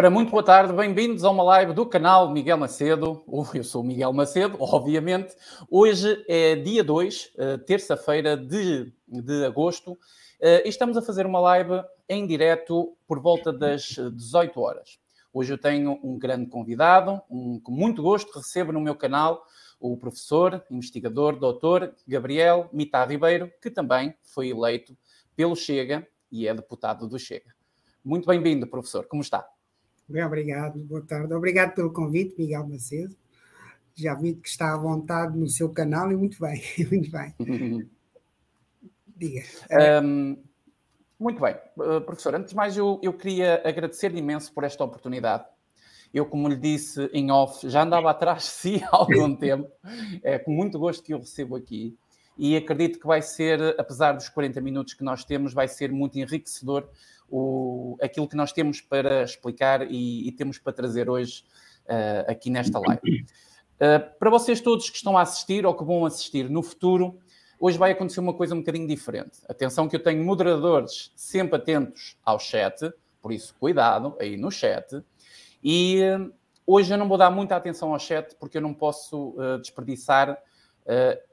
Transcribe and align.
Ora, 0.00 0.08
muito 0.08 0.30
boa 0.30 0.42
tarde, 0.42 0.72
bem-vindos 0.72 1.24
a 1.24 1.30
uma 1.30 1.42
live 1.42 1.74
do 1.74 1.84
canal 1.84 2.30
Miguel 2.32 2.56
Macedo. 2.56 3.22
Eu 3.52 3.62
sou 3.62 3.82
o 3.82 3.84
Miguel 3.84 4.14
Macedo, 4.14 4.56
obviamente. 4.58 5.36
Hoje 5.70 6.24
é 6.26 6.56
dia 6.56 6.82
2, 6.82 7.32
eh, 7.36 7.58
terça-feira 7.58 8.34
de, 8.34 8.90
de 9.06 9.44
agosto, 9.44 9.98
eh, 10.40 10.62
e 10.64 10.70
estamos 10.70 10.96
a 10.96 11.02
fazer 11.02 11.26
uma 11.26 11.38
live 11.40 11.82
em 12.08 12.26
direto 12.26 12.96
por 13.06 13.20
volta 13.20 13.52
das 13.52 13.82
18 14.14 14.58
horas. 14.58 14.98
Hoje 15.34 15.52
eu 15.52 15.58
tenho 15.58 16.00
um 16.02 16.18
grande 16.18 16.46
convidado, 16.48 17.20
um, 17.28 17.60
com 17.60 17.70
muito 17.70 18.02
gosto 18.02 18.34
recebo 18.34 18.72
no 18.72 18.80
meu 18.80 18.94
canal 18.94 19.44
o 19.78 19.98
professor, 19.98 20.64
investigador, 20.70 21.36
doutor 21.36 21.94
Gabriel 22.08 22.70
Mita 22.72 23.04
Ribeiro, 23.04 23.52
que 23.60 23.70
também 23.70 24.14
foi 24.22 24.48
eleito 24.48 24.96
pelo 25.36 25.54
Chega 25.54 26.08
e 26.32 26.48
é 26.48 26.54
deputado 26.54 27.06
do 27.06 27.18
Chega. 27.18 27.54
Muito 28.02 28.26
bem-vindo, 28.26 28.66
professor. 28.66 29.04
Como 29.04 29.20
está? 29.20 29.46
Bem, 30.10 30.24
obrigado. 30.24 30.76
Boa 30.80 31.02
tarde. 31.02 31.32
Obrigado 31.32 31.72
pelo 31.72 31.92
convite, 31.92 32.34
Miguel 32.36 32.66
Macedo. 32.66 33.14
Já 33.94 34.12
vi 34.14 34.34
que 34.34 34.48
está 34.48 34.74
à 34.74 34.76
vontade 34.76 35.38
no 35.38 35.48
seu 35.48 35.68
canal 35.68 36.10
e 36.10 36.16
muito 36.16 36.36
bem, 36.40 36.60
muito 36.90 37.10
bem. 37.12 37.88
Diga. 39.16 39.42
Um, 40.02 40.36
muito 41.16 41.40
bem. 41.40 41.54
Uh, 41.76 42.00
professor, 42.00 42.34
antes 42.34 42.50
de 42.50 42.56
mais, 42.56 42.76
eu, 42.76 42.98
eu 43.04 43.12
queria 43.12 43.62
agradecer 43.64 44.12
imenso 44.16 44.52
por 44.52 44.64
esta 44.64 44.82
oportunidade. 44.82 45.44
Eu, 46.12 46.26
como 46.26 46.48
lhe 46.48 46.56
disse 46.56 47.08
em 47.12 47.30
off, 47.30 47.68
já 47.68 47.84
andava 47.84 48.10
atrás 48.10 48.42
de 48.42 48.48
si 48.48 48.82
há 48.82 48.96
algum 48.96 49.32
tempo. 49.36 49.70
É 50.24 50.40
com 50.40 50.50
muito 50.50 50.76
gosto 50.76 51.04
que 51.04 51.14
eu 51.14 51.18
recebo 51.18 51.54
aqui. 51.54 51.96
E 52.42 52.56
acredito 52.56 52.98
que 52.98 53.06
vai 53.06 53.20
ser, 53.20 53.78
apesar 53.78 54.12
dos 54.12 54.30
40 54.30 54.62
minutos 54.62 54.94
que 54.94 55.04
nós 55.04 55.26
temos, 55.26 55.52
vai 55.52 55.68
ser 55.68 55.92
muito 55.92 56.18
enriquecedor 56.18 56.88
o, 57.28 57.98
aquilo 58.00 58.26
que 58.26 58.34
nós 58.34 58.50
temos 58.50 58.80
para 58.80 59.22
explicar 59.22 59.82
e, 59.82 60.26
e 60.26 60.32
temos 60.32 60.56
para 60.56 60.72
trazer 60.72 61.10
hoje 61.10 61.44
uh, 61.84 62.30
aqui 62.30 62.48
nesta 62.48 62.78
live. 62.78 63.26
Uh, 63.74 64.18
para 64.18 64.30
vocês 64.30 64.58
todos 64.62 64.88
que 64.88 64.96
estão 64.96 65.18
a 65.18 65.20
assistir 65.20 65.66
ou 65.66 65.74
que 65.74 65.84
vão 65.84 66.06
assistir 66.06 66.48
no 66.48 66.62
futuro, 66.62 67.20
hoje 67.60 67.76
vai 67.76 67.90
acontecer 67.90 68.20
uma 68.20 68.32
coisa 68.32 68.54
um 68.54 68.60
bocadinho 68.60 68.88
diferente. 68.88 69.40
Atenção 69.46 69.86
que 69.86 69.96
eu 69.96 70.02
tenho 70.02 70.24
moderadores 70.24 71.12
sempre 71.14 71.56
atentos 71.56 72.16
ao 72.24 72.38
chat, 72.38 72.90
por 73.20 73.32
isso 73.32 73.54
cuidado 73.60 74.16
aí 74.18 74.38
no 74.38 74.50
chat. 74.50 75.04
E 75.62 76.00
uh, 76.04 76.32
hoje 76.66 76.90
eu 76.90 76.96
não 76.96 77.06
vou 77.06 77.18
dar 77.18 77.30
muita 77.30 77.54
atenção 77.54 77.92
ao 77.92 77.98
chat 77.98 78.34
porque 78.36 78.56
eu 78.56 78.62
não 78.62 78.72
posso 78.72 79.36
desperdiçar 79.60 80.38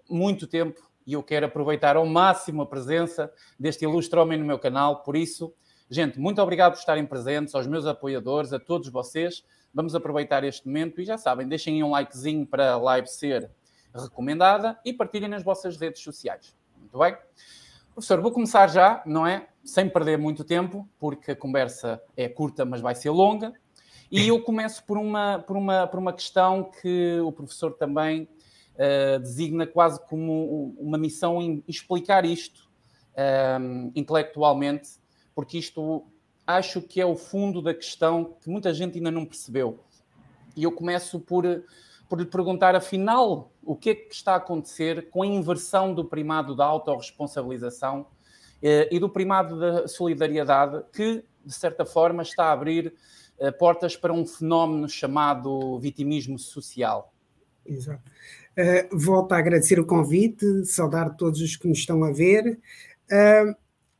muito 0.10 0.46
tempo 0.46 0.88
e 1.08 1.14
eu 1.14 1.24
quero 1.24 1.48
aproveitar 1.48 1.96
ao 1.96 2.06
máximo 2.06 2.62
a 2.62 2.66
presença 2.68 3.34
deste 3.60 3.86
ilustre 3.86 4.20
homem 4.20 4.38
no 4.38 4.46
meu 4.46 4.60
canal, 4.60 5.02
por 5.02 5.16
isso 5.16 5.52
Gente, 5.90 6.20
muito 6.20 6.42
obrigado 6.42 6.74
por 6.74 6.80
estarem 6.80 7.06
presentes, 7.06 7.56
aos 7.56 7.66
meus 7.66 7.86
apoiadores, 7.86 8.52
a 8.52 8.60
todos 8.60 8.90
vocês. 8.90 9.42
Vamos 9.74 9.96
aproveitar 9.96 10.44
este 10.44 10.68
momento 10.68 11.00
e 11.00 11.06
já 11.06 11.18
sabem, 11.18 11.48
deixem 11.48 11.82
um 11.82 11.92
likezinho 11.92 12.46
para 12.46 12.74
a 12.74 12.78
live 12.78 13.08
ser 13.08 13.50
recomendada 13.96 14.78
e 14.84 14.92
partilhem 14.92 15.30
nas 15.30 15.44
vossas 15.44 15.78
redes 15.78 16.02
sociais. 16.02 16.54
Muito 16.78 17.00
bem? 17.00 17.16
Professor, 17.94 18.20
vou 18.20 18.34
começar 18.34 18.68
já, 18.68 19.02
não 19.06 19.26
é? 19.26 19.48
Sem 19.64 19.90
perder 19.90 20.18
muito 20.18 20.44
tempo, 20.44 20.88
porque 21.00 21.32
a 21.32 21.36
conversa 21.38 22.02
é 22.18 22.28
curta, 22.28 22.66
mas 22.66 22.82
vai 22.82 22.94
ser 22.94 23.12
longa. 23.12 23.54
E 24.12 24.28
eu 24.28 24.42
começo 24.42 24.84
por 24.86 24.98
uma, 24.98 25.40
por 25.40 25.56
uma, 25.56 25.88
por 25.88 26.00
uma 26.02 26.12
questão 26.12 26.70
que 26.82 27.18
o 27.22 27.32
professor 27.32 27.72
também 27.74 28.28
uh, 28.78 29.20
designa 29.20 29.68
quase 29.68 30.00
como 30.08 30.76
uma 30.80 30.98
missão 30.98 31.42
em 31.42 31.64
explicar 31.68 32.26
isto 32.26 32.68
um, 33.18 33.88
eh, 33.88 33.92
intelectualmente 33.96 35.00
porque 35.38 35.60
isto 35.60 36.04
acho 36.48 36.82
que 36.82 37.00
é 37.00 37.06
o 37.06 37.16
fundo 37.16 37.62
da 37.62 37.72
questão 37.72 38.36
que 38.42 38.50
muita 38.50 38.74
gente 38.74 38.98
ainda 38.98 39.12
não 39.12 39.24
percebeu. 39.24 39.84
E 40.56 40.64
eu 40.64 40.72
começo 40.72 41.20
por, 41.20 41.44
por 42.10 42.20
lhe 42.20 42.26
perguntar, 42.26 42.74
afinal, 42.74 43.52
o 43.64 43.76
que 43.76 43.92
é 43.92 43.96
que 43.96 44.16
está 44.16 44.34
a 44.34 44.38
acontecer 44.38 45.12
com 45.12 45.22
a 45.22 45.28
inversão 45.28 45.94
do 45.94 46.04
primado 46.04 46.56
da 46.56 46.66
autorresponsabilização 46.66 48.08
eh, 48.64 48.90
e 48.92 48.98
do 48.98 49.08
primado 49.08 49.60
da 49.60 49.88
solidariedade, 49.88 50.84
que, 50.92 51.24
de 51.46 51.54
certa 51.54 51.86
forma, 51.86 52.24
está 52.24 52.46
a 52.46 52.54
abrir 52.54 52.96
eh, 53.38 53.52
portas 53.52 53.96
para 53.96 54.12
um 54.12 54.26
fenómeno 54.26 54.90
chamado 54.90 55.78
vitimismo 55.78 56.40
social. 56.40 57.14
Exato. 57.64 58.02
Uh, 58.58 58.98
volto 58.98 59.34
a 59.34 59.38
agradecer 59.38 59.80
o 59.80 59.86
convite, 59.86 60.66
saudar 60.66 61.16
todos 61.16 61.42
os 61.42 61.56
que 61.56 61.68
nos 61.68 61.78
estão 61.78 62.04
a 62.04 62.12
ver. 62.12 62.60
Uh, 63.12 63.56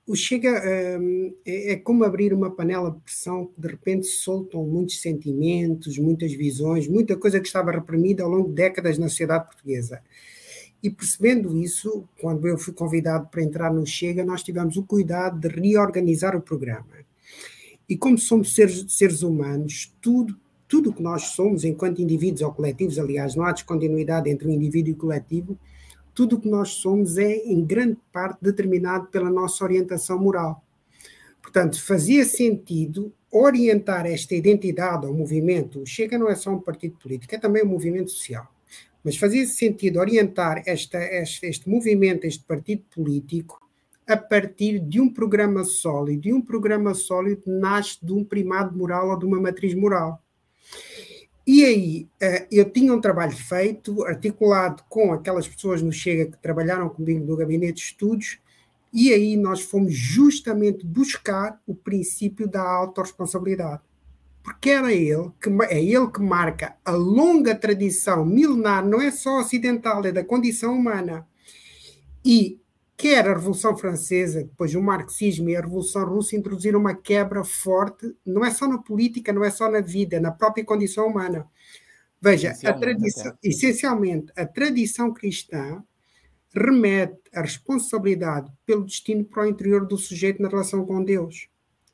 o 0.08 0.16
Chega 0.16 0.64
hum, 1.00 1.36
é, 1.46 1.74
é, 1.74 1.76
como 1.76 2.06
abrir 2.06 2.34
uma 2.34 2.50
panela 2.50 2.90
de 2.90 3.00
pressão 3.02 3.48
que 3.48 3.60
de 3.60 3.68
repente 3.68 4.08
soltam 4.08 4.66
muitos 4.66 5.02
sentimentos, 5.02 5.98
muitas 5.98 6.32
visões, 6.32 6.88
muita 6.88 7.18
coisa 7.18 7.42
que 7.42 7.46
estava 7.46 7.72
reprimida 7.72 8.24
ao 8.24 8.30
longo 8.30 8.48
de 8.48 8.56
décadas 8.56 8.98
na 8.98 9.10
sociedade 9.10 9.48
portuguesa. 9.48 10.02
E 10.82 10.90
percebendo 10.90 11.58
isso, 11.58 12.08
quando 12.22 12.48
eu 12.48 12.58
fui 12.58 12.74
convidado 12.74 13.28
para 13.28 13.44
entrar 13.44 13.74
no 13.74 13.86
Chega, 13.86 14.24
nós 14.24 14.44
tivemos 14.44 14.78
o 14.78 14.84
cuidado 14.84 15.40
de 15.40 15.50
reorganizar 15.50 16.36
o 16.38 16.42
programa. 16.42 16.88
E 17.90 17.98
como 17.98 18.18
somos 18.18 18.56
seres, 18.56 18.86
seres 18.90 19.24
humanos, 19.24 19.94
tudo 20.02 20.40
tudo 20.68 20.94
que 20.94 21.02
nós 21.02 21.30
somos 21.30 21.64
enquanto 21.64 22.02
indivíduos 22.02 22.42
ou 22.42 22.52
coletivos, 22.52 23.00
aliás, 23.00 23.36
não 23.36 23.46
há 23.46 23.52
descontinuidade 23.52 24.30
entre 24.30 24.48
o 24.48 24.52
indivíduo 24.52 24.90
e 24.90 24.94
o 24.94 24.98
coletivo, 24.98 25.58
tudo 26.14 26.36
o 26.36 26.42
que 26.42 26.50
nós 26.50 26.70
somos 26.70 27.18
é, 27.18 27.36
em 27.46 27.64
grande 27.64 27.98
parte, 28.12 28.40
determinado 28.42 29.08
pela 29.08 29.30
nossa 29.30 29.64
orientação 29.64 30.20
moral. 30.20 30.64
Portanto, 31.42 31.82
fazia 31.82 32.26
sentido 32.26 33.14
orientar 33.32 34.06
esta 34.06 34.36
identidade 34.36 35.06
ao 35.06 35.14
movimento. 35.14 35.82
O 35.82 35.86
Chega 35.86 36.18
não 36.18 36.30
é 36.30 36.36
só 36.36 36.52
um 36.52 36.60
partido 36.60 36.98
político, 36.98 37.34
é 37.34 37.38
também 37.38 37.64
um 37.64 37.68
movimento 37.68 38.12
social. 38.12 38.48
Mas 39.04 39.16
fazia 39.16 39.46
sentido 39.46 40.00
orientar 40.00 40.64
esta, 40.66 40.98
este, 40.98 41.46
este 41.46 41.70
movimento, 41.70 42.26
este 42.26 42.44
partido 42.44 42.84
político, 42.94 43.62
a 44.06 44.18
partir 44.18 44.80
de 44.80 45.00
um 45.00 45.14
programa 45.14 45.64
sólido. 45.64 46.28
E 46.28 46.34
um 46.34 46.42
programa 46.42 46.94
sólido 46.94 47.44
nasce 47.46 48.04
de 48.04 48.12
um 48.12 48.24
primado 48.24 48.76
moral 48.78 49.10
ou 49.10 49.20
de 49.20 49.26
uma 49.26 49.40
matriz 49.40 49.74
moral. 49.74 50.22
E 51.46 51.64
aí, 51.64 52.08
eh, 52.20 52.46
eu 52.52 52.70
tinha 52.70 52.94
um 52.94 53.00
trabalho 53.00 53.36
feito, 53.36 54.04
articulado 54.04 54.84
com 54.90 55.14
aquelas 55.14 55.48
pessoas 55.48 55.82
no 55.82 55.94
Chega 55.94 56.26
que 56.32 56.38
trabalharam 56.42 56.90
comigo 56.90 57.26
no 57.26 57.38
gabinete 57.38 57.76
de 57.76 57.82
estudos, 57.82 58.38
e 58.92 59.14
aí 59.14 59.38
nós 59.38 59.62
fomos 59.62 59.94
justamente 59.96 60.86
buscar 60.86 61.62
o 61.66 61.74
princípio 61.74 62.48
da 62.50 62.62
autorresponsabilidade. 62.62 63.82
Porque 64.44 64.70
era 64.70 64.94
ele 64.94 65.32
que 65.42 65.50
é 65.70 65.82
ele 65.82 66.08
que 66.10 66.22
marca 66.22 66.76
a 66.84 66.92
longa 66.92 67.54
tradição 67.54 68.26
milenar, 68.26 68.86
não 68.86 69.02
é 69.02 69.12
só 69.12 69.40
ocidental, 69.40 70.04
é 70.06 70.12
da 70.12 70.24
condição 70.24 70.74
humana. 70.74 71.28
E 72.26 72.60
quer 72.98 73.28
a 73.28 73.34
Revolução 73.36 73.78
Francesa, 73.78 74.44
depois 74.44 74.74
o 74.74 74.82
marxismo 74.82 75.50
e 75.50 75.56
a 75.56 75.62
Revolução 75.62 76.04
Russa 76.04 76.36
introduziram 76.36 76.80
uma 76.80 76.96
quebra 76.96 77.44
forte, 77.44 78.16
não 78.26 78.44
é 78.44 78.50
só 78.50 78.68
na 78.68 78.80
política, 78.80 79.32
não 79.32 79.44
é 79.44 79.52
só 79.52 79.70
na 79.70 79.80
vida, 79.80 80.20
na 80.20 80.32
própria 80.32 80.66
condição 80.66 81.08
humana. 81.08 81.48
Veja, 82.20 82.56
a 82.66 82.74
tradição, 82.74 83.38
essencialmente, 83.44 84.34
a 84.36 84.44
tradição 84.46 85.14
cristã 85.14 85.84
remete 86.52 87.20
a 87.32 87.42
responsabilidade 87.42 88.52
pelo 88.66 88.84
destino 88.86 89.24
para 89.24 89.44
o 89.44 89.48
interior 89.48 89.86
do 89.86 89.98
sujeito 89.98 90.42
na 90.42 90.50
relação 90.50 90.84
com 90.84 91.04
Deus. 91.04 91.48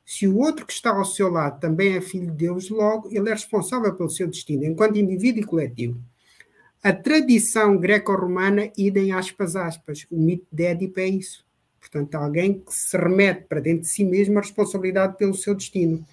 Se 0.06 0.26
o 0.26 0.38
outro 0.38 0.64
que 0.64 0.72
está 0.72 0.90
ao 0.90 1.04
seu 1.04 1.30
lado 1.30 1.60
também 1.60 1.96
é 1.96 2.00
filho 2.00 2.26
de 2.26 2.36
Deus, 2.36 2.70
logo 2.70 3.08
ele 3.10 3.28
é 3.28 3.32
responsável 3.32 3.94
pelo 3.94 4.08
seu 4.08 4.26
destino, 4.26 4.64
enquanto 4.64 4.98
indivíduo 4.98 5.42
e 5.42 5.46
coletivo. 5.46 6.00
A 6.84 6.92
tradição 6.92 7.78
greco-romana, 7.78 8.70
idem 8.76 9.10
aspas, 9.10 9.56
aspas. 9.56 10.06
O 10.10 10.20
mito 10.20 10.46
de 10.52 10.64
Édipo 10.64 11.00
é 11.00 11.08
isso. 11.08 11.42
Portanto, 11.80 12.14
alguém 12.14 12.60
que 12.60 12.74
se 12.74 12.94
remete 12.94 13.46
para 13.48 13.58
dentro 13.58 13.84
de 13.84 13.88
si 13.88 14.04
mesmo 14.04 14.36
a 14.36 14.42
responsabilidade 14.42 15.16
pelo 15.16 15.32
seu 15.32 15.54
destino. 15.54 16.04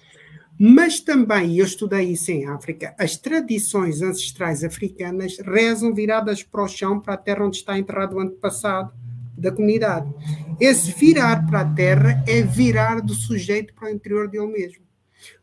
Mas 0.58 0.98
também, 0.98 1.58
eu 1.58 1.66
estudei 1.66 2.12
isso 2.12 2.30
em 2.30 2.46
África, 2.46 2.94
as 2.98 3.18
tradições 3.18 4.00
ancestrais 4.00 4.64
africanas 4.64 5.36
rezam 5.44 5.92
viradas 5.92 6.42
para 6.42 6.64
o 6.64 6.68
chão, 6.68 6.98
para 6.98 7.14
a 7.14 7.18
terra 7.18 7.44
onde 7.44 7.58
está 7.58 7.78
enterrado 7.78 8.16
o 8.16 8.20
antepassado 8.20 8.94
da 9.36 9.52
comunidade. 9.52 10.10
Esse 10.58 10.90
virar 10.92 11.46
para 11.46 11.60
a 11.60 11.74
terra 11.74 12.24
é 12.26 12.40
virar 12.40 13.02
do 13.02 13.12
sujeito 13.12 13.74
para 13.74 13.88
o 13.88 13.92
interior 13.92 14.26
dele 14.26 14.46
mesmo. 14.46 14.82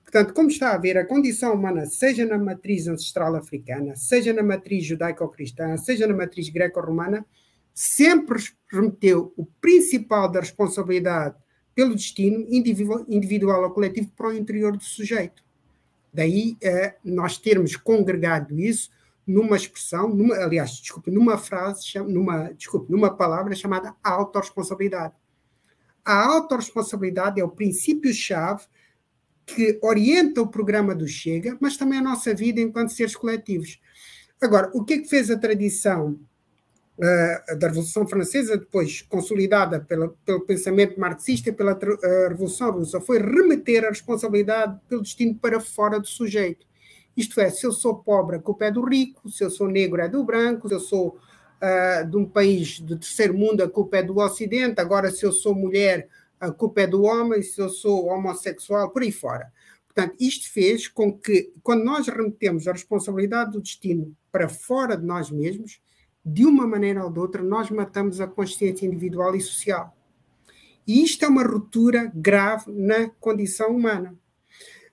Portanto, 0.09 0.33
como 0.33 0.49
está 0.49 0.73
a 0.73 0.77
ver, 0.77 0.97
a 0.97 1.05
condição 1.05 1.53
humana, 1.53 1.85
seja 1.85 2.25
na 2.25 2.35
matriz 2.35 2.87
ancestral 2.87 3.35
africana, 3.35 3.95
seja 3.95 4.33
na 4.33 4.41
matriz 4.41 4.83
judaico-cristã, 4.83 5.77
seja 5.77 6.07
na 6.07 6.15
matriz 6.15 6.49
greco-romana, 6.49 7.23
sempre 7.75 8.41
remeteu 8.71 9.31
o 9.37 9.45
principal 9.45 10.27
da 10.27 10.39
responsabilidade 10.39 11.35
pelo 11.75 11.93
destino 11.93 12.43
individual 13.07 13.61
ou 13.61 13.69
coletivo 13.69 14.11
para 14.17 14.29
o 14.29 14.33
interior 14.33 14.75
do 14.75 14.83
sujeito. 14.83 15.43
Daí 16.11 16.57
eh, 16.59 16.95
nós 17.03 17.37
termos 17.37 17.75
congregado 17.75 18.59
isso 18.59 18.89
numa 19.27 19.57
expressão, 19.57 20.09
numa, 20.09 20.33
aliás, 20.37 20.71
desculpe, 20.71 21.11
numa 21.11 21.37
frase, 21.37 21.99
numa, 21.99 22.51
desculpe, 22.53 22.91
numa 22.91 23.15
palavra 23.15 23.53
chamada 23.53 23.95
autorresponsabilidade. 24.03 25.13
A 26.03 26.25
autorresponsabilidade 26.33 27.39
é 27.39 27.43
o 27.43 27.49
princípio-chave 27.49 28.65
que 29.55 29.79
orienta 29.81 30.41
o 30.41 30.47
programa 30.47 30.95
do 30.95 31.07
Chega, 31.07 31.57
mas 31.59 31.77
também 31.77 31.99
a 31.99 32.03
nossa 32.03 32.33
vida 32.33 32.59
enquanto 32.59 32.93
seres 32.93 33.15
coletivos. 33.15 33.79
Agora, 34.41 34.71
o 34.73 34.83
que 34.83 34.93
é 34.93 34.97
que 34.99 35.09
fez 35.09 35.29
a 35.29 35.37
tradição 35.37 36.19
uh, 36.97 37.57
da 37.57 37.67
Revolução 37.67 38.07
Francesa, 38.07 38.57
depois 38.57 39.01
consolidada 39.01 39.79
pela, 39.81 40.09
pelo 40.25 40.45
pensamento 40.45 40.99
marxista 40.99 41.49
e 41.49 41.53
pela 41.53 41.73
uh, 41.73 42.29
Revolução 42.29 42.71
Russa? 42.71 43.01
Foi 43.01 43.19
remeter 43.19 43.83
a 43.85 43.89
responsabilidade 43.89 44.79
pelo 44.87 45.01
destino 45.01 45.35
para 45.35 45.59
fora 45.59 45.99
do 45.99 46.07
sujeito. 46.07 46.65
Isto 47.17 47.41
é, 47.41 47.49
se 47.49 47.65
eu 47.65 47.71
sou 47.71 47.95
pobre, 47.95 48.37
a 48.37 48.39
culpa 48.39 48.65
é 48.65 48.71
do 48.71 48.85
rico, 48.85 49.29
se 49.29 49.43
eu 49.43 49.49
sou 49.49 49.67
negro, 49.67 50.01
é 50.01 50.07
do 50.07 50.23
branco, 50.23 50.69
se 50.69 50.75
eu 50.75 50.79
sou 50.79 51.17
uh, 51.61 52.09
de 52.09 52.15
um 52.15 52.25
país 52.25 52.79
do 52.79 52.97
terceiro 52.97 53.33
mundo, 53.33 53.61
a 53.61 53.69
culpa 53.69 53.97
é 53.97 54.03
do 54.03 54.17
Ocidente, 54.19 54.79
agora, 54.79 55.11
se 55.11 55.25
eu 55.25 55.31
sou 55.33 55.53
mulher, 55.53 56.07
a 56.39 56.51
culpa 56.51 56.81
é 56.81 56.87
do 56.87 57.03
homem, 57.03 57.41
se 57.41 57.59
eu 57.61 57.69
sou 57.69 58.07
homossexual, 58.07 58.91
por 58.91 59.01
aí 59.01 59.11
fora. 59.11 59.51
Portanto, 59.85 60.15
isto 60.19 60.51
fez 60.51 60.87
com 60.87 61.11
que, 61.11 61.51
quando 61.61 61.83
nós 61.83 62.07
remetemos 62.07 62.67
a 62.67 62.71
responsabilidade 62.71 63.51
do 63.51 63.61
destino 63.61 64.15
para 64.31 64.47
fora 64.47 64.95
de 64.95 65.05
nós 65.05 65.29
mesmos, 65.29 65.81
de 66.23 66.45
uma 66.45 66.67
maneira 66.67 67.03
ou 67.03 67.11
de 67.11 67.19
outra, 67.19 67.41
nós 67.41 67.69
matamos 67.69 68.21
a 68.21 68.27
consciência 68.27 68.85
individual 68.85 69.35
e 69.35 69.41
social. 69.41 69.95
E 70.87 71.03
isto 71.03 71.25
é 71.25 71.27
uma 71.27 71.43
ruptura 71.43 72.11
grave 72.15 72.71
na 72.71 73.09
condição 73.19 73.75
humana. 73.75 74.15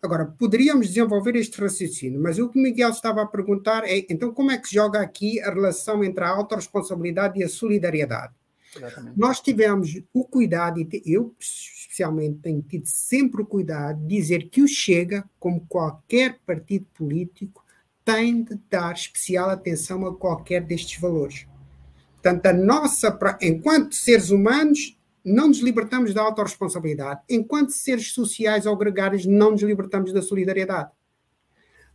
Agora, 0.03 0.27
poderíamos 0.27 0.89
desenvolver 0.89 1.37
este 1.37 1.61
raciocínio, 1.61 2.21
mas 2.21 2.39
o 2.39 2.49
que 2.49 2.59
o 2.59 2.63
Miguel 2.63 2.91
estava 2.91 3.23
a 3.23 3.27
perguntar 3.27 3.85
é: 3.85 4.05
então, 4.11 4.33
como 4.33 4.51
é 4.51 4.59
que 4.59 4.73
joga 4.73 5.01
aqui 5.01 5.41
a 5.41 5.51
relação 5.51 6.05
entre 6.05 6.23
a 6.23 6.29
autorresponsabilidade 6.29 7.41
e 7.41 7.45
a 7.45 7.49
solidariedade? 7.49 8.35
Exatamente. 8.77 9.19
Nós 9.19 9.41
tivemos 9.41 10.01
o 10.13 10.25
cuidado, 10.25 10.81
e 10.81 11.03
eu 11.07 11.35
especialmente 11.39 12.39
tenho 12.39 12.63
tido 12.63 12.87
sempre 12.87 13.43
o 13.43 13.47
cuidado 13.47 14.01
de 14.01 14.17
dizer 14.17 14.49
que 14.51 14.63
o 14.63 14.69
Chega, 14.69 15.25
como 15.39 15.67
qualquer 15.67 16.39
partido 16.45 16.87
político, 16.95 17.65
tem 18.05 18.45
de 18.45 18.59
dar 18.71 18.95
especial 18.95 19.51
atenção 19.51 20.07
a 20.07 20.17
qualquer 20.17 20.63
destes 20.63 21.01
valores. 21.01 21.47
Portanto, 22.13 22.47
a 22.47 22.53
nossa, 22.53 23.19
enquanto 23.41 23.95
seres 23.95 24.31
humanos, 24.31 24.97
não 25.25 25.49
nos 25.49 25.59
libertamos 25.59 26.15
da 26.15 26.23
autorresponsabilidade. 26.23 27.21
Enquanto 27.29 27.71
seres 27.71 28.13
sociais 28.13 28.65
ou 28.65 28.77
gregários, 28.77 29.27
não 29.27 29.51
nos 29.51 29.63
libertamos 29.63 30.13
da 30.13 30.23
solidariedade. 30.23 30.91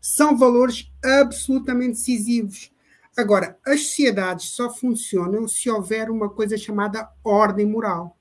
São 0.02 0.38
valores 0.38 0.92
absolutamente 1.04 1.94
decisivos. 1.94 2.71
Agora, 3.18 3.58
as 3.66 3.88
sociedades 3.88 4.52
só 4.52 4.74
funcionam 4.74 5.48
se 5.48 5.70
houver 5.70 6.10
uma 6.10 6.30
coisa 6.30 6.58
chamada 6.58 7.10
ordem 7.24 7.66
moral. 7.66 8.18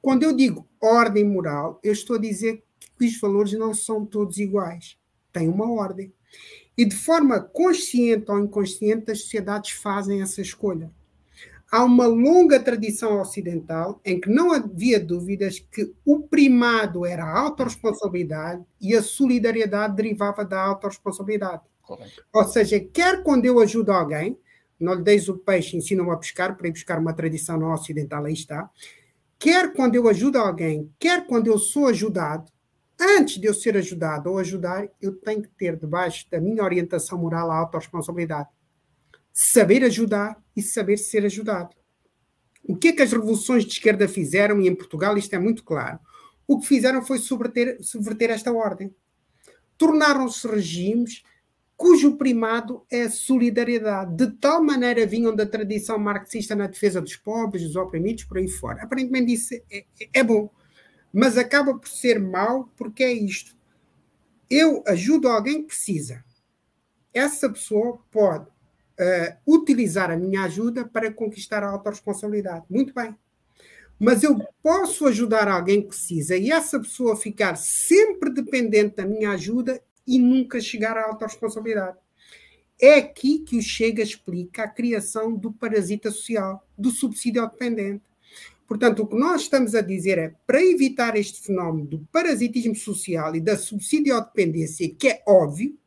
Quando 0.00 0.24
eu 0.24 0.34
digo 0.34 0.68
ordem 0.80 1.24
moral, 1.24 1.78
eu 1.82 1.92
estou 1.92 2.16
a 2.16 2.20
dizer 2.20 2.64
que 2.98 3.06
os 3.06 3.20
valores 3.20 3.52
não 3.52 3.72
são 3.72 4.04
todos 4.04 4.38
iguais. 4.38 4.98
Tem 5.32 5.48
uma 5.48 5.70
ordem. 5.70 6.12
E 6.76 6.84
de 6.84 6.96
forma 6.96 7.38
consciente 7.40 8.30
ou 8.30 8.40
inconsciente, 8.40 9.10
as 9.12 9.22
sociedades 9.22 9.70
fazem 9.70 10.20
essa 10.20 10.40
escolha. 10.40 10.90
Há 11.70 11.84
uma 11.84 12.06
longa 12.06 12.60
tradição 12.60 13.20
ocidental 13.20 14.00
em 14.04 14.20
que 14.20 14.28
não 14.28 14.52
havia 14.52 15.00
dúvidas 15.00 15.58
que 15.58 15.94
o 16.04 16.20
primado 16.20 17.06
era 17.06 17.24
a 17.24 17.38
autorresponsabilidade 17.38 18.62
e 18.80 18.94
a 18.94 19.02
solidariedade 19.02 19.96
derivava 19.96 20.44
da 20.44 20.60
autorresponsabilidade. 20.60 21.62
Correto. 21.82 22.24
Ou 22.32 22.44
seja, 22.44 22.80
quer 22.80 23.22
quando 23.22 23.44
eu 23.44 23.60
ajudo 23.60 23.92
alguém, 23.92 24.38
não 24.78 24.94
lhe 24.94 25.02
deis 25.02 25.28
o 25.28 25.38
peixe, 25.38 25.76
ensina-o 25.76 26.10
a 26.10 26.16
pescar, 26.16 26.56
para 26.56 26.68
ir 26.68 26.72
buscar 26.72 26.98
uma 26.98 27.12
tradição 27.12 27.58
não 27.58 27.72
ocidental, 27.72 28.24
aí 28.24 28.32
está. 28.32 28.68
Quer 29.38 29.72
quando 29.72 29.94
eu 29.94 30.08
ajudo 30.08 30.38
alguém, 30.38 30.92
quer 30.98 31.26
quando 31.26 31.46
eu 31.48 31.58
sou 31.58 31.88
ajudado, 31.88 32.50
antes 33.00 33.38
de 33.38 33.46
eu 33.46 33.54
ser 33.54 33.76
ajudado 33.76 34.30
ou 34.30 34.38
ajudar, 34.38 34.88
eu 35.00 35.12
tenho 35.12 35.42
que 35.42 35.48
ter 35.48 35.76
debaixo 35.76 36.26
da 36.30 36.40
minha 36.40 36.62
orientação 36.62 37.18
moral 37.18 37.50
a 37.50 37.56
autorresponsabilidade. 37.56 38.48
Saber 39.32 39.82
ajudar 39.84 40.40
e 40.54 40.62
saber 40.62 40.96
ser 40.96 41.24
ajudado. 41.24 41.74
O 42.64 42.76
que 42.76 42.88
é 42.88 42.92
que 42.92 43.02
as 43.02 43.10
revoluções 43.10 43.64
de 43.64 43.72
esquerda 43.72 44.06
fizeram, 44.06 44.60
e 44.60 44.68
em 44.68 44.74
Portugal 44.74 45.18
isto 45.18 45.34
é 45.34 45.38
muito 45.38 45.64
claro, 45.64 45.98
o 46.46 46.60
que 46.60 46.66
fizeram 46.66 47.02
foi 47.02 47.18
subverter, 47.18 47.82
subverter 47.82 48.30
esta 48.30 48.52
ordem. 48.52 48.94
Tornaram-se 49.76 50.46
regimes 50.46 51.22
cujo 51.82 52.16
primado 52.16 52.86
é 52.88 53.08
solidariedade. 53.08 54.14
De 54.14 54.30
tal 54.36 54.62
maneira 54.62 55.04
vinham 55.04 55.34
da 55.34 55.44
tradição 55.44 55.98
marxista 55.98 56.54
na 56.54 56.68
defesa 56.68 57.00
dos 57.00 57.16
pobres, 57.16 57.64
dos 57.64 57.74
oprimidos, 57.74 58.22
por 58.22 58.38
aí 58.38 58.46
fora. 58.46 58.84
Aparentemente 58.84 59.32
isso 59.32 59.52
é, 59.52 59.78
é, 60.00 60.08
é 60.14 60.22
bom, 60.22 60.48
mas 61.12 61.36
acaba 61.36 61.76
por 61.76 61.88
ser 61.88 62.20
mau 62.20 62.70
porque 62.76 63.02
é 63.02 63.12
isto. 63.12 63.56
Eu 64.48 64.84
ajudo 64.86 65.28
alguém 65.28 65.62
que 65.62 65.66
precisa. 65.68 66.24
Essa 67.12 67.50
pessoa 67.50 67.98
pode 68.12 68.48
uh, 68.48 69.36
utilizar 69.44 70.08
a 70.08 70.16
minha 70.16 70.44
ajuda 70.44 70.84
para 70.84 71.12
conquistar 71.12 71.64
a 71.64 71.68
autorresponsabilidade. 71.70 72.64
Muito 72.70 72.94
bem. 72.94 73.12
Mas 73.98 74.22
eu 74.22 74.38
posso 74.62 75.04
ajudar 75.08 75.48
alguém 75.48 75.82
que 75.82 75.88
precisa 75.88 76.36
e 76.36 76.52
essa 76.52 76.78
pessoa 76.78 77.16
ficar 77.16 77.56
sempre 77.56 78.32
dependente 78.32 78.94
da 78.94 79.04
minha 79.04 79.32
ajuda 79.32 79.82
e 80.06 80.18
nunca 80.18 80.60
chegar 80.60 80.96
à 80.96 81.04
autorresponsabilidade. 81.06 81.96
É 82.80 82.94
aqui 82.94 83.40
que 83.40 83.56
o 83.56 83.62
Chega 83.62 84.02
explica 84.02 84.64
a 84.64 84.68
criação 84.68 85.36
do 85.36 85.52
parasita 85.52 86.10
social, 86.10 86.66
do 86.76 86.90
subsídio 86.90 87.48
dependente. 87.48 88.02
Portanto, 88.66 89.02
o 89.02 89.06
que 89.06 89.16
nós 89.16 89.42
estamos 89.42 89.74
a 89.74 89.80
dizer 89.80 90.18
é, 90.18 90.34
para 90.46 90.64
evitar 90.64 91.16
este 91.16 91.42
fenómeno 91.42 91.86
do 91.86 91.98
parasitismo 92.10 92.74
social 92.74 93.36
e 93.36 93.40
da 93.40 93.56
subsidiodependência, 93.56 94.92
que 94.94 95.08
é 95.08 95.22
óbvio, 95.28 95.78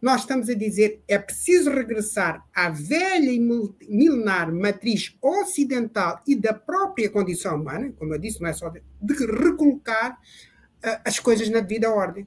nós 0.00 0.20
estamos 0.20 0.48
a 0.48 0.54
dizer 0.54 1.02
é 1.08 1.18
preciso 1.18 1.70
regressar 1.70 2.46
à 2.54 2.70
velha 2.70 3.32
e 3.32 3.40
milenar 3.88 4.52
matriz 4.52 5.16
ocidental 5.20 6.22
e 6.26 6.36
da 6.36 6.54
própria 6.54 7.10
condição 7.10 7.56
humana, 7.56 7.92
como 7.98 8.14
eu 8.14 8.18
disse, 8.18 8.40
não 8.40 8.48
é 8.48 8.52
só 8.52 8.68
de, 8.68 8.80
de 9.02 9.14
recolocar 9.26 10.12
uh, 10.12 11.00
as 11.04 11.18
coisas 11.18 11.48
na 11.48 11.60
devida 11.60 11.90
ordem. 11.90 12.26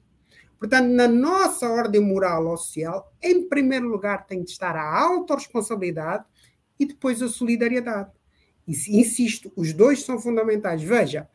Portanto, 0.62 0.90
na 0.90 1.08
nossa 1.08 1.68
ordem 1.68 2.00
moral 2.00 2.46
ou 2.46 2.56
social, 2.56 3.12
em 3.20 3.48
primeiro 3.48 3.88
lugar 3.88 4.28
tem 4.28 4.44
de 4.44 4.52
estar 4.52 4.76
a 4.76 4.96
autorresponsabilidade 4.96 6.24
e 6.78 6.86
depois 6.86 7.20
a 7.20 7.26
solidariedade. 7.26 8.12
E, 8.64 8.72
insisto, 8.96 9.52
os 9.56 9.72
dois 9.72 10.04
são 10.04 10.20
fundamentais. 10.20 10.80
Veja, 10.80 11.28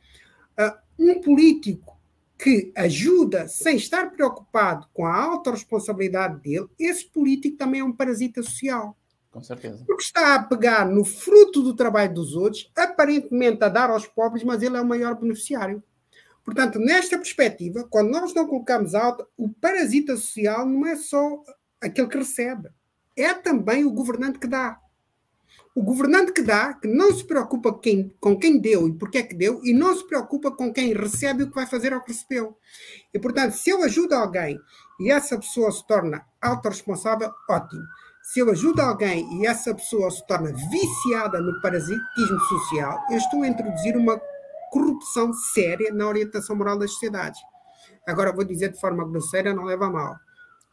uh, 0.57 0.77
um 0.97 1.19
político 1.19 1.99
que 2.39 2.71
ajuda 2.73 3.49
sem 3.49 3.75
estar 3.75 4.11
preocupado 4.11 4.87
com 4.93 5.05
a 5.05 5.13
autorresponsabilidade 5.13 6.39
dele, 6.39 6.69
esse 6.79 7.05
político 7.05 7.57
também 7.57 7.81
é 7.81 7.83
um 7.83 7.91
parasita 7.91 8.41
social. 8.41 8.95
Com 9.29 9.41
certeza. 9.41 9.83
Porque 9.85 10.03
está 10.03 10.35
a 10.35 10.43
pegar 10.43 10.87
no 10.87 11.03
fruto 11.03 11.61
do 11.61 11.75
trabalho 11.75 12.13
dos 12.13 12.33
outros, 12.33 12.71
aparentemente 12.73 13.61
a 13.61 13.67
dar 13.67 13.89
aos 13.89 14.07
pobres, 14.07 14.45
mas 14.45 14.63
ele 14.63 14.77
é 14.77 14.81
o 14.81 14.87
maior 14.87 15.19
beneficiário. 15.19 15.83
Portanto, 16.47 16.79
nesta 16.79 17.17
perspectiva, 17.17 17.85
quando 17.89 18.09
nós 18.09 18.33
não 18.33 18.47
colocamos 18.47 18.95
alto, 18.95 19.27
o 19.35 19.49
parasita 19.49 20.15
social 20.15 20.65
não 20.65 20.87
é 20.87 20.95
só 20.95 21.43
aquele 21.81 22.07
que 22.07 22.19
recebe, 22.19 22.69
é 23.17 23.33
também 23.33 23.83
o 23.83 23.91
governante 23.91 24.39
que 24.39 24.47
dá. 24.47 24.79
O 25.75 25.83
governante 25.83 26.31
que 26.31 26.41
dá, 26.41 26.73
que 26.73 26.87
não 26.87 27.13
se 27.13 27.25
preocupa 27.25 27.77
quem, 27.77 28.15
com 28.21 28.39
quem 28.39 28.61
deu 28.61 28.87
e 28.87 28.93
porque 28.93 29.17
é 29.17 29.23
que 29.23 29.35
deu, 29.35 29.59
e 29.61 29.73
não 29.73 29.93
se 29.93 30.07
preocupa 30.07 30.49
com 30.49 30.71
quem 30.71 30.93
recebe 30.93 31.43
o 31.43 31.49
que 31.49 31.55
vai 31.55 31.65
fazer 31.65 31.91
ao 31.91 32.01
que 32.01 32.13
recebeu. 32.13 32.57
E, 33.13 33.19
portanto, 33.19 33.51
se 33.51 33.69
eu 33.69 33.83
ajudo 33.83 34.13
alguém 34.13 34.57
e 35.01 35.11
essa 35.11 35.37
pessoa 35.37 35.69
se 35.69 35.85
torna 35.85 36.25
autorresponsável, 36.41 37.29
ótimo. 37.49 37.83
Se 38.23 38.39
eu 38.39 38.49
ajudo 38.49 38.81
alguém 38.81 39.41
e 39.41 39.45
essa 39.45 39.75
pessoa 39.75 40.09
se 40.09 40.25
torna 40.25 40.53
viciada 40.53 41.41
no 41.41 41.59
parasitismo 41.61 42.39
social, 42.39 43.03
eu 43.11 43.17
estou 43.17 43.43
a 43.43 43.47
introduzir 43.49 43.97
uma 43.97 44.17
corrupção 44.71 45.33
séria 45.33 45.91
na 45.91 46.07
orientação 46.07 46.55
moral 46.55 46.77
das 46.77 46.91
sociedades. 46.91 47.39
Agora, 48.07 48.31
vou 48.31 48.43
dizer 48.43 48.71
de 48.71 48.79
forma 48.79 49.07
grosseira, 49.07 49.53
não 49.53 49.63
leva 49.63 49.87
a 49.87 49.89
mal. 49.89 50.15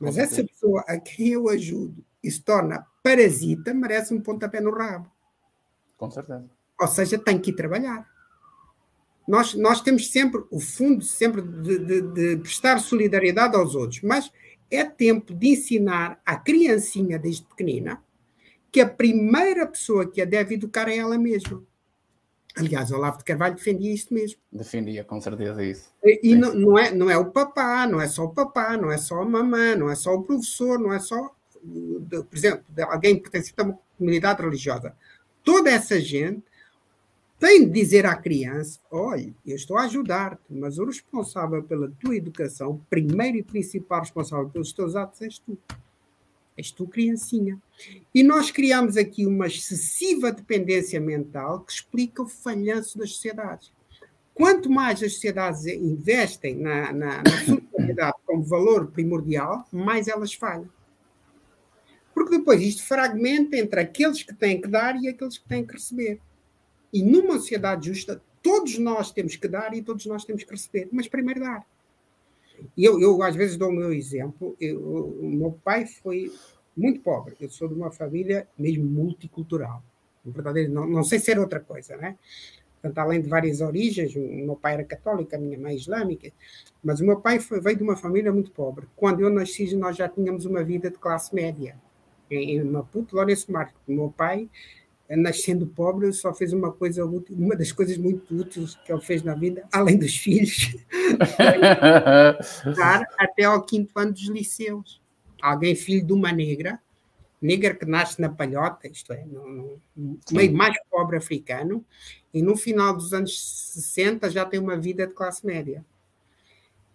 Mas 0.01 0.19
essa 0.19 0.45
pessoa 0.45 0.85
a 0.87 0.99
quem 0.99 1.29
eu 1.29 1.49
ajudo 1.49 2.05
e 2.23 2.31
se 2.31 2.43
torna 2.43 2.87
parasita, 3.03 3.73
merece 3.73 4.15
um 4.15 4.21
pontapé 4.21 4.61
no 4.61 4.73
rabo. 4.73 5.11
Com 5.97 6.11
certeza. 6.11 6.49
Ou 6.81 6.89
seja, 6.89 7.19
tem 7.19 7.39
que 7.39 7.51
ir 7.51 7.55
trabalhar. 7.55 8.09
Nós, 9.27 9.55
nós 9.55 9.81
temos 9.81 10.11
sempre 10.11 10.45
o 10.51 10.61
fundo 10.61 11.03
sempre 11.03 11.41
de, 11.41 11.79
de, 11.79 12.01
de 12.03 12.37
prestar 12.39 12.79
solidariedade 12.79 13.57
aos 13.57 13.75
outros, 13.75 14.03
mas 14.03 14.31
é 14.71 14.85
tempo 14.85 15.33
de 15.33 15.49
ensinar 15.49 16.21
à 16.27 16.37
criancinha 16.37 17.19
desde 17.19 17.45
pequenina 17.45 18.03
que 18.71 18.81
a 18.81 18.89
primeira 18.89 19.67
pessoa 19.67 20.11
que 20.11 20.21
a 20.21 20.25
deve 20.25 20.57
educar 20.57 20.89
é 20.89 20.97
ela 20.97 21.17
mesma. 21.17 21.63
Aliás, 22.56 22.92
Olavo 22.92 23.18
de 23.18 23.25
Carvalho 23.25 23.56
defendia 23.56 23.92
isto 23.92 24.14
mesmo. 24.14 24.38
Defendia, 24.52 25.02
com 25.02 25.20
certeza, 25.20 25.62
isso. 25.64 25.92
E, 26.04 26.20
e 26.23 26.34
não, 26.37 26.54
não, 26.54 26.78
é, 26.78 26.90
não 26.92 27.11
é 27.11 27.16
o 27.18 27.26
papá, 27.26 27.87
não 27.87 28.00
é 28.00 28.06
só 28.06 28.25
o 28.25 28.32
papá, 28.32 28.76
não 28.76 28.92
é 28.92 28.96
só 28.96 29.20
a 29.20 29.25
mamã, 29.25 29.75
não 29.75 29.90
é 29.90 29.94
só 29.96 30.14
o 30.14 30.23
professor, 30.23 30.78
não 30.78 30.92
é 30.92 31.00
só, 31.00 31.34
por 31.52 32.37
exemplo, 32.37 32.64
alguém 32.88 33.18
pertencente 33.18 33.54
a 33.58 33.64
uma 33.64 33.78
comunidade 33.99 34.40
religiosa. 34.40 34.94
Toda 35.42 35.68
essa 35.68 36.00
gente 36.00 36.44
tem 37.40 37.66
de 37.66 37.70
dizer 37.73 38.06
à 38.06 38.14
criança: 38.14 38.78
olha, 38.90 39.34
eu 39.44 39.56
estou 39.56 39.76
a 39.76 39.84
ajudar-te, 39.84 40.42
mas 40.49 40.78
o 40.78 40.84
responsável 40.84 41.62
pela 41.62 41.90
tua 42.00 42.16
educação, 42.16 42.70
o 42.70 42.80
primeiro 42.88 43.37
e 43.37 43.42
principal 43.42 44.00
responsável 44.00 44.49
pelos 44.49 44.73
teus 44.73 44.94
atos 44.94 45.20
és 45.23 45.38
tu. 45.38 45.58
És 46.56 46.70
tu, 46.70 46.87
criancinha. 46.87 47.61
E 48.14 48.23
nós 48.23 48.50
criamos 48.50 48.96
aqui 48.96 49.26
uma 49.26 49.46
excessiva 49.46 50.30
dependência 50.30 51.00
mental 51.00 51.61
que 51.61 51.73
explica 51.73 52.23
o 52.23 52.28
falhanço 52.28 52.96
das 52.96 53.12
sociedades. 53.12 53.73
Quanto 54.32 54.70
mais 54.70 55.02
as 55.02 55.14
sociedades 55.14 55.66
investem 55.66 56.56
na, 56.56 56.92
na, 56.92 57.23
na 57.23 57.44
solidariedade 57.44 58.16
como 58.26 58.42
valor 58.42 58.88
primordial, 58.88 59.66
mais 59.73 60.08
elas 60.08 60.34
falham. 60.34 60.68
Porque 62.12 62.38
depois 62.38 62.61
isto 62.62 62.84
fragmenta 62.84 63.56
entre 63.56 63.80
aqueles 63.80 64.23
que 64.23 64.32
têm 64.32 64.61
que 64.61 64.68
dar 64.68 65.00
e 65.00 65.08
aqueles 65.08 65.38
que 65.38 65.49
têm 65.49 65.66
que 65.66 65.73
receber. 65.73 66.20
E 66.92 67.02
numa 67.02 67.34
sociedade 67.34 67.88
justa, 67.88 68.23
todos 68.40 68.78
nós 68.78 69.11
temos 69.11 69.34
que 69.34 69.49
dar 69.49 69.75
e 69.75 69.82
todos 69.82 70.06
nós 70.06 70.25
temos 70.25 70.44
que 70.44 70.50
receber, 70.50 70.88
mas 70.92 71.08
primeiro 71.08 71.40
dar. 71.40 71.66
E 72.76 72.85
eu, 72.85 73.00
eu 73.00 73.23
às 73.23 73.35
vezes 73.35 73.56
dou 73.56 73.68
o 73.68 73.73
meu 73.73 73.92
exemplo. 73.92 74.56
Eu, 74.61 75.18
meu 75.23 75.52
pai 75.52 75.87
foi 75.87 76.33
muito 76.76 77.00
pobre. 77.00 77.37
Eu 77.40 77.49
sou 77.50 77.68
de 77.68 77.75
uma 77.75 77.90
família 77.90 78.49
mesmo 78.59 78.85
multicultural. 78.85 79.83
Verdadeiro, 80.25 80.73
não, 80.73 80.87
não 80.87 81.04
sei 81.04 81.18
ser 81.18 81.38
outra 81.38 81.61
coisa, 81.61 81.97
né? 81.97 82.16
Portanto, 82.80 82.99
além 82.99 83.23
de 83.23 83.28
várias 83.28 83.61
origens, 83.61 84.14
o 84.14 84.21
meu 84.21 84.56
pai 84.56 84.75
era 84.75 84.85
católico, 84.85 85.35
a 85.35 85.38
minha 85.38 85.59
mãe 85.59 85.75
islâmica, 85.75 86.30
mas 86.83 87.00
o 87.00 87.04
meu 87.04 87.18
pai 87.18 87.40
foi, 87.40 87.61
veio 87.61 87.76
de 87.76 87.83
uma 87.83 87.97
família 87.97 88.30
muito 88.30 88.50
pobre. 88.50 88.87
Quando 88.94 89.21
eu 89.21 89.30
nasci, 89.30 89.75
nós 89.75 89.97
já 89.97 90.06
tínhamos 90.09 90.44
uma 90.44 90.62
vida 90.62 90.90
de 90.90 90.99
classe 90.99 91.35
média. 91.35 91.76
Em, 92.30 92.59
em 92.59 92.64
Maputo, 92.64 93.16
Lourenço 93.16 93.50
Marques. 93.50 93.80
Meu 93.87 94.12
pai 94.14 94.50
nascendo 95.16 95.66
pobre, 95.66 96.12
só 96.12 96.35
fez 96.35 96.52
uma 96.52 96.73
coisa 96.73 97.04
útil, 97.04 97.37
uma 97.37 97.56
das 97.56 97.73
coisas 97.73 97.97
muito 97.97 98.35
úteis 98.35 98.76
que 98.85 98.92
ele 98.92 99.00
fez 99.00 99.23
na 99.23 99.35
vida, 99.35 99.66
além 99.73 99.99
dos 99.99 100.16
filhos, 100.16 100.76
até 103.18 103.44
ao 103.44 103.62
quinto 103.62 103.99
ano 103.99 104.12
dos 104.12 104.28
liceus. 104.28 105.02
Alguém 105.40 105.75
filho 105.75 106.06
de 106.06 106.12
uma 106.12 106.33
negra, 106.33 106.80
negra 107.40 107.75
que 107.75 107.85
nasce 107.85 108.21
na 108.21 108.30
palhota, 108.30 108.88
isto 108.88 109.12
é, 109.12 109.25
no, 109.26 109.78
no 109.94 110.18
meio 110.33 110.54
mais 110.54 110.75
pobre 110.90 111.16
africano, 111.16 111.85
e 112.33 112.40
no 112.40 112.56
final 112.56 112.97
dos 112.97 113.12
anos 113.12 113.38
60 113.75 114.30
já 114.30 114.44
tem 114.44 114.59
uma 114.59 114.76
vida 114.76 115.06
de 115.06 115.12
classe 115.12 115.44
média. 115.44 115.85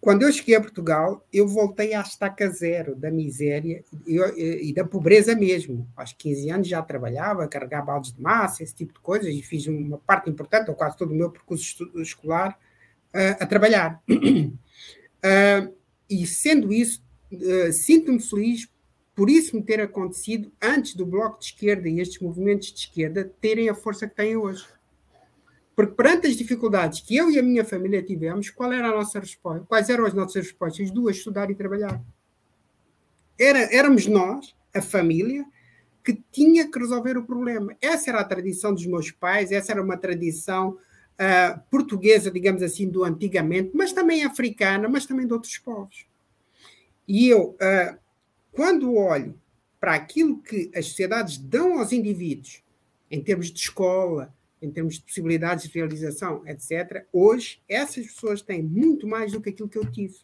Quando 0.02 0.24
eu 0.24 0.32
cheguei 0.32 0.56
a 0.56 0.62
Portugal, 0.62 1.26
eu 1.32 1.46
voltei 1.46 1.94
à 1.94 2.02
estaca 2.02 2.50
zero 2.50 2.96
da 2.96 3.12
miséria 3.12 3.84
e, 4.08 4.70
e, 4.70 4.74
da 4.74 4.86
pobreza 4.86 5.36
mesmo. 5.36 5.88
Aos 5.96 6.14
15 6.14 6.50
anos 6.50 6.68
já 6.70 6.82
trabalhava, 6.82 7.48
carregava 7.50 7.88
baldes 7.88 8.14
de 8.14 8.22
massa, 8.22 8.64
esse 8.64 8.74
tipo 8.74 8.94
de 8.94 9.00
coisas, 9.02 9.34
e 9.34 9.42
fiz 9.42 9.68
uma 9.68 9.98
parte 9.98 10.30
importante, 10.30 10.70
ou 10.70 10.76
quase 10.76 10.98
todo 10.98 11.12
o 11.12 11.16
meu 11.16 11.30
percurso 11.30 11.92
escolar, 11.96 12.58
uh, 13.14 13.44
a 13.44 13.46
trabalhar. 13.46 14.02
Uh, 14.10 14.58
e 16.10 16.26
sendo 16.26 16.72
isso, 16.72 17.04
uh, 17.34 17.74
sinto-me 17.74 18.22
feliz 18.22 18.70
por 19.20 19.30
isso 19.30 19.54
me 19.54 19.62
ter 19.62 19.82
acontecido 19.82 20.50
antes 20.62 20.96
do 20.96 21.06
Bloco 21.06 21.40
de 21.40 21.48
Esquerda 21.48 21.90
e 21.90 22.00
estes 22.00 22.22
movimentos 22.22 22.72
de 22.72 22.80
esquerda 22.80 23.30
terem 23.42 23.68
a 23.68 23.76
força 23.76 24.08
que 24.08 24.16
têm 24.16 24.38
hoje. 24.38 24.66
Porque 25.80 25.96
perante 25.96 26.28
as 26.28 26.36
dificuldades 26.36 27.00
que 27.00 27.16
eu 27.16 27.32
e 27.32 27.40
a 27.40 27.42
minha 27.42 27.64
família 27.64 28.04
tivemos, 28.04 28.50
qual 28.50 28.74
era 28.74 28.90
a 28.90 28.92
nossa 28.94 29.18
resposta? 29.18 29.66
Quais 29.66 29.90
eram 29.90 30.06
as 30.06 30.14
nossas 30.14 30.48
respostas? 30.48 30.92
Duas, 30.92 31.16
estudar 31.16 31.50
e 31.50 31.56
trabalhar. 31.56 32.04
Era, 33.40 33.60
éramos 33.74 34.06
nós, 34.06 34.54
a 34.76 34.82
família, 34.82 35.46
que 36.04 36.22
tinha 36.34 36.70
que 36.70 36.78
resolver 36.78 37.18
o 37.18 37.24
problema. 37.24 37.74
Essa 37.82 38.10
era 38.10 38.20
a 38.20 38.26
tradição 38.26 38.74
dos 38.74 38.86
meus 38.86 39.10
pais, 39.10 39.54
essa 39.54 39.72
era 39.72 39.82
uma 39.82 39.96
tradição 39.96 40.72
uh, 40.72 41.62
portuguesa, 41.72 42.30
digamos 42.30 42.62
assim, 42.62 42.90
do 42.90 43.06
antigamente, 43.06 43.72
mas 43.74 43.94
também 43.94 44.26
africana, 44.26 44.90
mas 44.90 45.06
também 45.06 45.26
de 45.26 45.32
outros 45.32 45.58
povos. 45.60 46.06
E 47.08 47.30
eu, 47.30 47.52
uh, 47.52 47.98
quando 48.52 48.96
olho 48.96 49.34
para 49.80 49.94
aquilo 49.94 50.42
que 50.42 50.70
as 50.76 50.88
sociedades 50.88 51.38
dão 51.38 51.80
aos 51.80 51.94
indivíduos, 51.94 52.62
em 53.10 53.24
termos 53.24 53.50
de 53.50 53.62
escola, 53.62 54.38
em 54.62 54.70
termos 54.70 54.96
de 54.96 55.04
possibilidades 55.04 55.68
de 55.68 55.78
realização, 55.78 56.44
etc., 56.48 57.06
hoje 57.12 57.62
essas 57.68 58.06
pessoas 58.08 58.42
têm 58.42 58.62
muito 58.62 59.08
mais 59.08 59.32
do 59.32 59.42
que 59.42 59.50
aquilo 59.50 59.70
que 59.70 59.78
eu 59.78 59.90
tive. 59.90 60.16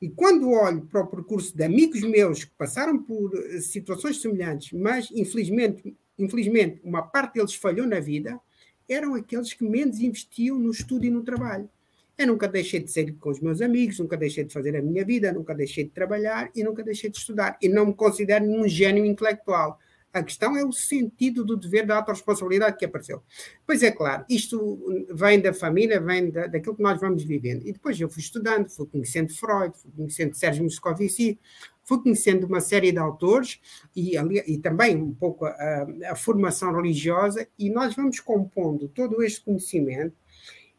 E 0.00 0.08
quando 0.08 0.50
olho 0.50 0.82
para 0.86 1.02
o 1.02 1.06
percurso 1.06 1.54
de 1.54 1.62
amigos 1.62 2.00
meus 2.02 2.44
que 2.44 2.52
passaram 2.56 3.02
por 3.02 3.32
eh, 3.36 3.60
situações 3.60 4.20
semelhantes, 4.20 4.72
mas 4.72 5.10
infelizmente, 5.10 5.94
infelizmente 6.18 6.80
uma 6.82 7.02
parte 7.02 7.34
deles 7.34 7.54
falhou 7.54 7.86
na 7.86 8.00
vida, 8.00 8.40
eram 8.88 9.14
aqueles 9.14 9.52
que 9.52 9.64
menos 9.64 10.00
investiam 10.00 10.58
no 10.58 10.70
estudo 10.70 11.04
e 11.04 11.10
no 11.10 11.22
trabalho. 11.22 11.68
Eu 12.16 12.26
nunca 12.26 12.48
deixei 12.48 12.80
de 12.80 12.90
sair 12.90 13.12
com 13.12 13.30
os 13.30 13.40
meus 13.40 13.62
amigos, 13.62 13.98
nunca 13.98 14.16
deixei 14.16 14.44
de 14.44 14.52
fazer 14.52 14.76
a 14.76 14.82
minha 14.82 15.04
vida, 15.04 15.32
nunca 15.32 15.54
deixei 15.54 15.84
de 15.84 15.90
trabalhar 15.90 16.50
e 16.54 16.62
nunca 16.62 16.82
deixei 16.82 17.08
de 17.08 17.16
estudar. 17.16 17.56
E 17.62 17.68
não 17.68 17.86
me 17.86 17.94
considero 17.94 18.44
um 18.44 18.66
gênio 18.68 19.04
intelectual 19.06 19.78
a 20.12 20.22
questão 20.22 20.56
é 20.56 20.64
o 20.64 20.72
sentido 20.72 21.44
do 21.44 21.56
dever 21.56 21.86
da 21.86 21.96
autorresponsabilidade 21.96 22.76
que 22.76 22.84
apareceu. 22.84 23.22
Pois 23.66 23.82
é 23.82 23.90
claro, 23.90 24.24
isto 24.28 25.06
vem 25.12 25.40
da 25.40 25.52
família, 25.52 26.00
vem 26.00 26.30
da, 26.30 26.46
daquilo 26.46 26.76
que 26.76 26.82
nós 26.82 27.00
vamos 27.00 27.22
vivendo. 27.22 27.66
E 27.66 27.72
depois 27.72 28.00
eu 28.00 28.08
fui 28.08 28.22
estudando, 28.22 28.68
fui 28.68 28.86
conhecendo 28.86 29.32
Freud, 29.32 29.76
fui 29.76 29.90
conhecendo 29.96 30.34
Sérgio 30.34 30.64
Moscovici, 30.64 31.38
fui 31.84 32.02
conhecendo 32.02 32.46
uma 32.46 32.60
série 32.60 32.92
de 32.92 32.98
autores 32.98 33.60
e, 33.94 34.16
ali, 34.16 34.42
e 34.46 34.58
também 34.58 34.96
um 34.96 35.14
pouco 35.14 35.44
a, 35.44 35.86
a 36.10 36.14
formação 36.16 36.74
religiosa, 36.74 37.46
e 37.58 37.70
nós 37.70 37.94
vamos 37.94 38.20
compondo 38.20 38.88
todo 38.88 39.22
este 39.22 39.44
conhecimento 39.44 40.16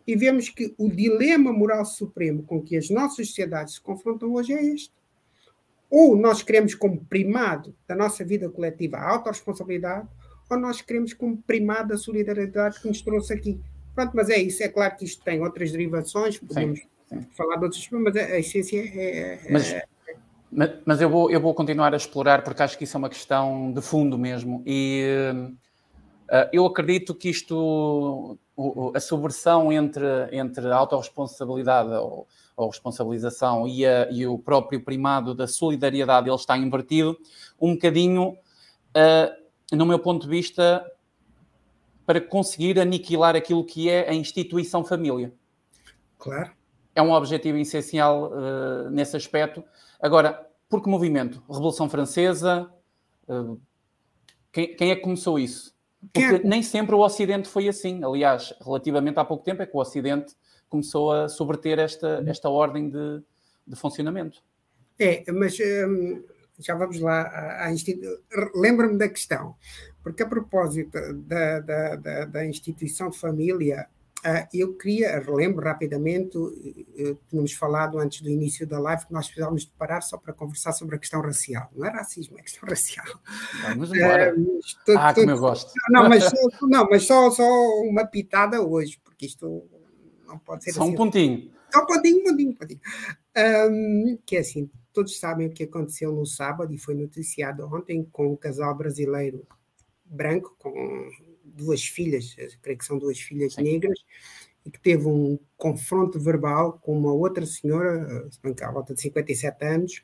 e 0.05 0.15
vemos 0.15 0.49
que 0.49 0.73
o 0.77 0.89
dilema 0.89 1.53
moral 1.53 1.85
supremo 1.85 2.43
com 2.43 2.61
que 2.61 2.75
as 2.75 2.89
nossas 2.89 3.27
sociedades 3.27 3.75
se 3.75 3.81
confrontam 3.81 4.33
hoje 4.33 4.51
é 4.53 4.63
este 4.63 4.91
ou 5.91 6.15
nós 6.15 6.41
queremos 6.41 6.73
como 6.73 7.03
primado 7.05 7.75
da 7.85 7.93
nossa 7.93 8.23
vida 8.23 8.49
coletiva 8.49 8.95
a 8.95 9.09
autorresponsabilidade, 9.09 10.07
ou 10.49 10.57
nós 10.57 10.81
queremos 10.81 11.13
como 11.13 11.37
primado 11.43 11.93
a 11.93 11.97
solidariedade 11.97 12.79
que 12.79 12.87
nos 12.87 13.01
trouxe 13.01 13.33
aqui. 13.33 13.59
Pronto, 13.93 14.13
mas 14.15 14.29
é 14.29 14.37
isso. 14.37 14.63
É 14.63 14.69
claro 14.69 14.95
que 14.95 15.03
isto 15.03 15.21
tem 15.21 15.41
outras 15.41 15.69
derivações, 15.71 16.37
podemos 16.39 16.79
sim, 16.79 16.87
sim. 17.09 17.27
falar 17.35 17.57
de 17.57 17.65
outros, 17.65 17.89
mas 17.91 18.15
a, 18.15 18.39
essência 18.39 18.79
é. 18.79 19.39
é 19.43 19.51
mas, 19.51 19.73
é... 19.73 19.83
mas, 20.49 20.71
mas, 20.85 21.01
eu, 21.01 21.09
vou, 21.09 21.29
eu 21.29 21.41
vou 21.41 21.53
continuar 21.53 21.93
a 21.93 21.97
explorar, 21.97 22.41
porque 22.41 22.63
acho 22.63 22.77
que 22.77 22.85
isso 22.85 22.95
é 22.95 22.99
uma 22.99 23.09
questão 23.09 23.73
de 23.73 23.81
fundo 23.81 24.17
mesmo. 24.17 24.63
E 24.65 25.05
uh, 25.33 26.47
eu 26.53 26.65
acredito 26.65 27.13
que 27.13 27.29
isto, 27.29 28.37
a 28.95 28.99
subversão 29.01 29.73
entre, 29.73 30.05
entre 30.31 30.67
a 30.67 30.75
autorresponsabilidade 30.77 31.89
ou 31.89 32.25
ou 32.63 32.69
responsabilização 32.69 33.67
e, 33.67 33.85
a, 33.85 34.09
e, 34.11 34.25
o 34.25 34.37
próprio 34.37 34.81
primado 34.83 35.33
da 35.33 35.47
solidariedade 35.47 36.29
ele 36.29 36.35
está 36.35 36.57
invertido 36.57 37.17
um 37.59 37.73
bocadinho, 37.73 38.29
uh, 38.29 39.75
no 39.75 39.85
meu 39.85 39.99
ponto 39.99 40.23
de 40.23 40.29
vista, 40.29 40.85
para 42.05 42.19
conseguir 42.19 42.79
aniquilar 42.79 43.35
aquilo 43.35 43.63
que 43.65 43.89
é 43.89 44.09
a 44.09 44.13
instituição 44.13 44.83
família. 44.83 45.33
Claro. 46.17 46.51
É 46.93 47.01
um 47.01 47.11
objetivo 47.11 47.57
essencial 47.57 48.31
uh, 48.31 48.89
nesse 48.89 49.15
aspecto. 49.15 49.63
Agora, 49.99 50.47
por 50.69 50.81
que 50.81 50.89
movimento? 50.89 51.41
Revolução 51.49 51.89
Francesa? 51.89 52.69
Uh, 53.27 53.59
quem, 54.51 54.75
quem 54.75 54.91
é 54.91 54.95
que 54.95 55.01
começou 55.01 55.39
isso? 55.39 55.73
Porque 56.13 56.35
é? 56.35 56.43
nem 56.43 56.63
sempre 56.63 56.95
o 56.95 56.99
Ocidente 56.99 57.47
foi 57.47 57.67
assim. 57.67 58.03
Aliás, 58.03 58.53
relativamente 58.61 59.19
há 59.19 59.25
pouco 59.25 59.43
tempo 59.43 59.61
é 59.61 59.65
que 59.65 59.75
o 59.75 59.79
Ocidente 59.79 60.35
começou 60.71 61.11
a 61.11 61.27
subverter 61.27 61.77
esta, 61.77 62.23
esta 62.25 62.49
ordem 62.49 62.89
de, 62.89 63.21
de 63.67 63.75
funcionamento. 63.75 64.41
É, 64.97 65.29
mas 65.31 65.57
hum, 65.59 66.23
já 66.57 66.75
vamos 66.75 66.99
lá 66.99 67.21
à, 67.23 67.67
à 67.67 67.71
Lembra-me 68.55 68.97
da 68.97 69.09
questão, 69.09 69.55
porque 70.01 70.23
a 70.23 70.27
propósito 70.27 70.97
da, 71.13 71.59
da, 71.59 71.95
da, 71.97 72.25
da 72.25 72.45
instituição 72.45 73.09
de 73.09 73.19
família, 73.19 73.87
uh, 74.25 74.47
eu 74.53 74.73
queria, 74.75 75.19
relembro 75.19 75.65
rapidamente, 75.65 76.37
uh, 76.37 77.19
tínhamos 77.27 77.51
falado 77.53 77.99
antes 77.99 78.21
do 78.21 78.29
início 78.29 78.65
da 78.65 78.79
live 78.79 79.05
que 79.05 79.13
nós 79.13 79.25
precisávamos 79.25 79.63
de 79.63 79.71
parar 79.71 80.01
só 80.01 80.17
para 80.17 80.33
conversar 80.33 80.71
sobre 80.71 80.95
a 80.95 80.99
questão 80.99 81.21
racial. 81.21 81.69
Não 81.75 81.85
é 81.85 81.89
racismo, 81.89 82.39
é 82.39 82.43
questão 82.43 82.69
racial. 82.69 83.05
Vamos 83.63 83.91
embora. 83.91 84.33
Uh, 84.37 84.97
ah, 84.97 85.13
como 85.13 85.31
eu 85.31 85.37
gosto. 85.37 85.73
Não, 85.89 86.07
mas, 86.07 86.31
não, 86.61 86.87
mas 86.89 87.03
só, 87.03 87.29
só 87.29 87.43
uma 87.81 88.05
pitada 88.05 88.61
hoje, 88.61 89.01
porque 89.03 89.25
isto 89.25 89.67
não 90.31 90.39
pode 90.39 90.63
ser 90.63 90.71
Só 90.71 90.83
assim. 90.83 90.91
um 90.91 90.95
pontinho. 90.95 91.51
Só 91.71 91.83
um 91.83 91.85
pontinho, 91.85 92.19
um 92.19 92.23
pontinho, 92.23 92.49
um 92.49 92.55
pontinho. 92.55 92.81
Um, 93.37 94.17
que 94.25 94.35
é 94.35 94.39
assim, 94.39 94.69
todos 94.93 95.19
sabem 95.19 95.47
o 95.47 95.51
que 95.51 95.63
aconteceu 95.63 96.11
no 96.11 96.25
sábado 96.25 96.73
e 96.73 96.77
foi 96.77 96.95
noticiado 96.95 97.65
ontem 97.65 98.07
com 98.11 98.33
um 98.33 98.35
casal 98.35 98.75
brasileiro 98.75 99.45
branco 100.05 100.55
com 100.59 101.09
duas 101.43 101.83
filhas, 101.83 102.35
creio 102.61 102.77
que 102.77 102.85
são 102.85 102.97
duas 102.97 103.19
filhas 103.19 103.53
Sim. 103.53 103.63
negras, 103.63 103.99
e 104.65 104.71
que 104.71 104.79
teve 104.79 105.07
um 105.07 105.39
confronto 105.57 106.19
verbal 106.19 106.79
com 106.81 106.97
uma 106.97 107.13
outra 107.13 107.45
senhora, 107.45 108.29
suponho 108.29 108.55
à 108.61 108.71
volta 108.71 108.93
de 108.93 109.01
57 109.01 109.65
anos, 109.65 110.03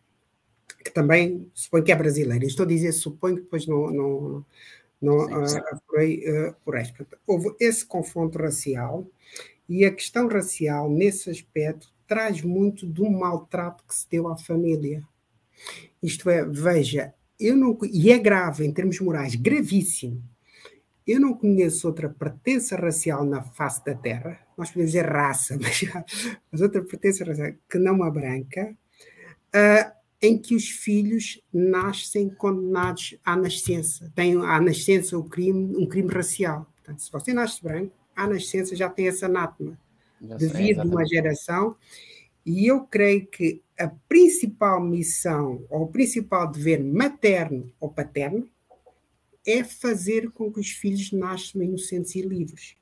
que 0.83 0.91
também 0.91 1.49
suponho 1.53 1.83
que 1.83 1.91
é 1.91 1.95
brasileira. 1.95 2.45
Estou 2.45 2.65
a 2.65 2.67
dizer 2.67 2.91
suponho 2.91 3.35
que 3.35 3.41
depois 3.43 3.67
não, 3.67 3.91
não, 3.91 4.45
Não, 5.01 5.47
sim, 5.47 5.59
sim. 5.59 5.61
por 5.87 5.99
aí, 5.99 6.23
por 6.63 6.75
aí. 6.75 6.85
Houve 7.25 7.55
esse 7.59 7.85
confronto 7.85 8.37
racial 8.37 9.05
e 9.67 9.85
a 9.85 9.91
questão 9.91 10.27
racial, 10.27 10.89
nesse 10.89 11.29
aspecto, 11.29 11.91
traz 12.07 12.41
muito 12.41 12.85
do 12.85 13.09
maltrato 13.09 13.83
que 13.85 13.93
se 13.93 14.09
deu 14.09 14.27
à 14.27 14.37
família. 14.37 15.03
Isto 16.01 16.29
é, 16.29 16.45
veja, 16.45 17.13
eu 17.39 17.55
não, 17.55 17.77
e 17.83 18.11
é 18.11 18.17
grave 18.17 18.65
em 18.65 18.71
termos 18.71 18.99
morais, 18.99 19.35
gravíssimo. 19.35 20.23
Eu 21.05 21.19
não 21.19 21.33
conheço 21.33 21.87
outra 21.87 22.09
pertença 22.09 22.75
racial 22.75 23.23
na 23.25 23.41
face 23.41 23.83
da 23.83 23.95
Terra, 23.95 24.39
nós 24.57 24.69
podemos 24.69 24.91
dizer 24.91 25.05
raça, 25.05 25.57
mas, 25.61 25.81
mas 26.51 26.61
outra 26.61 26.83
pertença 26.83 27.23
racial 27.23 27.53
que 27.69 27.77
não 27.77 28.03
a 28.03 28.09
branca, 28.09 28.75
uh, 29.53 29.97
em 30.21 30.37
que 30.37 30.55
os 30.55 30.69
filhos 30.69 31.41
nascem 31.53 32.29
condenados 32.29 33.17
à 33.23 33.35
nascença, 33.35 34.11
têm 34.15 34.35
à 34.37 34.59
nascença 34.59 35.17
o 35.17 35.23
crime, 35.23 35.75
um 35.77 35.87
crime 35.87 36.09
racial. 36.09 36.71
Portanto, 36.75 37.01
se 37.01 37.11
você 37.11 37.33
nasce 37.33 37.61
branco, 37.61 37.93
à 38.17 38.27
nascença 38.27 38.75
já 38.75 38.89
tem 38.89 39.05
esse 39.05 39.23
anátema, 39.23 39.79
devido 40.19 40.79
a 40.79 40.83
uma 40.83 41.05
geração. 41.05 41.75
E 42.43 42.65
eu 42.65 42.81
creio 42.81 43.27
que 43.27 43.61
a 43.77 43.87
principal 44.09 44.83
missão, 44.83 45.63
ou 45.69 45.83
o 45.83 45.87
principal 45.87 46.51
dever 46.51 46.83
materno 46.83 47.71
ou 47.79 47.89
paterno, 47.89 48.49
é 49.45 49.63
fazer 49.63 50.31
com 50.31 50.51
que 50.51 50.59
os 50.59 50.71
filhos 50.71 51.11
nasçam 51.11 51.61
inocentes 51.61 52.15
e 52.15 52.21
livres. 52.21 52.75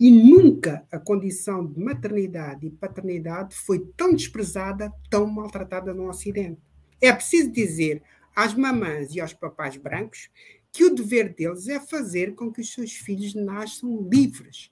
E 0.00 0.10
nunca 0.10 0.84
a 0.90 0.98
condição 0.98 1.64
de 1.64 1.80
maternidade 1.80 2.66
e 2.66 2.70
paternidade 2.70 3.54
foi 3.54 3.80
tão 3.96 4.14
desprezada, 4.14 4.92
tão 5.08 5.26
maltratada 5.26 5.94
no 5.94 6.08
Ocidente. 6.08 6.60
É 7.00 7.12
preciso 7.12 7.50
dizer 7.50 8.02
às 8.34 8.54
mamães 8.54 9.14
e 9.14 9.20
aos 9.20 9.32
papais 9.32 9.76
brancos 9.76 10.30
que 10.78 10.84
o 10.84 10.94
dever 10.94 11.34
deles 11.34 11.66
é 11.66 11.80
fazer 11.80 12.36
com 12.36 12.52
que 12.52 12.60
os 12.60 12.72
seus 12.72 12.92
filhos 12.92 13.34
nasçam 13.34 14.08
livres, 14.08 14.70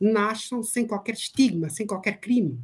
nasçam 0.00 0.62
sem 0.62 0.86
qualquer 0.86 1.12
estigma, 1.12 1.68
sem 1.68 1.86
qualquer 1.86 2.18
crime. 2.20 2.58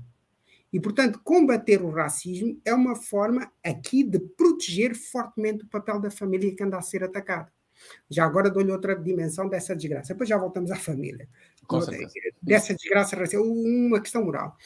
E, 0.73 0.81
portanto, 0.81 1.21
combater 1.23 1.83
o 1.83 1.91
racismo 1.91 2.59
é 2.65 2.73
uma 2.73 2.97
forma 2.97 3.53
aqui 3.63 4.03
de 4.03 4.19
proteger 4.19 4.95
fortemente 4.95 5.65
o 5.65 5.69
papel 5.69 6.01
da 6.01 6.11
família 6.11 6.57
que 6.57 6.63
anda 6.63 6.79
a 6.79 6.81
ser 6.81 7.05
atacada. 7.05 7.53
Já 8.09 8.25
agora 8.25 8.49
dou-lhe 8.49 8.73
outra 8.73 8.97
dimensão 8.97 9.51
dessa 9.51 9.77
desgraça. 9.77 10.15
Depois 10.15 10.27
já 10.27 10.39
voltamos 10.39 10.71
à 10.71 10.77
família. 10.77 11.29
Dessa 12.41 12.75
desgraça 12.75 13.17
racial, 13.17 13.45
uma 13.45 14.01
questão 14.01 14.25
moral. 14.25 14.57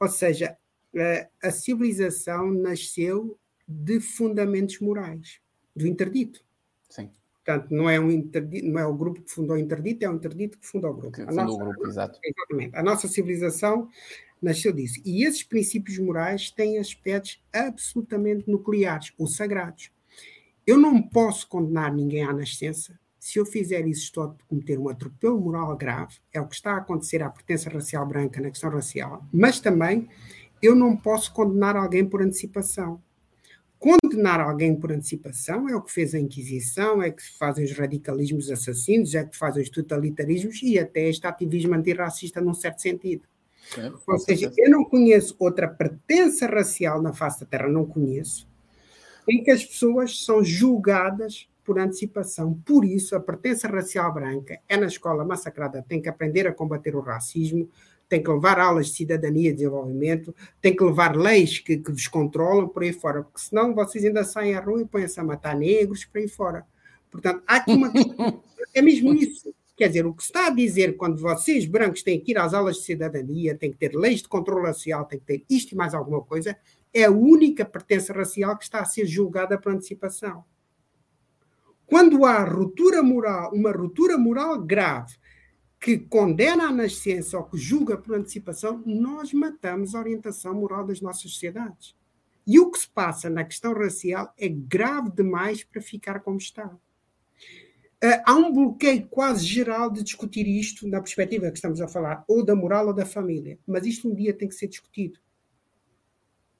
Ou 0.00 0.08
seja, 0.08 0.56
eh, 0.94 1.28
a 1.42 1.50
civilização 1.50 2.50
nasceu 2.50 3.38
de 3.68 4.00
fundamentos 4.00 4.80
morais, 4.80 5.38
do 5.74 5.86
interdito. 5.86 6.42
Sim. 6.88 7.10
Portanto, 7.46 7.70
não 7.70 7.88
é, 7.88 8.00
um 8.00 8.10
interdito, 8.10 8.66
não 8.66 8.80
é 8.80 8.84
o 8.84 8.92
grupo 8.92 9.22
que 9.22 9.30
fundou 9.30 9.54
o 9.54 9.58
interdito, 9.58 10.04
é 10.04 10.10
o 10.10 10.14
interdito 10.14 10.58
que 10.58 10.66
fundou 10.66 10.90
o 10.90 10.94
grupo. 10.94 11.12
Que 11.12 11.24
fundou 11.24 11.44
nossa, 11.44 11.54
o 11.54 11.58
grupo, 11.58 11.86
exato. 11.86 12.18
Exatamente. 12.24 12.76
A 12.76 12.82
nossa 12.82 13.06
civilização 13.06 13.88
nasceu 14.42 14.72
disso. 14.72 15.00
E 15.04 15.24
esses 15.24 15.44
princípios 15.44 15.96
morais 15.96 16.50
têm 16.50 16.76
aspectos 16.78 17.40
absolutamente 17.52 18.50
nucleares 18.50 19.12
ou 19.16 19.28
sagrados. 19.28 19.92
Eu 20.66 20.76
não 20.76 21.00
posso 21.00 21.48
condenar 21.48 21.94
ninguém 21.94 22.24
à 22.24 22.32
nascença. 22.32 22.98
Se 23.16 23.38
eu 23.38 23.46
fizer 23.46 23.86
isso, 23.86 24.02
estou 24.02 24.24
a 24.24 24.34
cometer 24.48 24.76
um 24.76 24.88
atropelo 24.88 25.40
moral 25.40 25.76
grave. 25.76 26.16
É 26.32 26.40
o 26.40 26.48
que 26.48 26.56
está 26.56 26.72
a 26.72 26.78
acontecer 26.78 27.22
à 27.22 27.30
pertença 27.30 27.70
racial 27.70 28.04
branca 28.04 28.40
na 28.40 28.50
questão 28.50 28.70
racial. 28.70 29.24
Mas 29.32 29.60
também 29.60 30.08
eu 30.60 30.74
não 30.74 30.96
posso 30.96 31.32
condenar 31.32 31.76
alguém 31.76 32.04
por 32.04 32.20
antecipação. 32.22 33.00
Condenar 33.78 34.40
alguém 34.40 34.74
por 34.74 34.90
antecipação 34.90 35.68
é 35.68 35.76
o 35.76 35.82
que 35.82 35.92
fez 35.92 36.14
a 36.14 36.18
Inquisição, 36.18 37.02
é 37.02 37.10
que 37.10 37.22
fazem 37.38 37.64
os 37.64 37.72
radicalismos 37.72 38.50
assassinos, 38.50 39.14
é 39.14 39.24
que 39.24 39.36
fazem 39.36 39.62
os 39.62 39.68
totalitarismos 39.68 40.62
e 40.62 40.78
até 40.78 41.08
este 41.08 41.26
ativismo 41.26 41.74
antirracista 41.74 42.40
num 42.40 42.54
certo 42.54 42.80
sentido. 42.80 43.24
É, 43.76 43.92
Ou 44.06 44.18
seja, 44.18 44.50
eu 44.56 44.70
não 44.70 44.84
conheço 44.84 45.36
outra 45.38 45.68
pertença 45.68 46.46
racial 46.46 47.02
na 47.02 47.12
face 47.12 47.40
da 47.40 47.46
Terra, 47.46 47.68
não 47.68 47.84
conheço, 47.84 48.48
em 49.28 49.42
que 49.42 49.50
as 49.50 49.64
pessoas 49.64 50.24
são 50.24 50.42
julgadas 50.42 51.48
por 51.64 51.78
antecipação. 51.78 52.54
Por 52.64 52.84
isso, 52.84 53.16
a 53.16 53.20
pertença 53.20 53.68
racial 53.68 54.14
branca 54.14 54.58
é 54.68 54.76
na 54.76 54.86
escola 54.86 55.24
massacrada, 55.24 55.84
tem 55.86 56.00
que 56.00 56.08
aprender 56.08 56.46
a 56.46 56.52
combater 56.52 56.94
o 56.94 57.00
racismo, 57.00 57.68
tem 58.08 58.22
que 58.22 58.30
levar 58.30 58.58
aulas 58.58 58.86
de 58.88 58.94
cidadania 58.94 59.50
e 59.50 59.52
desenvolvimento, 59.52 60.34
tem 60.60 60.74
que 60.74 60.84
levar 60.84 61.16
leis 61.16 61.58
que, 61.58 61.76
que 61.78 61.90
vos 61.90 62.06
controlam 62.06 62.68
por 62.68 62.82
aí 62.82 62.92
fora, 62.92 63.22
porque 63.22 63.40
senão 63.40 63.74
vocês 63.74 64.04
ainda 64.04 64.24
saem 64.24 64.54
à 64.54 64.60
rua 64.60 64.82
e 64.82 64.86
põem-se 64.86 65.18
a 65.18 65.24
matar 65.24 65.56
negros 65.56 66.04
por 66.04 66.18
aí 66.18 66.28
fora. 66.28 66.64
Portanto, 67.10 67.42
há 67.46 67.56
aqui 67.56 67.72
uma. 67.72 67.92
é 68.74 68.82
mesmo 68.82 69.12
isso. 69.12 69.54
Quer 69.76 69.88
dizer, 69.88 70.06
o 70.06 70.14
que 70.14 70.22
se 70.22 70.30
está 70.30 70.46
a 70.46 70.50
dizer 70.50 70.96
quando 70.96 71.20
vocês, 71.20 71.66
brancos, 71.66 72.02
têm 72.02 72.18
que 72.18 72.30
ir 72.30 72.38
às 72.38 72.54
aulas 72.54 72.76
de 72.76 72.84
cidadania, 72.84 73.54
têm 73.54 73.70
que 73.70 73.76
ter 73.76 73.94
leis 73.94 74.22
de 74.22 74.28
controle 74.28 74.66
racial, 74.66 75.04
têm 75.04 75.18
que 75.18 75.26
ter 75.26 75.44
isto 75.50 75.72
e 75.72 75.74
mais 75.76 75.92
alguma 75.92 76.22
coisa, 76.22 76.56
é 76.94 77.04
a 77.04 77.10
única 77.10 77.62
pertença 77.62 78.12
racial 78.14 78.56
que 78.56 78.64
está 78.64 78.80
a 78.80 78.86
ser 78.86 79.04
julgada 79.04 79.58
por 79.58 79.72
antecipação. 79.72 80.44
Quando 81.84 82.24
há 82.24 82.42
ruptura 82.42 83.02
moral, 83.02 83.52
uma 83.52 83.70
ruptura 83.70 84.16
moral 84.16 84.58
grave, 84.62 85.14
que 85.80 85.98
condena 85.98 86.68
a 86.68 86.72
nascença 86.72 87.38
ou 87.38 87.44
que 87.44 87.58
julga 87.58 87.96
por 87.96 88.16
antecipação, 88.16 88.82
nós 88.84 89.32
matamos 89.32 89.94
a 89.94 90.00
orientação 90.00 90.54
moral 90.54 90.86
das 90.86 91.00
nossas 91.00 91.30
sociedades. 91.32 91.94
E 92.46 92.58
o 92.58 92.70
que 92.70 92.78
se 92.78 92.88
passa 92.88 93.28
na 93.28 93.44
questão 93.44 93.74
racial 93.74 94.32
é 94.38 94.48
grave 94.48 95.10
demais 95.10 95.64
para 95.64 95.82
ficar 95.82 96.20
como 96.20 96.38
está. 96.38 96.66
Uh, 96.66 98.22
há 98.24 98.34
um 98.34 98.52
bloqueio 98.52 99.06
quase 99.08 99.44
geral 99.44 99.90
de 99.90 100.02
discutir 100.02 100.46
isto 100.46 100.86
na 100.86 101.00
perspectiva 101.00 101.50
que 101.50 101.56
estamos 101.56 101.80
a 101.80 101.88
falar, 101.88 102.24
ou 102.28 102.44
da 102.44 102.54
moral 102.54 102.88
ou 102.88 102.92
da 102.92 103.06
família. 103.06 103.58
Mas 103.66 103.86
isto 103.86 104.08
um 104.08 104.14
dia 104.14 104.34
tem 104.34 104.48
que 104.48 104.54
ser 104.54 104.68
discutido. 104.68 105.18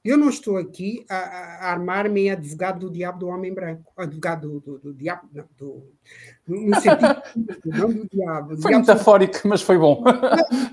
Eu 0.07 0.17
não 0.17 0.29
estou 0.29 0.55
aqui 0.55 1.05
a, 1.09 1.17
a 1.17 1.71
armar-me 1.71 2.21
em 2.21 2.31
advogado 2.31 2.79
do 2.79 2.89
diabo 2.89 3.19
do 3.19 3.27
homem 3.27 3.53
branco. 3.53 3.91
Advogado 3.97 4.47
do, 4.47 4.59
do, 4.61 4.79
do 4.79 4.93
diabo, 4.93 5.27
não, 5.33 5.45
do, 5.57 5.91
no 6.47 6.75
sentido, 6.79 7.21
não 7.77 7.91
do 7.91 8.07
diabo. 8.07 8.55
Foi 8.61 8.71
diabo 8.71 8.87
metafórico, 8.87 9.45
mas 9.45 9.61
foi 9.61 9.77
bom. 9.77 10.01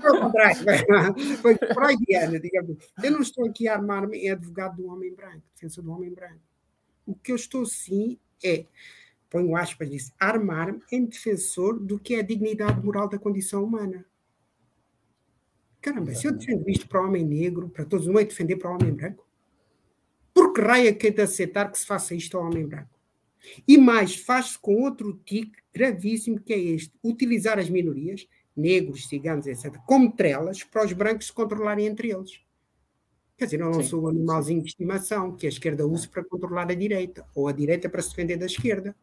Não, 0.01 0.21
contrário, 0.21 0.55
foi 1.41 1.57
freudiano, 1.57 2.39
digamos. 2.39 2.77
Eu 3.03 3.11
não 3.11 3.19
estou 3.19 3.45
aqui 3.45 3.67
a 3.67 3.73
armar-me 3.73 4.19
em 4.19 4.31
advogado 4.31 4.77
do 4.77 4.87
homem 4.87 5.13
branco, 5.13 5.43
defensor 5.53 5.83
do 5.83 5.91
homem 5.91 6.13
branco. 6.13 6.39
O 7.05 7.13
que 7.13 7.33
eu 7.33 7.35
estou, 7.35 7.65
sim, 7.65 8.17
é, 8.41 8.65
ponho 9.29 9.53
aspas 9.57 9.89
disso, 9.89 10.13
armar-me 10.17 10.79
em 10.89 11.03
defensor 11.03 11.77
do 11.77 11.99
que 11.99 12.15
é 12.15 12.19
a 12.19 12.25
dignidade 12.25 12.81
moral 12.81 13.09
da 13.09 13.19
condição 13.19 13.65
humana. 13.65 14.05
Caramba, 15.81 16.15
se 16.15 16.25
eu 16.25 16.31
defendo 16.31 16.69
isto 16.69 16.87
para 16.87 17.01
o 17.01 17.05
homem 17.05 17.25
negro, 17.25 17.67
para 17.67 17.83
todos, 17.83 18.07
não 18.07 18.17
é 18.17 18.23
defender 18.23 18.55
para 18.55 18.71
o 18.71 18.75
homem 18.75 18.93
branco? 18.93 19.24
Por 20.35 20.51
que 20.51 20.59
raio 20.59 20.89
é 20.89 20.93
que 20.93 21.07
é 21.07 21.11
de 21.11 21.21
aceitar 21.21 21.71
que 21.71 21.79
se 21.79 21.85
faça 21.85 22.13
isto 22.13 22.37
ao 22.37 22.43
homem 22.43 22.67
branco? 22.67 22.99
E 23.65 23.77
mais, 23.77 24.17
faz-se 24.17 24.59
com 24.59 24.83
outro 24.83 25.17
tique 25.25 25.53
gravíssimo 25.73 26.41
que 26.41 26.51
é 26.51 26.59
este: 26.59 26.91
utilizar 27.01 27.57
as 27.57 27.69
minorias, 27.69 28.27
negros, 28.55 29.07
ciganos, 29.07 29.47
etc., 29.47 29.77
como 29.87 30.11
trelas 30.11 30.61
para 30.61 30.83
os 30.83 30.91
brancos 30.91 31.27
se 31.27 31.33
controlarem 31.33 31.85
entre 31.85 32.11
eles. 32.11 32.41
Quer 33.37 33.45
dizer, 33.45 33.61
eu 33.61 33.71
não 33.71 33.81
sim, 33.81 33.87
sou 33.87 34.03
o 34.03 34.07
animalzinho 34.09 34.61
de 34.61 34.67
estimação 34.67 35.37
que 35.37 35.45
a 35.45 35.49
esquerda 35.49 35.87
usa 35.87 36.09
para 36.09 36.23
controlar 36.23 36.69
a 36.69 36.75
direita, 36.75 37.25
ou 37.33 37.47
a 37.47 37.53
direita 37.53 37.87
para 37.87 38.01
se 38.01 38.09
defender 38.09 38.35
da 38.35 38.45
esquerda. 38.45 38.93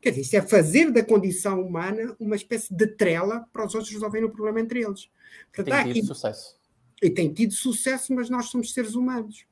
Quer 0.00 0.10
dizer, 0.10 0.22
isso 0.22 0.36
é 0.36 0.42
fazer 0.42 0.92
da 0.92 1.04
condição 1.04 1.60
humana 1.60 2.14
uma 2.20 2.36
espécie 2.36 2.72
de 2.72 2.86
trela 2.86 3.44
para 3.52 3.66
os 3.66 3.74
outros 3.74 3.92
resolverem 3.92 4.28
o 4.28 4.30
problema 4.30 4.60
entre 4.60 4.84
eles. 4.84 5.10
Portanto, 5.52 5.74
tem 5.74 5.92
tido 5.92 5.98
aqui... 5.98 6.06
sucesso. 6.06 6.56
E 7.02 7.10
tem 7.10 7.32
tido 7.32 7.54
sucesso, 7.54 8.14
mas 8.14 8.30
nós 8.30 8.46
somos 8.46 8.72
seres 8.72 8.94
humanos 8.94 9.46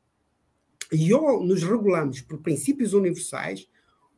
e 0.92 1.12
ou 1.12 1.42
nos 1.44 1.62
regulamos 1.62 2.20
por 2.20 2.38
princípios 2.40 2.94
universais, 2.94 3.68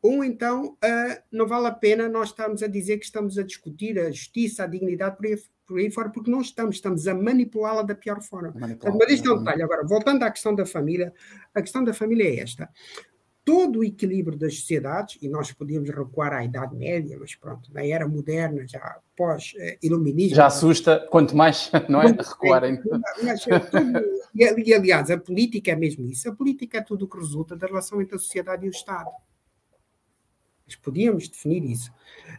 ou 0.03 0.23
então 0.23 0.73
uh, 0.75 1.23
não 1.33 1.47
vale 1.47 1.67
a 1.67 1.73
pena 1.73 2.09
nós 2.09 2.29
estarmos 2.29 2.63
a 2.63 2.67
dizer 2.67 2.99
que 2.99 3.05
estamos 3.05 3.39
a 3.39 3.43
discutir 3.43 3.99
a 3.99 4.11
justiça, 4.11 4.65
a 4.65 4.67
dignidade 4.67 5.17
por 5.17 5.27
aí, 5.27 5.37
por 5.67 5.79
aí 5.79 5.91
fora, 5.91 6.11
porque 6.11 6.31
não 6.31 6.41
estamos, 6.41 6.77
estamos 6.77 7.09
a 7.09 7.15
manipulá-la 7.15 7.83
da 7.83 7.95
pior 7.95 8.23
forma. 8.23 8.55
Mas 8.57 9.13
isto 9.13 9.31
é 9.31 9.35
um 9.35 9.39
detalhe. 9.39 9.63
Agora, 9.63 9.85
voltando 9.85 10.23
à 10.23 10.31
questão 10.31 10.55
da 10.55 10.65
família, 10.65 11.13
a 11.55 11.61
questão 11.61 11.83
da 11.83 11.93
família 11.93 12.25
é 12.25 12.41
esta 12.41 12.71
todo 13.47 13.79
o 13.79 13.85
equilíbrio 13.85 14.37
das 14.37 14.59
sociedades, 14.59 15.17
e 15.23 15.29
nós 15.29 15.53
podíamos 15.53 15.89
recuar 15.89 16.33
à 16.33 16.45
Idade 16.45 16.75
Média, 16.75 17.17
mas 17.19 17.37
pronto, 17.37 17.73
na 17.73 17.87
era 17.87 18.09
moderna, 18.09 18.67
já 18.67 18.99
pós-iluminismo. 19.17 20.35
Já 20.35 20.47
assusta, 20.47 21.07
quanto 21.13 21.37
mais, 21.37 21.71
não 21.89 22.03
é? 22.03 22.09
Recuarem. 22.09 22.83
Mas, 23.23 23.47
é 23.47 23.61
e, 24.37 24.75
aliás, 24.75 25.11
a 25.11 25.19
política 25.19 25.73
é 25.73 25.77
mesmo 25.77 26.07
isso. 26.07 26.29
A 26.29 26.35
política 26.35 26.79
é 26.79 26.83
tudo 26.83 27.05
o 27.05 27.09
que 27.09 27.19
resulta 27.19 27.57
da 27.57 27.67
relação 27.67 28.01
entre 28.01 28.17
a 28.17 28.19
sociedade 28.19 28.67
e 28.67 28.69
o 28.69 28.71
Estado. 28.71 29.11
Mas 30.67 30.77
podíamos 30.77 31.29
definir 31.29 31.65
isso. 31.65 31.93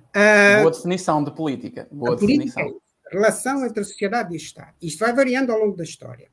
Uh, 0.10 0.62
Boa 0.62 0.72
definição 0.72 1.24
de 1.24 1.32
política. 1.32 1.88
Boa 1.92 2.14
a 2.14 2.16
definição. 2.16 2.64
Política 2.64 2.86
é 3.08 3.14
relação 3.16 3.66
entre 3.66 3.80
a 3.80 3.84
sociedade 3.84 4.34
e 4.34 4.36
o 4.36 4.38
Estado. 4.38 4.74
Isto 4.82 5.00
vai 5.00 5.14
variando 5.14 5.52
ao 5.52 5.60
longo 5.60 5.78
da 5.78 5.84
história. 5.84 6.30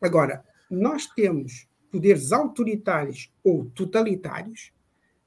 Agora, 0.00 0.44
nós 0.70 1.06
temos 1.06 1.66
poderes 1.90 2.32
autoritários 2.32 3.32
ou 3.42 3.64
totalitários 3.70 4.72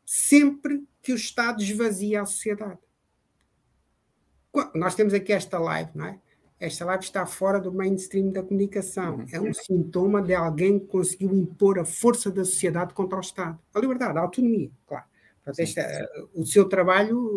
sempre 0.05 0.83
que 1.01 1.11
o 1.11 1.15
Estado 1.15 1.61
esvazia 1.61 2.21
a 2.21 2.25
sociedade. 2.25 2.79
Nós 4.75 4.95
temos 4.95 5.13
aqui 5.13 5.33
esta 5.33 5.57
live, 5.59 5.91
não 5.95 6.05
é? 6.05 6.19
Esta 6.63 6.85
live 6.85 7.03
está 7.03 7.25
fora 7.25 7.59
do 7.59 7.73
mainstream 7.73 8.31
da 8.31 8.41
comunicação. 8.41 9.17
Uhum. 9.17 9.25
É 9.33 9.41
um 9.41 9.53
sintoma 9.53 10.21
de 10.21 10.33
alguém 10.33 10.79
que 10.79 10.85
conseguiu 10.85 11.35
impor 11.35 11.77
a 11.77 11.83
força 11.83 12.31
da 12.31 12.45
sociedade 12.45 12.93
contra 12.93 13.17
o 13.17 13.21
Estado. 13.21 13.59
A 13.73 13.79
liberdade, 13.81 14.17
a 14.17 14.21
autonomia, 14.21 14.71
claro. 14.87 15.03
Esta, 15.57 16.09
o 16.33 16.45
seu 16.45 16.63
trabalho 16.69 17.29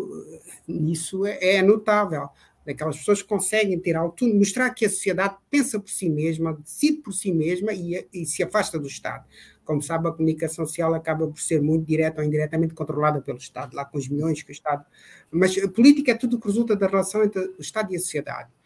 nisso 0.65 1.25
é, 1.25 1.57
é 1.57 1.61
notável 1.61 2.29
daquelas 2.65 2.97
pessoas 2.99 3.21
que 3.21 3.27
conseguem 3.27 3.77
ter 3.77 3.97
autonomia, 3.97 4.39
mostrar 4.39 4.69
que 4.69 4.85
a 4.85 4.89
sociedade 4.89 5.35
pensa 5.49 5.77
por 5.77 5.89
si 5.89 6.09
mesma, 6.09 6.53
decide 6.53 6.99
por 6.99 7.11
si 7.11 7.33
mesma 7.33 7.73
e, 7.73 8.07
e, 8.13 8.25
se 8.25 8.41
afasta 8.43 8.79
do 8.79 8.87
Estado. 8.87 9.25
Como 9.65 9.81
sabe, 9.81 10.07
a 10.07 10.11
comunicação 10.11 10.65
social 10.65 10.93
acaba 10.93 11.27
por 11.27 11.41
ser 11.41 11.61
muito 11.61 11.85
direta 11.85 12.21
ou 12.21 12.27
indiretamente 12.27 12.73
controlada 12.73 13.21
pelo 13.21 13.37
Estado, 13.37 13.75
lá 13.75 13.83
com 13.83 13.97
os 13.97 14.07
milhões 14.07 14.41
que 14.41 14.51
o 14.51 14.53
Estado. 14.53 14.85
Mas 15.29 15.57
a 15.57 15.67
política 15.67 16.13
é 16.13 16.15
tudo 16.15 16.39
que 16.39 16.47
resulta 16.47 16.77
da 16.77 16.87
relação 16.87 17.25
entre 17.25 17.41
o 17.41 17.61
Estado 17.61 17.91
e 17.91 17.97
a 17.97 17.99
sociedade. 17.99 18.56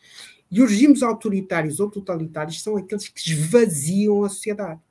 E 0.52 0.62
os 0.62 0.70
regimes 0.70 1.02
autoritários 1.02 1.80
ou 1.80 1.90
totalitários 1.90 2.62
são 2.62 2.76
aqueles 2.76 3.08
que 3.08 3.22
esvaziam 3.22 4.24
a 4.26 4.30
sociedade. 4.30 4.82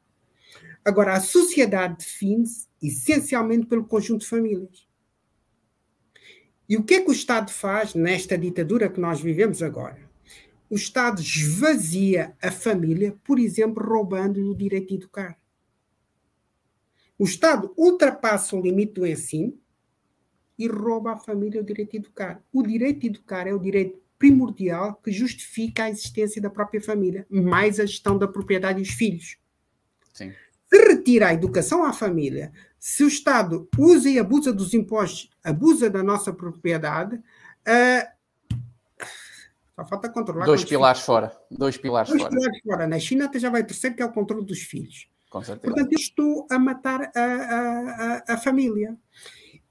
Agora, 0.82 1.12
a 1.12 1.20
sociedade 1.20 1.98
define-se 1.98 2.66
essencialmente 2.82 3.66
pelo 3.66 3.84
conjunto 3.84 4.22
de 4.22 4.26
famílias. 4.26 4.88
E 6.66 6.76
o 6.76 6.82
que 6.82 6.94
é 6.94 7.00
que 7.02 7.10
o 7.10 7.12
Estado 7.12 7.50
faz 7.50 7.94
nesta 7.94 8.38
ditadura 8.38 8.88
que 8.88 9.00
nós 9.00 9.20
vivemos 9.20 9.62
agora? 9.62 9.98
O 10.70 10.76
Estado 10.76 11.20
esvazia 11.20 12.34
a 12.40 12.50
família, 12.50 13.14
por 13.24 13.38
exemplo, 13.38 13.84
roubando-lhe 13.84 14.48
o 14.48 14.54
direito 14.54 14.88
de 14.88 14.94
educar. 14.94 15.38
O 17.18 17.24
Estado 17.24 17.74
ultrapassa 17.76 18.56
o 18.56 18.62
limite 18.62 18.94
do 18.94 19.06
ensino 19.06 19.58
e 20.56 20.66
rouba 20.66 21.12
à 21.12 21.16
família 21.18 21.60
o 21.60 21.64
direito 21.64 21.90
de 21.90 21.96
educar. 21.98 22.42
O 22.52 22.62
direito 22.62 23.00
de 23.00 23.08
educar 23.08 23.46
é 23.46 23.52
o 23.52 23.58
direito 23.58 24.00
primordial 24.20 24.96
que 25.02 25.10
justifica 25.10 25.84
a 25.84 25.90
existência 25.90 26.42
da 26.42 26.50
própria 26.50 26.80
família, 26.80 27.26
mais 27.30 27.80
a 27.80 27.86
gestão 27.86 28.18
da 28.18 28.28
propriedade 28.28 28.78
dos 28.78 28.90
filhos. 28.90 29.38
Sim. 30.12 30.34
Se 30.68 30.78
retira 30.86 31.28
a 31.28 31.34
educação 31.34 31.82
à 31.82 31.92
família, 31.92 32.52
se 32.78 33.02
o 33.02 33.08
Estado 33.08 33.66
usa 33.78 34.10
e 34.10 34.18
abusa 34.18 34.52
dos 34.52 34.74
impostos, 34.74 35.30
abusa 35.42 35.88
da 35.88 36.02
nossa 36.02 36.34
propriedade, 36.34 37.16
uh, 37.16 38.20
só 39.74 39.86
falta 39.86 40.10
controlar. 40.10 40.44
Dois 40.44 40.64
pilares 40.66 40.98
filhos. 40.98 41.06
fora. 41.06 41.32
Dois 41.50 41.78
pilares 41.78 42.10
Dois 42.10 42.20
fora. 42.20 42.34
pilares 42.34 42.60
fora. 42.62 42.86
Na 42.86 42.98
China 42.98 43.24
até 43.24 43.38
já 43.38 43.48
vai 43.48 43.64
terceiro, 43.64 43.96
que 43.96 44.02
é 44.02 44.04
o 44.04 44.12
controle 44.12 44.44
dos 44.44 44.60
filhos. 44.60 45.08
Com 45.30 45.42
certeza. 45.42 45.72
Portanto, 45.72 45.92
eu 45.94 45.98
estou 45.98 46.46
a 46.50 46.58
matar 46.58 47.10
a, 47.16 47.20
a, 47.20 48.24
a, 48.28 48.34
a 48.34 48.36
família. 48.36 48.94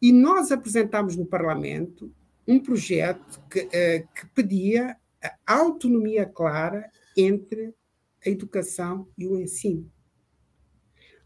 E 0.01 0.11
nós 0.11 0.51
apresentamos 0.51 1.15
no 1.15 1.25
Parlamento 1.25 2.11
um 2.49 2.59
projeto 2.59 3.39
que, 3.47 3.59
uh, 3.59 4.07
que 4.15 4.25
pedia 4.33 4.97
a 5.45 5.53
autonomia 5.53 6.25
clara 6.25 6.89
entre 7.15 7.75
a 8.25 8.29
educação 8.29 9.07
e 9.15 9.27
o 9.27 9.39
ensino. 9.39 9.89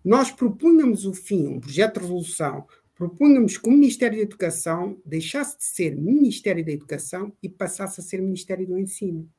Nós 0.04 0.32
propunhamos 0.32 1.06
o 1.06 1.14
fim, 1.14 1.48
um 1.48 1.62
projeto 1.62 1.94
de 1.96 2.02
resolução, 2.02 2.68
propunhamos 2.94 3.58
que 3.58 3.70
o 3.70 3.72
Ministério 3.72 4.18
da 4.18 4.24
Educação 4.24 5.02
deixasse 5.06 5.58
de 5.58 5.64
ser 5.64 5.96
Ministério 5.96 6.66
da 6.66 6.74
Educação 6.74 7.32
e 7.42 7.48
passasse 7.48 8.02
a 8.02 8.04
ser 8.04 8.22
Ministério 8.22 8.68
do 8.68 8.78
Ensino. 8.78 9.30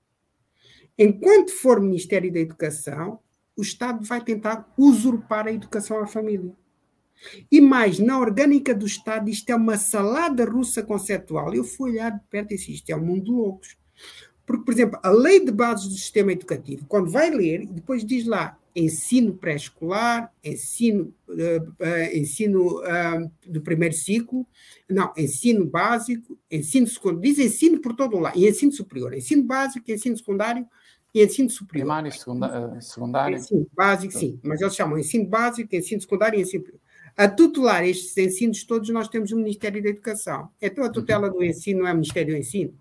Enquanto 0.99 1.53
for 1.53 1.83
Ministério 1.83 2.33
da 2.33 2.41
Educação, 2.41 3.21
o 3.55 3.61
Estado 3.61 4.03
vai 4.05 4.25
tentar 4.25 4.73
usurpar 4.79 5.47
a 5.47 5.53
educação 5.53 5.99
à 5.99 6.07
família. 6.07 6.57
E 7.51 7.61
mais, 7.61 7.99
na 7.99 8.19
orgânica 8.19 8.75
do 8.75 8.87
Estado, 8.87 9.31
isto 9.31 9.49
é 9.51 9.57
uma 9.57 9.77
salada 9.77 10.45
russa 10.45 10.83
conceptual. 10.83 11.55
Eu 11.55 11.65
fui 11.65 11.93
olhar 11.93 12.11
de 12.11 12.21
perto 12.29 12.53
e 12.53 12.57
disse: 12.57 12.73
isto 12.73 12.91
é 12.91 12.97
um 12.97 13.05
mundo 13.05 13.25
de 13.25 13.31
loucos. 13.31 13.77
Porque, 14.47 14.65
por 14.65 14.75
exemplo, 14.75 15.01
a 15.03 15.11
lei 15.11 15.43
de 15.43 15.51
bases 15.51 15.89
do 15.89 15.95
sistema 15.95 16.33
educativo, 16.33 16.85
quando 16.87 17.11
vai 17.11 17.31
ler, 17.31 17.67
depois 17.67 18.05
diz 18.05 18.27
lá 18.27 18.59
ensino 18.77 19.35
pré-escolar, 19.35 20.33
ensino, 20.43 21.15
uh, 21.29 21.63
uh, 21.63 22.17
ensino 22.17 22.81
uh, 22.81 23.31
do 23.47 23.61
primeiro 23.61 23.95
ciclo, 23.95 24.47
não, 24.91 25.13
ensino 25.17 25.65
básico, 25.65 26.37
ensino 26.51 26.87
secundário, 26.87 27.23
diz 27.23 27.39
ensino 27.39 27.81
por 27.81 27.95
todo 27.95 28.17
o 28.17 28.21
lado, 28.21 28.37
e 28.37 28.49
ensino 28.49 28.73
superior, 28.73 29.15
ensino 29.15 29.45
básico, 29.45 29.91
ensino 29.91 30.17
secundário 30.17 30.67
e 31.15 31.25
ensino 31.25 31.49
superior. 31.49 31.85
Primário, 31.85 32.13
secundário. 32.83 33.37
Ensino 33.37 33.67
básico, 33.73 34.13
sim, 34.13 34.41
mas 34.43 34.61
eles 34.61 34.75
chamam 34.75 34.99
ensino 34.99 35.27
básico, 35.27 35.75
ensino 35.75 36.01
secundário 36.01 36.39
e 36.39 36.43
ensino 36.43 36.65
superior. 36.65 36.84
A 37.17 37.29
tutelar 37.29 37.87
estes 37.87 38.17
ensinos 38.17 38.65
todos, 38.65 38.89
nós 38.89 39.09
temos 39.09 39.31
o 39.31 39.37
Ministério 39.37 39.83
da 39.83 39.89
Educação. 39.89 40.51
Então, 40.61 40.85
a 40.85 40.91
tutela 40.91 41.31
do 41.31 41.45
ensino 41.45 41.87
é 41.87 41.93
o 41.93 41.95
Ministério 41.95 42.35
do 42.35 42.39
Ensino. 42.39 42.77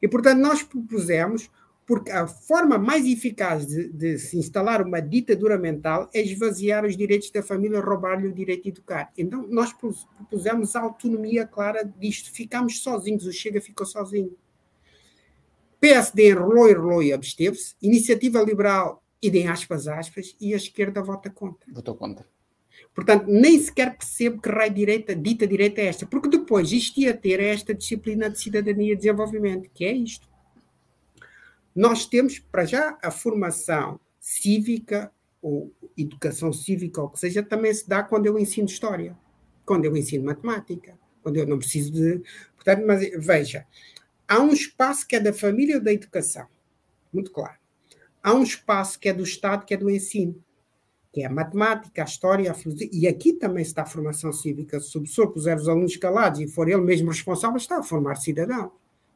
E, 0.00 0.08
portanto, 0.08 0.38
nós 0.40 0.62
propusemos 0.62 1.50
porque 1.86 2.10
a 2.10 2.26
forma 2.26 2.78
mais 2.78 3.04
eficaz 3.04 3.66
de, 3.66 3.88
de, 3.88 4.18
se 4.18 4.38
instalar 4.38 4.80
uma 4.80 5.00
ditadura 5.00 5.58
mental 5.58 6.08
é 6.14 6.22
esvaziar 6.22 6.84
os 6.84 6.96
direitos 6.96 7.30
da 7.30 7.42
família, 7.42 7.80
roubar-lhe 7.80 8.26
o 8.26 8.32
direito 8.32 8.62
de 8.62 8.68
educar. 8.70 9.12
Então, 9.18 9.46
nós 9.48 9.72
propusemos 9.72 10.74
a 10.74 10.80
autonomia 10.80 11.46
clara 11.46 11.84
disto. 11.84 12.32
Ficámos 12.32 12.82
sozinhos, 12.82 13.26
o 13.26 13.32
Chega 13.32 13.60
ficou 13.60 13.84
sozinho. 13.84 14.34
PSD 15.78 16.30
enrolou, 16.30 16.70
enrolou 16.70 17.02
e 17.02 17.12
absteve-se. 17.12 17.74
Iniciativa 17.82 18.40
Liberal, 18.40 19.04
idem 19.20 19.48
aspas, 19.48 19.86
aspas, 19.86 20.34
e 20.40 20.54
a 20.54 20.56
esquerda 20.56 21.02
vota 21.02 21.28
contra. 21.28 21.70
Votou 21.70 21.94
contra. 21.94 22.26
Portanto, 22.94 23.26
nem 23.26 23.58
sequer 23.58 23.96
percebo 23.96 24.40
que 24.40 24.48
raio 24.48 24.72
direita, 24.72 25.16
dita 25.16 25.46
direita 25.46 25.80
é 25.80 25.86
esta, 25.86 26.06
porque 26.06 26.28
depois 26.28 26.70
isto 26.70 27.00
ia 27.00 27.12
ter 27.12 27.40
esta 27.40 27.74
disciplina 27.74 28.30
de 28.30 28.38
cidadania 28.38 28.92
e 28.92 28.96
desenvolvimento, 28.96 29.68
que 29.74 29.84
é 29.84 29.92
isto 29.92 30.28
nós 31.74 32.06
temos, 32.06 32.38
para 32.38 32.64
já, 32.64 32.96
a 33.02 33.10
formação 33.10 33.98
cívica, 34.20 35.12
ou 35.42 35.74
educação 35.96 36.52
cívica, 36.52 37.02
ou 37.02 37.10
que 37.10 37.18
seja, 37.18 37.42
também 37.42 37.74
se 37.74 37.88
dá 37.88 38.02
quando 38.02 38.26
eu 38.26 38.38
ensino 38.38 38.68
história, 38.68 39.16
quando 39.66 39.84
eu 39.84 39.96
ensino 39.96 40.24
matemática, 40.24 40.96
quando 41.22 41.36
eu 41.36 41.46
não 41.46 41.58
preciso 41.58 41.92
de. 41.92 42.22
Portanto, 42.54 42.84
mas 42.86 43.00
veja, 43.18 43.66
há 44.28 44.40
um 44.40 44.52
espaço 44.52 45.06
que 45.06 45.16
é 45.16 45.20
da 45.20 45.32
família 45.32 45.76
ou 45.76 45.82
da 45.82 45.92
educação, 45.92 46.46
muito 47.12 47.30
claro. 47.32 47.58
Há 48.22 48.32
um 48.32 48.42
espaço 48.42 48.98
que 48.98 49.08
é 49.08 49.12
do 49.12 49.24
Estado, 49.24 49.66
que 49.66 49.74
é 49.74 49.76
do 49.76 49.90
ensino, 49.90 50.42
que 51.14 51.22
é 51.22 51.26
a 51.26 51.30
matemática, 51.30 52.02
a 52.02 52.04
história, 52.04 52.50
a 52.50 52.54
filosofia, 52.54 52.90
e 52.92 53.06
aqui 53.06 53.32
também 53.32 53.62
está 53.62 53.82
a 53.82 53.86
formação 53.86 54.32
cívica. 54.32 54.80
Se 54.80 54.98
o 54.98 55.00
professor 55.00 55.28
puser 55.30 55.56
os 55.56 55.68
alunos 55.68 55.96
calados 55.96 56.40
e 56.40 56.48
for 56.48 56.68
ele 56.68 56.82
mesmo 56.82 57.08
responsável, 57.08 57.56
está 57.56 57.78
a 57.78 57.82
formar 57.82 58.16
cidadão 58.16 58.72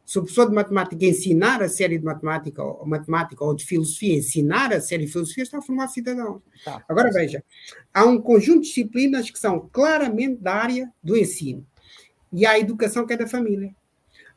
se 0.09 0.19
o 0.19 0.23
professor 0.23 0.49
de 0.49 0.55
matemática 0.55 1.05
ensinar 1.05 1.63
a 1.63 1.69
série 1.69 1.99
de 1.99 2.05
matemática 2.07 2.65
ou, 2.65 2.87
matemática 2.87 3.45
ou 3.45 3.55
de 3.55 3.63
filosofia, 3.63 4.17
ensinar 4.17 4.73
a 4.73 4.81
série 4.81 5.05
de 5.05 5.13
filosofia, 5.13 5.43
está 5.43 5.59
a 5.59 5.63
formar 5.63 5.87
cidadãos. 5.89 6.41
Tá. 6.65 6.83
Agora 6.89 7.11
veja, 7.13 7.45
há 7.93 8.07
um 8.07 8.19
conjunto 8.19 8.63
de 8.63 8.69
disciplinas 8.69 9.31
que 9.31 9.39
são 9.39 9.69
claramente 9.71 10.41
da 10.41 10.55
área 10.55 10.91
do 11.03 11.15
ensino. 11.15 11.63
E 12.33 12.47
há 12.47 12.53
a 12.53 12.59
educação 12.59 13.07
que 13.07 13.13
é 13.13 13.19
da 13.19 13.27
família. 13.27 13.77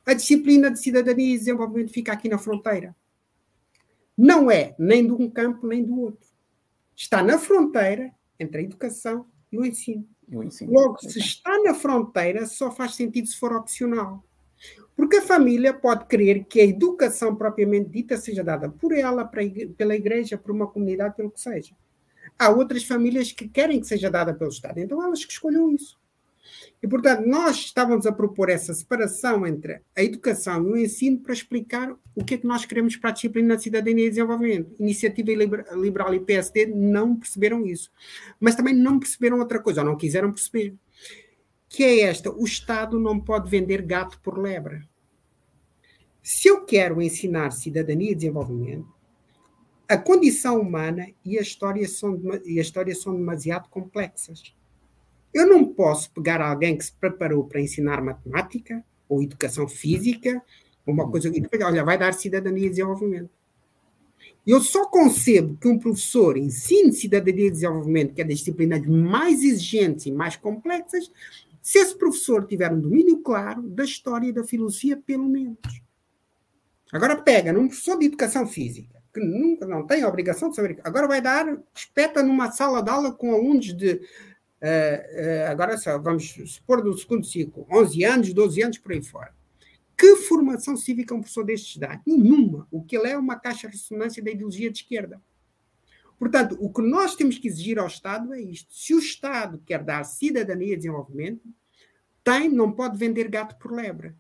A 0.06 0.14
disciplina 0.14 0.70
de 0.70 0.78
cidadania 0.78 1.36
e 1.36 1.38
desenvolvimento 1.38 1.94
fica 1.94 2.12
aqui 2.12 2.28
na 2.28 2.38
fronteira. 2.38 2.94
Não 4.18 4.52
é 4.52 4.76
nem 4.78 5.08
de 5.08 5.14
um 5.14 5.30
campo 5.30 5.66
nem 5.66 5.86
do 5.86 5.98
outro. 6.02 6.28
Está 6.96 7.24
na 7.24 7.38
fronteira 7.38 8.12
entre 8.40 8.62
a 8.62 8.64
educação 8.64 9.28
e 9.52 9.58
o 9.58 9.66
ensino. 9.66 10.08
E 10.28 10.38
o 10.38 10.44
ensino. 10.44 10.72
Logo, 10.72 11.00
se 11.00 11.20
está 11.20 11.60
na 11.62 11.74
fronteira, 11.74 12.46
só 12.46 12.72
faz 12.72 12.96
sentido 12.96 13.28
se 13.28 13.38
for 13.38 13.54
opcional. 13.54 14.24
Porque 14.96 15.18
a 15.18 15.22
família 15.22 15.74
pode 15.74 16.06
querer 16.06 16.46
que 16.46 16.62
a 16.62 16.66
educação 16.66 17.36
propriamente 17.36 17.90
dita 17.90 18.18
seja 18.18 18.44
dada 18.44 18.70
por 18.70 18.92
ela, 18.94 19.26
pela 19.26 19.96
igreja, 19.96 20.38
por 20.38 20.52
uma 20.52 20.68
comunidade, 20.68 21.16
pelo 21.16 21.32
que 21.32 21.42
seja. 21.42 21.76
Há 22.38 22.50
outras 22.50 22.84
famílias 22.84 23.32
que 23.32 23.48
querem 23.48 23.80
que 23.80 23.88
seja 23.88 24.10
dada 24.10 24.34
pelo 24.34 24.50
Estado, 24.50 24.80
então 24.80 25.04
elas 25.04 25.26
que 25.26 25.32
escolham 25.32 25.72
isso. 25.72 26.00
E, 26.82 26.88
portanto, 26.88 27.26
nós 27.26 27.58
estávamos 27.58 28.06
a 28.06 28.12
propor 28.12 28.50
essa 28.50 28.74
separação 28.74 29.46
entre 29.46 29.82
a 29.96 30.04
educação 30.04 30.68
e 30.68 30.72
o 30.72 30.78
ensino 30.78 31.20
para 31.20 31.34
explicar 31.34 31.96
o 32.16 32.24
que 32.24 32.36
é 32.36 32.38
que 32.38 32.48
nós 32.48 32.66
queremos 32.66 32.96
para 32.96 33.12
a 33.12 33.14
disciplina 33.14 33.56
de 33.56 33.64
cidadania 33.64 34.08
e 34.08 34.10
desenvolvimento. 34.10 34.76
Iniciativa 34.80 35.32
Liberal 35.76 36.14
e 36.14 36.20
PSD 36.20 36.66
não 36.68 37.16
perceberam 37.16 37.66
isso. 37.66 37.92
Mas 38.40 38.56
também 38.56 38.74
não 38.74 39.00
perceberam 39.00 39.40
outra 39.40 39.60
coisa, 39.60 39.82
ou 39.82 39.88
não 39.88 39.98
quiseram 39.98 40.32
perceber 40.32 40.76
que 41.70 41.84
é 41.84 42.02
esta: 42.02 42.32
o 42.32 42.44
Estado 42.44 43.00
não 43.00 43.20
pode 43.20 43.50
vender 43.50 43.82
gato 43.82 44.20
por 44.22 44.38
lebre. 44.38 44.82
Se 46.22 46.48
eu 46.48 46.66
quero 46.66 47.02
ensinar 47.02 47.52
cidadania 47.52 48.12
e 48.12 48.16
desenvolvimento, 48.16 48.88
a 49.88 49.98
condição 49.98 50.60
humana 50.60 51.08
e 51.26 51.38
a 51.38 51.42
história 51.42 51.88
são, 51.88 52.20
e 52.46 52.60
a 52.60 52.62
história 52.62 52.94
são 52.94 53.16
demasiado 53.16 53.68
complexas. 53.70 54.56
Eu 55.34 55.48
não 55.48 55.66
posso 55.66 56.12
pegar 56.12 56.42
alguém 56.42 56.78
que 56.78 56.86
se 56.86 56.92
preparou 56.92 57.46
para 57.46 57.62
ensinar 57.62 58.02
matemática 58.02 58.84
ou 59.08 59.24
educação 59.24 59.68
física, 59.68 60.42
uma 60.86 61.10
coisa, 61.10 61.28
e 61.30 61.40
depois, 61.40 61.62
olha, 61.64 61.84
vai 61.84 61.98
dar 61.98 62.14
cidadania 62.14 62.68
e 62.68 62.70
desenvolvimento. 62.70 63.30
Eu 64.46 64.60
só 64.60 64.86
concebo 64.88 65.56
que 65.58 65.68
um 65.68 65.78
professor 65.78 66.36
ensine 66.36 66.92
cidadania 66.92 67.48
e 67.48 67.52
desenvolvimento, 67.52 68.14
que 68.14 68.22
é 68.22 68.24
das 68.24 68.40
disciplinas 68.40 68.86
mais 68.86 69.44
exigentes 69.44 70.06
e 70.08 70.12
mais 70.12 70.36
complexas, 70.36 71.12
se 71.62 71.78
esse 71.78 71.96
professor 71.96 72.46
tiver 72.46 72.72
um 72.72 72.80
domínio 72.80 73.20
claro 73.20 73.62
da 73.62 73.84
história 73.84 74.28
e 74.28 74.34
da 74.34 74.44
filosofia, 74.44 74.98
pelo 74.98 75.30
menos. 75.30 75.60
Agora 76.92 77.16
pega 77.16 77.54
num 77.54 77.68
professor 77.68 78.00
de 78.00 78.08
educação 78.08 78.48
física, 78.48 79.02
que 79.14 79.20
nunca 79.20 79.68
não 79.68 79.86
tem 79.86 80.02
a 80.02 80.08
obrigação 80.08 80.50
de 80.50 80.56
saber, 80.56 80.80
agora 80.84 81.08
vai 81.08 81.22
dar, 81.22 81.58
espeta 81.74 82.24
numa 82.24 82.52
sala 82.52 82.82
de 82.82 82.90
aula 82.90 83.12
com 83.12 83.34
alunos 83.34 83.74
de, 83.76 84.02
uh, 84.62 85.48
uh, 85.48 85.52
agora 85.52 85.78
só, 85.78 85.98
vamos 86.00 86.36
supor 86.46 86.82
do 86.82 86.98
segundo 86.98 87.26
ciclo, 87.26 87.68
11 87.72 88.04
anos, 88.04 88.34
12 88.34 88.64
anos, 88.64 88.78
por 88.78 88.92
aí 88.92 89.02
fora. 89.02 89.34
Que 89.98 90.16
formação 90.16 90.76
cívica 90.76 91.14
um 91.14 91.20
professor 91.20 91.46
destes 91.46 91.78
dá? 91.78 92.02
Nenhuma. 92.08 92.68
O 92.72 92.84
que 92.84 92.98
ele 92.98 93.10
é 93.10 93.18
uma 93.18 93.40
caixa 93.40 93.68
de 93.68 93.76
ressonância 93.76 94.24
da 94.24 94.32
ideologia 94.32 94.72
de 94.72 94.80
esquerda. 94.80 95.22
Portanto, 96.18 96.58
o 96.60 96.72
que 96.72 96.82
nós 96.82 97.16
temos 97.16 97.38
que 97.38 97.48
exigir 97.48 97.78
ao 97.78 97.88
Estado 97.88 98.34
é 98.34 98.42
isto. 98.42 98.74
Se 98.74 98.94
o 98.94 99.00
Estado 99.00 99.62
quer 99.66 99.84
dar 99.84 100.04
cidadania 100.04 100.74
e 100.74 100.78
desenvolvimento, 100.78 101.48
tem, 102.24 102.50
não 102.50 102.72
pode 102.72 102.98
vender 102.98 103.28
gato 103.28 103.58
por 103.58 103.72
lebre. 103.72 104.16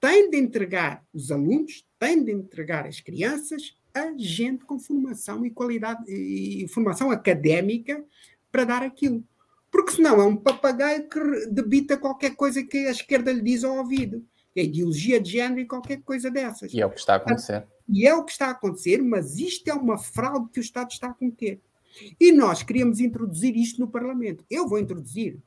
Tem 0.00 0.30
de 0.30 0.36
entregar 0.36 1.04
os 1.12 1.30
alunos, 1.30 1.84
tem 1.98 2.22
de 2.22 2.32
entregar 2.32 2.86
as 2.86 3.00
crianças 3.00 3.76
a 3.94 4.12
gente 4.16 4.64
com 4.64 4.78
formação 4.78 5.46
e 5.46 5.50
qualidade 5.50 6.04
e 6.06 6.68
formação 6.68 7.10
académica 7.10 8.04
para 8.52 8.64
dar 8.64 8.82
aquilo. 8.82 9.24
Porque 9.70 9.92
senão 9.92 10.20
é 10.20 10.24
um 10.24 10.36
papagaio 10.36 11.08
que 11.08 11.46
debita 11.50 11.96
qualquer 11.96 12.34
coisa 12.34 12.62
que 12.62 12.86
a 12.86 12.90
esquerda 12.90 13.32
lhe 13.32 13.42
diz 13.42 13.64
ao 13.64 13.76
ouvido 13.76 14.24
a 14.60 14.62
ideologia 14.62 15.20
de 15.20 15.32
género 15.32 15.60
e 15.60 15.66
qualquer 15.66 16.00
coisa 16.02 16.30
dessas. 16.30 16.72
E 16.72 16.80
é 16.80 16.86
o 16.86 16.90
que 16.90 16.98
está 16.98 17.14
a 17.14 17.16
acontecer. 17.16 17.66
E 17.88 18.06
é 18.06 18.14
o 18.14 18.24
que 18.24 18.32
está 18.32 18.46
a 18.48 18.50
acontecer, 18.50 19.02
mas 19.02 19.38
isto 19.38 19.68
é 19.68 19.74
uma 19.74 19.98
fraude 19.98 20.50
que 20.50 20.58
o 20.58 20.62
Estado 20.62 20.90
está 20.90 21.08
a 21.08 21.14
cometer. 21.14 21.60
E 22.20 22.32
nós 22.32 22.62
queríamos 22.62 23.00
introduzir 23.00 23.56
isto 23.56 23.80
no 23.80 23.88
Parlamento. 23.88 24.44
Eu 24.50 24.68
vou 24.68 24.78
introduzir. 24.78 25.38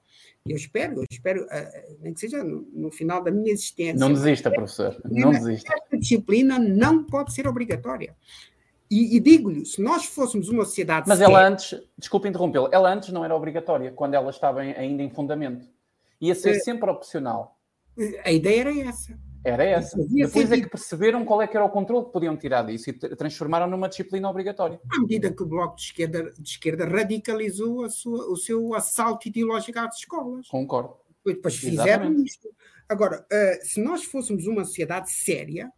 Eu 0.47 0.55
espero, 0.55 0.99
eu 0.99 1.05
espero, 1.09 1.43
uh, 1.43 1.97
nem 2.01 2.13
que 2.13 2.19
seja 2.19 2.43
no, 2.43 2.67
no, 2.73 2.91
final 2.91 3.21
da 3.21 3.29
minha 3.29 3.51
existência. 3.51 3.99
Não 3.99 4.11
desista, 4.11 4.49
professor. 4.49 4.99
Não 5.05 5.31
desista. 5.31 5.71
Esta 5.75 5.97
disciplina 5.97 6.57
não 6.57 7.03
pode 7.03 7.33
ser 7.33 7.47
obrigatória. 7.47 8.15
E, 8.89 9.17
e 9.17 9.19
digo-lhe, 9.19 9.65
se 9.65 9.81
nós 9.81 10.05
fôssemos 10.05 10.49
uma 10.49 10.65
sociedade. 10.65 11.07
Mas 11.07 11.21
ela 11.21 11.45
antes, 11.45 11.79
desculpe 11.97 12.27
interrompê-la, 12.27 12.69
ela 12.71 12.91
antes 12.91 13.09
não 13.09 13.23
era 13.23 13.35
obrigatória, 13.35 13.91
quando 13.91 14.15
ela 14.15 14.29
estava 14.31 14.65
em, 14.65 14.73
ainda 14.73 15.03
em 15.03 15.09
fundamento. 15.09 15.67
Ia 16.19 16.33
ser 16.33 16.55
é, 16.55 16.59
sempre 16.59 16.89
opcional. 16.89 17.57
A 18.25 18.31
ideia 18.31 18.61
era 18.61 18.79
essa. 18.79 19.17
Era 19.43 19.63
essa. 19.63 19.97
Depois 19.97 20.31
sentido. 20.31 20.53
é 20.53 20.61
que 20.61 20.69
perceberam 20.69 21.23
qual 21.23 21.41
é 21.41 21.47
que 21.47 21.55
era 21.55 21.65
o 21.65 21.69
controle 21.69 22.05
que 22.05 22.11
podiam 22.11 22.35
tirar 22.35 22.63
disso 22.63 22.89
e 22.89 22.93
transformaram 22.93 23.67
numa 23.67 23.87
disciplina 23.87 24.29
obrigatória. 24.29 24.79
À 24.91 24.99
medida 24.99 25.31
que 25.31 25.43
o 25.43 25.45
Bloco 25.45 25.75
de 25.75 25.83
Esquerda, 25.83 26.33
de 26.37 26.49
esquerda 26.49 26.85
radicalizou 26.85 27.89
sua, 27.89 28.29
o 28.29 28.35
seu 28.35 28.73
assalto 28.73 29.27
ideológico 29.27 29.79
às 29.79 29.97
escolas. 29.97 30.47
Concordo. 30.47 30.95
E 31.25 31.33
depois 31.33 31.55
fizeram 31.55 32.11
isto. 32.23 32.49
Agora, 32.87 33.25
uh, 33.31 33.65
se 33.65 33.81
nós 33.81 34.03
fôssemos 34.03 34.47
uma 34.47 34.65
sociedade 34.65 35.11
séria, 35.11 35.71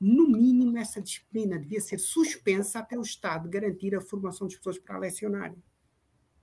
no 0.00 0.28
mínimo 0.28 0.78
essa 0.78 1.00
disciplina 1.00 1.58
devia 1.58 1.80
ser 1.80 1.98
suspensa 1.98 2.78
até 2.78 2.96
o 2.96 3.02
Estado 3.02 3.48
garantir 3.48 3.94
a 3.94 4.00
formação 4.00 4.46
das 4.46 4.56
pessoas 4.56 4.78
para 4.78 4.98
lecionarem. 4.98 5.62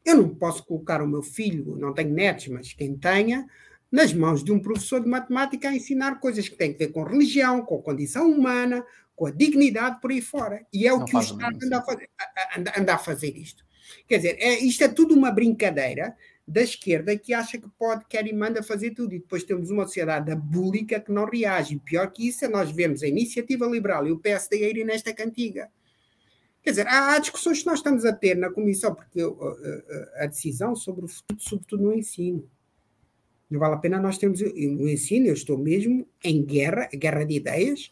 Eu 0.04 0.18
não 0.18 0.36
posso 0.36 0.64
colocar 0.66 1.02
o 1.02 1.08
meu 1.08 1.24
filho, 1.24 1.76
não 1.78 1.94
tenho 1.94 2.14
netos, 2.14 2.48
mas 2.50 2.74
quem 2.74 2.96
tenha, 2.96 3.48
nas 3.92 4.14
mãos 4.14 4.44
de 4.44 4.52
um 4.52 4.60
professor 4.60 5.02
de 5.02 5.10
matemática 5.10 5.70
a 5.70 5.76
ensinar 5.76 6.20
coisas 6.20 6.48
que 6.48 6.56
têm 6.56 6.74
a 6.74 6.78
ver 6.78 6.90
com 6.90 7.04
religião, 7.04 7.64
com 7.64 7.82
condição 7.82 8.30
humana, 8.30 8.86
com 9.16 9.26
a 9.28 9.32
dignidade 9.32 10.00
por 10.02 10.12
aí 10.12 10.22
fora. 10.22 10.66
E 10.72 10.86
é 10.86 10.94
o 10.94 11.00
Não 11.00 11.06
que 11.06 11.16
o 11.16 11.20
Estado 11.20 11.58
anda 11.64 11.78
a, 11.78 11.82
fazer, 11.82 12.10
anda, 12.58 12.74
anda 12.78 12.96
a, 12.96 12.98
fazer, 12.98 13.38
isto. 13.38 13.66
Quer 14.08 14.18
dizer, 14.18 14.38
é, 14.40 14.60
isto 14.60 14.84
é 14.84 14.88
tudo 14.88 15.16
uma 15.16 15.32
brincadeira 15.32 16.16
da 16.48 16.62
esquerda 16.62 17.18
que 17.18 17.34
acha 17.34 17.58
que 17.58 17.68
pode, 17.78 18.06
quer 18.08 18.28
e 18.28 18.34
manda 18.34 18.62
fazer 18.62 18.92
tudo. 18.92 19.16
E 19.16 19.20
depois 19.20 19.44
temos 19.44 19.70
uma 19.72 19.86
sociedade 19.86 20.32
abúlica 20.32 21.00
que 21.00 21.12
não 21.12 21.26
reage. 21.26 21.80
Pior 21.80 22.12
que 22.12 22.28
isso 22.28 22.46
é 22.46 22.48
nós 22.48 22.72
vermos 22.72 23.02
a 23.02 23.08
iniciativa 23.08 23.66
liberal 23.66 24.08
e 24.08 24.12
o 24.12 24.20
PSD 24.20 24.64
a 24.64 24.70
irem 24.70 24.86
nesta 24.86 25.14
cantiga. 25.14 25.70
Quer 26.62 26.72
dizer, 26.72 26.88
há, 26.88 27.14
há, 27.14 27.20
discussões 27.20 27.60
que 27.60 27.66
nós 27.68 27.80
estamos 27.80 28.06
a 28.06 28.14
ter 28.14 28.36
na 28.36 28.52
Comissão, 28.52 28.94
porque 28.94 29.22
a, 29.22 30.24
a 30.24 30.26
decisão 30.28 30.76
sobre 30.76 31.06
o 31.06 31.08
futuro, 31.08 31.40
sobretudo 31.40 31.84
no 31.84 31.94
ensino, 31.94 32.48
não 33.50 33.60
vale 33.60 33.76
a 33.76 33.78
pena 33.78 34.00
nós 34.00 34.18
termos. 34.18 34.42
No 34.42 34.90
ensino, 34.90 35.28
eu 35.28 35.34
estou 35.34 35.58
mesmo 35.58 36.08
em 36.24 36.44
guerra, 36.44 36.90
guerra 36.94 37.24
de 37.24 37.36
ideias, 37.36 37.92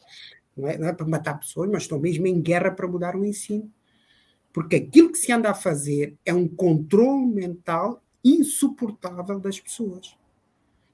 não 0.55 0.67
é, 0.67 0.77
não 0.77 0.87
é 0.87 0.93
para 0.93 1.07
matar 1.07 1.39
pessoas, 1.39 1.69
mas 1.69 1.83
estou 1.83 1.99
mesmo 1.99 2.27
em 2.27 2.41
guerra 2.41 2.71
para 2.71 2.87
mudar 2.87 3.15
o 3.15 3.25
ensino. 3.25 3.71
Porque 4.51 4.75
aquilo 4.75 5.11
que 5.11 5.17
se 5.17 5.31
anda 5.31 5.49
a 5.49 5.55
fazer 5.55 6.15
é 6.23 6.33
um 6.33 6.47
controle 6.47 7.25
mental 7.25 8.02
insuportável 8.23 9.39
das 9.39 9.59
pessoas. 9.59 10.15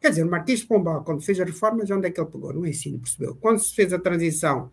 Quer 0.01 0.09
dizer, 0.09 0.23
o 0.23 0.29
Marquês 0.29 0.61
de 0.61 0.67
Pombal, 0.67 1.03
quando 1.03 1.21
fez 1.21 1.39
a 1.39 1.43
reforma, 1.43 1.83
onde 1.83 2.07
é 2.07 2.11
que 2.11 2.19
ele 2.19 2.29
pegou? 2.29 2.53
No 2.53 2.65
ensino, 2.65 2.99
percebeu? 2.99 3.35
Quando 3.35 3.59
se 3.59 3.75
fez 3.75 3.91
a 3.91 3.99
transição 3.99 4.71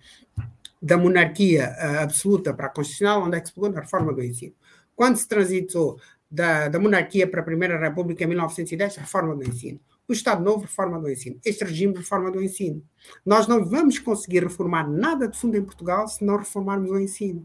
da 0.80 0.96
monarquia 0.96 1.74
uh, 1.78 2.02
absoluta 2.02 2.54
para 2.54 2.66
a 2.66 2.68
constitucional, 2.68 3.24
onde 3.24 3.36
é 3.36 3.40
que 3.40 3.48
se 3.48 3.54
pegou? 3.54 3.70
Na 3.70 3.80
reforma 3.80 4.12
do 4.12 4.22
ensino. 4.22 4.54
Quando 4.94 5.16
se 5.16 5.26
transitou 5.26 5.98
da, 6.30 6.68
da 6.68 6.78
monarquia 6.78 7.26
para 7.26 7.40
a 7.40 7.44
Primeira 7.44 7.78
República 7.78 8.24
em 8.24 8.28
1910, 8.28 8.96
reforma 8.96 9.34
do 9.34 9.42
ensino. 9.42 9.80
O 10.08 10.12
Estado 10.12 10.44
Novo, 10.44 10.62
reforma 10.62 11.00
do 11.00 11.10
ensino. 11.10 11.40
Este 11.44 11.64
regime, 11.64 11.94
reforma 11.94 12.30
do 12.30 12.40
ensino. 12.40 12.82
Nós 13.24 13.48
não 13.48 13.64
vamos 13.64 13.98
conseguir 13.98 14.44
reformar 14.44 14.88
nada 14.88 15.26
de 15.26 15.36
fundo 15.36 15.56
em 15.56 15.64
Portugal 15.64 16.06
se 16.06 16.24
não 16.24 16.36
reformarmos 16.36 16.90
o 16.90 16.98
ensino. 16.98 17.44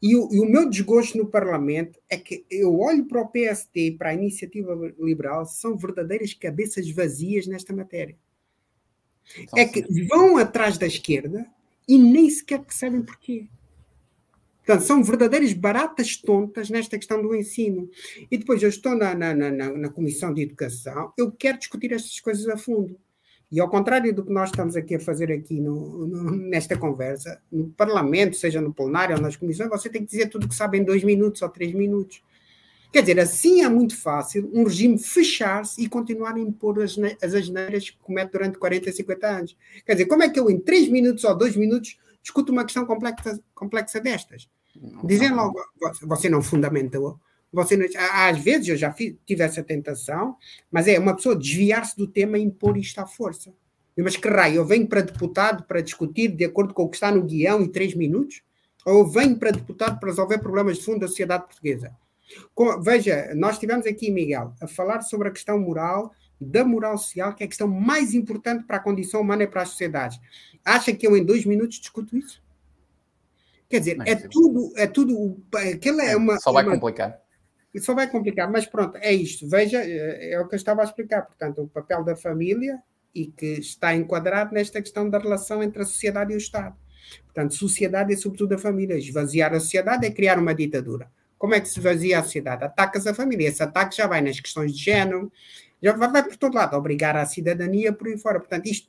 E 0.00 0.14
o, 0.14 0.28
e 0.32 0.40
o, 0.40 0.44
meu 0.44 0.68
desgosto 0.68 1.18
no 1.18 1.26
Parlamento 1.26 1.98
é 2.08 2.16
que 2.16 2.44
eu 2.50 2.78
olho 2.78 3.04
para 3.06 3.20
o 3.20 3.28
PST 3.28 3.70
e 3.74 3.90
para 3.90 4.10
a 4.10 4.14
Iniciativa 4.14 4.74
Liberal, 4.98 5.44
são 5.44 5.76
verdadeiras 5.76 6.32
cabeças 6.32 6.88
vazias 6.90 7.46
nesta 7.46 7.74
matéria. 7.74 8.16
Então, 9.36 9.58
é 9.58 9.66
que 9.66 9.82
vão 10.04 10.36
atrás 10.36 10.78
da 10.78 10.86
esquerda 10.86 11.46
e 11.86 11.98
nem 11.98 12.30
sequer 12.30 12.60
percebem 12.60 13.02
porquê. 13.02 13.46
Portanto, 14.64 14.86
são 14.86 15.02
verdadeiras 15.02 15.52
baratas 15.54 16.16
tontas 16.16 16.68
nesta 16.68 16.98
questão 16.98 17.22
do 17.22 17.34
ensino. 17.34 17.90
E 18.30 18.36
depois 18.36 18.62
eu 18.62 18.68
estou 18.68 18.94
na, 18.94 19.14
na, 19.14 19.34
na, 19.34 19.50
na 19.50 19.88
Comissão 19.88 20.32
de 20.32 20.42
Educação, 20.42 21.12
eu 21.16 21.32
quero 21.32 21.58
discutir 21.58 21.92
estas 21.92 22.20
coisas 22.20 22.46
a 22.48 22.56
fundo. 22.56 22.98
E 23.50 23.60
ao 23.60 23.68
contrário 23.68 24.14
do 24.14 24.24
que 24.24 24.32
nós 24.32 24.50
estamos 24.50 24.76
aqui 24.76 24.96
a 24.96 25.00
fazer 25.00 25.32
aqui 25.32 25.58
no, 25.58 26.06
no, 26.06 26.30
nesta 26.36 26.76
conversa, 26.76 27.40
no 27.50 27.70
Parlamento, 27.70 28.36
seja 28.36 28.60
no 28.60 28.74
plenário 28.74 29.16
ou 29.16 29.22
nas 29.22 29.36
comissões, 29.36 29.70
você 29.70 29.88
tem 29.88 30.02
que 30.04 30.10
dizer 30.10 30.28
tudo 30.28 30.44
o 30.44 30.48
que 30.48 30.54
sabe 30.54 30.78
em 30.78 30.84
dois 30.84 31.02
minutos 31.02 31.40
ou 31.40 31.48
três 31.48 31.72
minutos. 31.72 32.22
Quer 32.92 33.00
dizer, 33.00 33.20
assim 33.20 33.62
é 33.62 33.68
muito 33.68 33.96
fácil 33.96 34.50
um 34.52 34.64
regime 34.64 34.98
fechar-se 34.98 35.82
e 35.82 35.88
continuar 35.88 36.34
a 36.34 36.40
impor 36.40 36.82
as, 36.82 36.96
as 37.22 37.34
asneiras 37.34 37.90
que 37.90 37.98
comete 37.98 38.32
durante 38.32 38.58
40, 38.58 38.92
50 38.92 39.26
anos. 39.26 39.56
Quer 39.84 39.92
dizer, 39.92 40.06
como 40.06 40.22
é 40.22 40.28
que 40.28 40.38
eu 40.38 40.50
em 40.50 40.58
três 40.58 40.88
minutos 40.88 41.24
ou 41.24 41.36
dois 41.36 41.56
minutos 41.56 41.98
discuto 42.22 42.52
uma 42.52 42.64
questão 42.64 42.84
complexa, 42.84 43.40
complexa 43.54 44.00
destas? 44.00 44.48
Dizem 45.04 45.32
logo, 45.32 45.58
você 46.02 46.28
não 46.28 46.42
fundamentou. 46.42 47.18
Você 47.52 47.90
às 47.96 48.38
vezes 48.38 48.68
eu 48.68 48.76
já 48.76 48.92
fiz, 48.92 49.14
tive 49.24 49.42
essa 49.42 49.62
tentação, 49.62 50.36
mas 50.70 50.86
é 50.86 50.98
uma 50.98 51.16
pessoa 51.16 51.36
desviar-se 51.36 51.96
do 51.96 52.06
tema 52.06 52.38
e 52.38 52.42
impor 52.42 52.76
isto 52.76 52.98
à 52.98 53.06
força. 53.06 53.52
Mas 53.96 54.16
que 54.16 54.28
raio, 54.28 54.56
eu 54.56 54.64
venho 54.64 54.86
para 54.86 55.00
deputado 55.00 55.64
para 55.64 55.80
discutir 55.80 56.28
de 56.28 56.44
acordo 56.44 56.72
com 56.72 56.84
o 56.84 56.88
que 56.88 56.96
está 56.96 57.10
no 57.10 57.24
guião 57.24 57.62
em 57.62 57.68
três 57.68 57.94
minutos? 57.94 58.42
Ou 58.86 59.00
eu 59.00 59.06
venho 59.06 59.36
para 59.36 59.50
deputado 59.50 59.98
para 59.98 60.08
resolver 60.08 60.38
problemas 60.38 60.78
de 60.78 60.84
fundo 60.84 61.00
da 61.00 61.08
sociedade 61.08 61.44
portuguesa? 61.46 61.96
Com, 62.54 62.80
veja, 62.80 63.32
nós 63.34 63.54
estivemos 63.54 63.86
aqui, 63.86 64.10
Miguel, 64.10 64.54
a 64.60 64.68
falar 64.68 65.00
sobre 65.00 65.28
a 65.28 65.30
questão 65.30 65.58
moral, 65.58 66.12
da 66.40 66.64
moral 66.64 66.96
social, 66.96 67.34
que 67.34 67.42
é 67.42 67.46
a 67.46 67.48
questão 67.48 67.66
mais 67.66 68.14
importante 68.14 68.64
para 68.64 68.76
a 68.76 68.80
condição 68.80 69.20
humana 69.20 69.42
e 69.42 69.46
para 69.46 69.62
as 69.62 69.70
sociedades. 69.70 70.20
Acha 70.64 70.92
que 70.92 71.06
eu 71.06 71.16
em 71.16 71.24
dois 71.24 71.44
minutos 71.44 71.80
discuto 71.80 72.16
isso? 72.16 72.40
Quer 73.68 73.80
dizer, 73.80 73.98
é, 74.06 74.12
é 74.12 74.14
tudo, 74.14 74.72
é 74.76 74.86
tudo. 74.86 75.42
Aquilo 75.74 76.00
é, 76.00 76.12
é 76.12 76.16
uma. 76.16 76.38
Só 76.38 76.52
vai 76.52 76.64
uma, 76.64 76.74
complicar. 76.74 77.20
Só 77.76 77.94
vai 77.94 78.10
complicar, 78.10 78.50
mas 78.50 78.66
pronto, 78.66 78.96
é 78.96 79.12
isto. 79.12 79.48
Veja, 79.48 79.78
é, 79.82 80.32
é 80.32 80.40
o 80.40 80.48
que 80.48 80.54
eu 80.54 80.56
estava 80.56 80.80
a 80.80 80.84
explicar. 80.84 81.22
Portanto, 81.22 81.62
o 81.62 81.68
papel 81.68 82.02
da 82.02 82.16
família 82.16 82.82
e 83.14 83.26
que 83.26 83.46
está 83.58 83.94
enquadrado 83.94 84.54
nesta 84.54 84.80
questão 84.80 85.08
da 85.08 85.18
relação 85.18 85.62
entre 85.62 85.82
a 85.82 85.84
sociedade 85.84 86.32
e 86.32 86.36
o 86.36 86.38
Estado. 86.38 86.76
Portanto, 87.24 87.54
sociedade 87.54 88.12
é 88.12 88.16
sobretudo 88.16 88.54
a 88.54 88.58
família. 88.58 88.96
Esvaziar 88.96 89.52
a 89.54 89.60
sociedade 89.60 90.06
é 90.06 90.10
criar 90.10 90.38
uma 90.38 90.54
ditadura. 90.54 91.10
Como 91.36 91.54
é 91.54 91.60
que 91.60 91.68
se 91.68 91.78
esvazia 91.78 92.18
a 92.18 92.22
sociedade? 92.22 92.64
Atacas 92.64 93.06
a 93.06 93.14
família. 93.14 93.48
Esse 93.48 93.62
ataque 93.62 93.96
já 93.96 94.06
vai 94.06 94.20
nas 94.20 94.40
questões 94.40 94.74
de 94.74 94.82
género, 94.82 95.30
já 95.80 95.92
vai, 95.92 96.10
vai 96.10 96.24
por 96.24 96.36
todo 96.36 96.54
lado, 96.54 96.76
obrigar 96.76 97.16
a 97.16 97.24
cidadania 97.24 97.92
por 97.92 98.08
aí 98.08 98.18
fora. 98.18 98.40
Portanto, 98.40 98.66
isto 98.66 98.88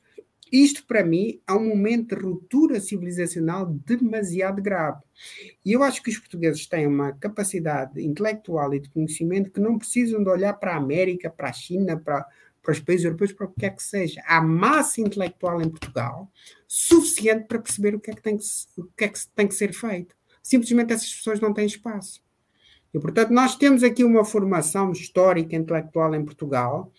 isto, 0.52 0.84
para 0.86 1.04
mim, 1.04 1.40
é 1.48 1.52
um 1.52 1.68
momento 1.68 2.16
de 2.16 2.22
ruptura 2.22 2.80
civilizacional 2.80 3.66
demasiado 3.66 4.60
grave. 4.62 5.00
E 5.64 5.72
eu 5.72 5.82
acho 5.82 6.02
que 6.02 6.10
os 6.10 6.18
portugueses 6.18 6.66
têm 6.66 6.86
uma 6.86 7.12
capacidade 7.12 8.00
intelectual 8.02 8.72
e 8.74 8.80
de 8.80 8.88
conhecimento 8.90 9.50
que 9.50 9.60
não 9.60 9.78
precisam 9.78 10.22
de 10.22 10.28
olhar 10.28 10.54
para 10.54 10.74
a 10.74 10.76
América, 10.78 11.30
para 11.30 11.48
a 11.48 11.52
China, 11.52 11.98
para, 11.98 12.26
para 12.62 12.72
os 12.72 12.80
países 12.80 13.04
europeus, 13.04 13.32
para 13.32 13.46
o 13.46 13.50
que 13.50 13.60
quer 13.60 13.76
que 13.76 13.82
seja. 13.82 14.22
Há 14.26 14.40
massa 14.40 15.00
intelectual 15.00 15.60
em 15.60 15.68
Portugal 15.68 16.30
suficiente 16.66 17.46
para 17.46 17.58
perceber 17.58 17.94
o 17.94 18.00
que 18.00 18.10
é 18.10 18.14
que 18.14 18.22
tem 18.22 18.36
que, 18.36 18.44
o 18.76 18.84
que, 18.96 19.04
é 19.04 19.08
que 19.08 19.18
tem 19.34 19.48
que 19.48 19.54
ser 19.54 19.72
feito. 19.72 20.14
simplesmente 20.42 20.92
essas 20.92 21.12
pessoas 21.12 21.40
não 21.40 21.52
têm 21.52 21.66
espaço. 21.66 22.22
E, 22.92 22.98
portanto, 22.98 23.30
nós 23.30 23.56
temos 23.56 23.82
aqui 23.84 24.02
uma 24.02 24.24
formação 24.24 24.90
histórica 24.90 25.54
intelectual 25.54 26.14
em 26.14 26.24
Portugal 26.24 26.92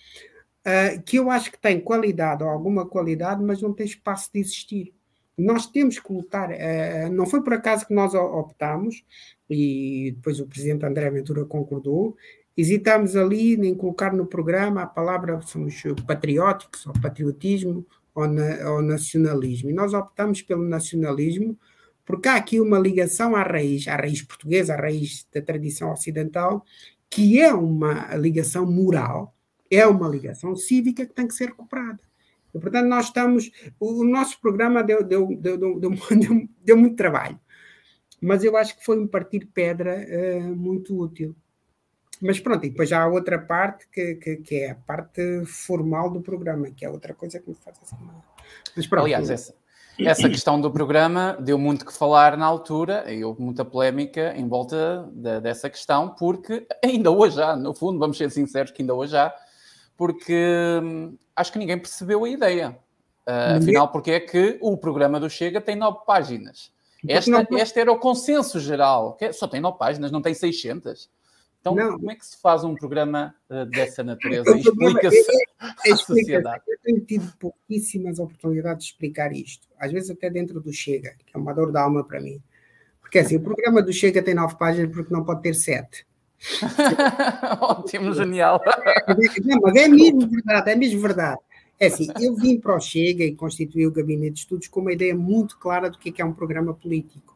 uh, 0.65 1.01
que 1.03 1.17
eu 1.17 1.29
acho 1.29 1.51
que 1.51 1.59
tem 1.59 1.79
qualidade 1.79 2.43
ou 2.43 2.49
alguma 2.49 2.85
qualidade, 2.85 3.43
mas 3.43 3.61
não 3.61 3.73
tem 3.73 3.85
espaço 3.85 4.29
de 4.33 4.39
existir. 4.39 4.93
Nós 5.37 5.65
temos 5.67 5.99
que 5.99 6.11
lutar. 6.11 6.49
Uh, 6.51 7.11
não 7.11 7.25
foi 7.25 7.43
por 7.43 7.53
acaso 7.53 7.87
que 7.87 7.93
nós 7.93 8.13
optamos, 8.13 9.03
e 9.49 10.13
depois 10.15 10.39
o 10.39 10.47
presidente 10.47 10.85
André 10.85 11.09
Ventura 11.09 11.45
concordou, 11.45 12.15
hesitamos 12.55 13.15
ali 13.15 13.55
em 13.55 13.75
colocar 13.75 14.13
no 14.13 14.25
programa 14.25 14.83
a 14.83 14.87
palavra 14.87 15.41
somos 15.41 15.81
patrióticos, 16.05 16.85
ou 16.85 16.93
patriotismo, 17.01 17.85
ou, 18.13 18.27
na, 18.27 18.69
ou 18.71 18.81
nacionalismo. 18.81 19.69
E 19.69 19.73
nós 19.73 19.93
optamos 19.93 20.41
pelo 20.41 20.63
nacionalismo 20.63 21.57
porque 22.05 22.27
há 22.27 22.35
aqui 22.35 22.59
uma 22.59 22.79
ligação 22.79 23.35
à 23.35 23.43
raiz, 23.43 23.87
à 23.87 23.95
raiz 23.95 24.21
portuguesa, 24.21 24.73
à 24.73 24.77
raiz 24.77 25.25
da 25.33 25.41
tradição 25.41 25.91
ocidental, 25.91 26.65
que 27.09 27.39
é 27.39 27.53
uma 27.53 28.15
ligação 28.15 28.65
moral, 28.65 29.33
é 29.71 29.87
uma 29.87 30.07
ligação 30.07 30.55
cívica 30.55 31.05
que 31.05 31.13
tem 31.13 31.27
que 31.27 31.33
ser 31.33 31.47
recuperada. 31.49 31.99
E, 32.53 32.59
portanto, 32.59 32.87
nós 32.87 33.05
estamos. 33.05 33.49
O, 33.79 34.03
nosso 34.03 34.39
programa 34.39 34.83
deu, 34.83 35.03
deu, 35.03 35.27
deu, 35.39 35.57
deu, 35.57 36.49
deu 36.63 36.77
muito 36.77 36.95
trabalho, 36.95 37.39
mas 38.21 38.43
eu 38.43 38.57
acho 38.57 38.77
que 38.77 38.83
foi 38.83 38.99
um 38.99 39.07
partir 39.07 39.47
pedra 39.53 40.05
uh, 40.05 40.55
muito 40.55 40.99
útil. 40.99 41.35
Mas 42.21 42.39
pronto, 42.39 42.63
e 42.65 42.69
depois 42.69 42.87
já 42.87 43.01
há 43.01 43.07
outra 43.07 43.39
parte 43.39 43.87
que, 43.91 44.15
que, 44.15 44.35
que, 44.37 44.55
é 44.57 44.71
a 44.71 44.75
parte 44.75 45.43
formal 45.45 46.07
do 46.11 46.21
programa, 46.21 46.69
que 46.69 46.85
é 46.85 46.89
outra 46.89 47.15
coisa 47.15 47.39
que 47.39 47.49
me 47.49 47.55
faz 47.55 47.75
assim. 47.81 47.95
Mas 48.75 48.85
pronto. 48.85 49.05
Aliás, 49.05 49.27
essa, 49.31 49.55
essa 49.99 50.29
questão 50.29 50.61
do 50.61 50.69
programa 50.69 51.35
deu 51.39 51.57
muito 51.57 51.83
que 51.83 51.91
falar 51.91 52.37
na 52.37 52.45
altura 52.45 53.11
e 53.11 53.23
houve 53.23 53.41
muita 53.41 53.65
polémica 53.65 54.35
em 54.37 54.47
volta 54.47 55.09
de, 55.11 55.41
dessa 55.41 55.67
questão, 55.67 56.09
porque 56.09 56.67
ainda 56.83 57.09
hoje 57.09 57.41
há, 57.41 57.55
no 57.55 57.73
fundo, 57.73 57.97
vamos 57.97 58.17
ser 58.17 58.29
sinceros 58.29 58.71
que 58.71 58.83
ainda 58.83 58.93
hoje 58.93 59.17
há, 59.17 59.33
porque 59.97 60.35
hum, 60.81 61.17
acho 61.35 61.51
que 61.51 61.59
ninguém 61.59 61.77
percebeu 61.77 62.23
a 62.23 62.29
ideia. 62.29 62.77
Uh, 63.27 63.57
afinal, 63.57 63.91
porque 63.91 64.11
é 64.11 64.19
que 64.19 64.57
o 64.61 64.75
programa 64.77 65.19
do 65.19 65.29
Chega 65.29 65.61
tem 65.61 65.75
nove 65.75 65.99
páginas. 66.05 66.71
Esta, 67.07 67.47
este 67.51 67.79
era 67.79 67.91
o 67.91 67.99
consenso 67.99 68.59
geral. 68.59 69.13
Que 69.13 69.25
é, 69.25 69.33
só 69.33 69.47
tem 69.47 69.61
nove 69.61 69.77
páginas, 69.77 70.11
não 70.11 70.21
tem 70.21 70.33
600. 70.33 71.09
Então, 71.59 71.75
não. 71.75 71.97
como 71.97 72.11
é 72.11 72.15
que 72.15 72.25
se 72.25 72.41
faz 72.41 72.63
um 72.63 72.73
programa 72.73 73.35
uh, 73.47 73.65
dessa 73.67 74.03
natureza? 74.03 74.57
Explica-se 74.57 75.17
é, 75.17 75.89
é, 75.89 75.93
à 75.93 75.95
sociedade. 75.95 76.63
Eu 76.67 76.77
tenho 76.83 76.99
tido 77.01 77.31
pouquíssimas 77.37 78.17
oportunidades 78.17 78.85
de 78.85 78.91
explicar 78.93 79.31
isto. 79.31 79.67
Às 79.77 79.91
vezes 79.91 80.09
até 80.09 80.29
dentro 80.29 80.59
do 80.59 80.73
Chega, 80.73 81.15
que 81.25 81.35
é 81.35 81.39
uma 81.39 81.53
dor 81.53 81.71
da 81.71 81.83
alma 81.83 82.03
para 82.03 82.19
mim. 82.19 82.41
Porque 82.99 83.19
assim, 83.19 83.37
o 83.37 83.41
programa 83.41 83.81
do 83.83 83.93
Chega 83.93 84.23
tem 84.23 84.33
nove 84.33 84.57
páginas 84.57 84.91
porque 84.91 85.13
não 85.13 85.23
pode 85.23 85.43
ter 85.43 85.53
sete. 85.53 86.05
Ótimo, 87.61 88.13
genial. 88.13 88.61
Não, 89.43 89.59
mas 89.61 89.75
é 89.75 89.87
mesmo 89.87 90.27
verdade, 90.27 90.71
é 90.71 90.75
mesmo 90.75 91.01
verdade. 91.01 91.39
É 91.79 91.87
assim, 91.87 92.07
eu 92.19 92.35
vim 92.35 92.59
para 92.59 92.75
o 92.75 92.79
Chega 92.79 93.23
e 93.23 93.35
constituí 93.35 93.87
o 93.87 93.91
Gabinete 93.91 94.33
de 94.33 94.39
Estudos 94.41 94.67
com 94.67 94.81
uma 94.81 94.93
ideia 94.93 95.15
muito 95.15 95.57
clara 95.57 95.89
do 95.89 95.97
que 95.97 96.09
é, 96.09 96.21
é 96.21 96.25
um 96.25 96.33
programa 96.33 96.73
político 96.73 97.31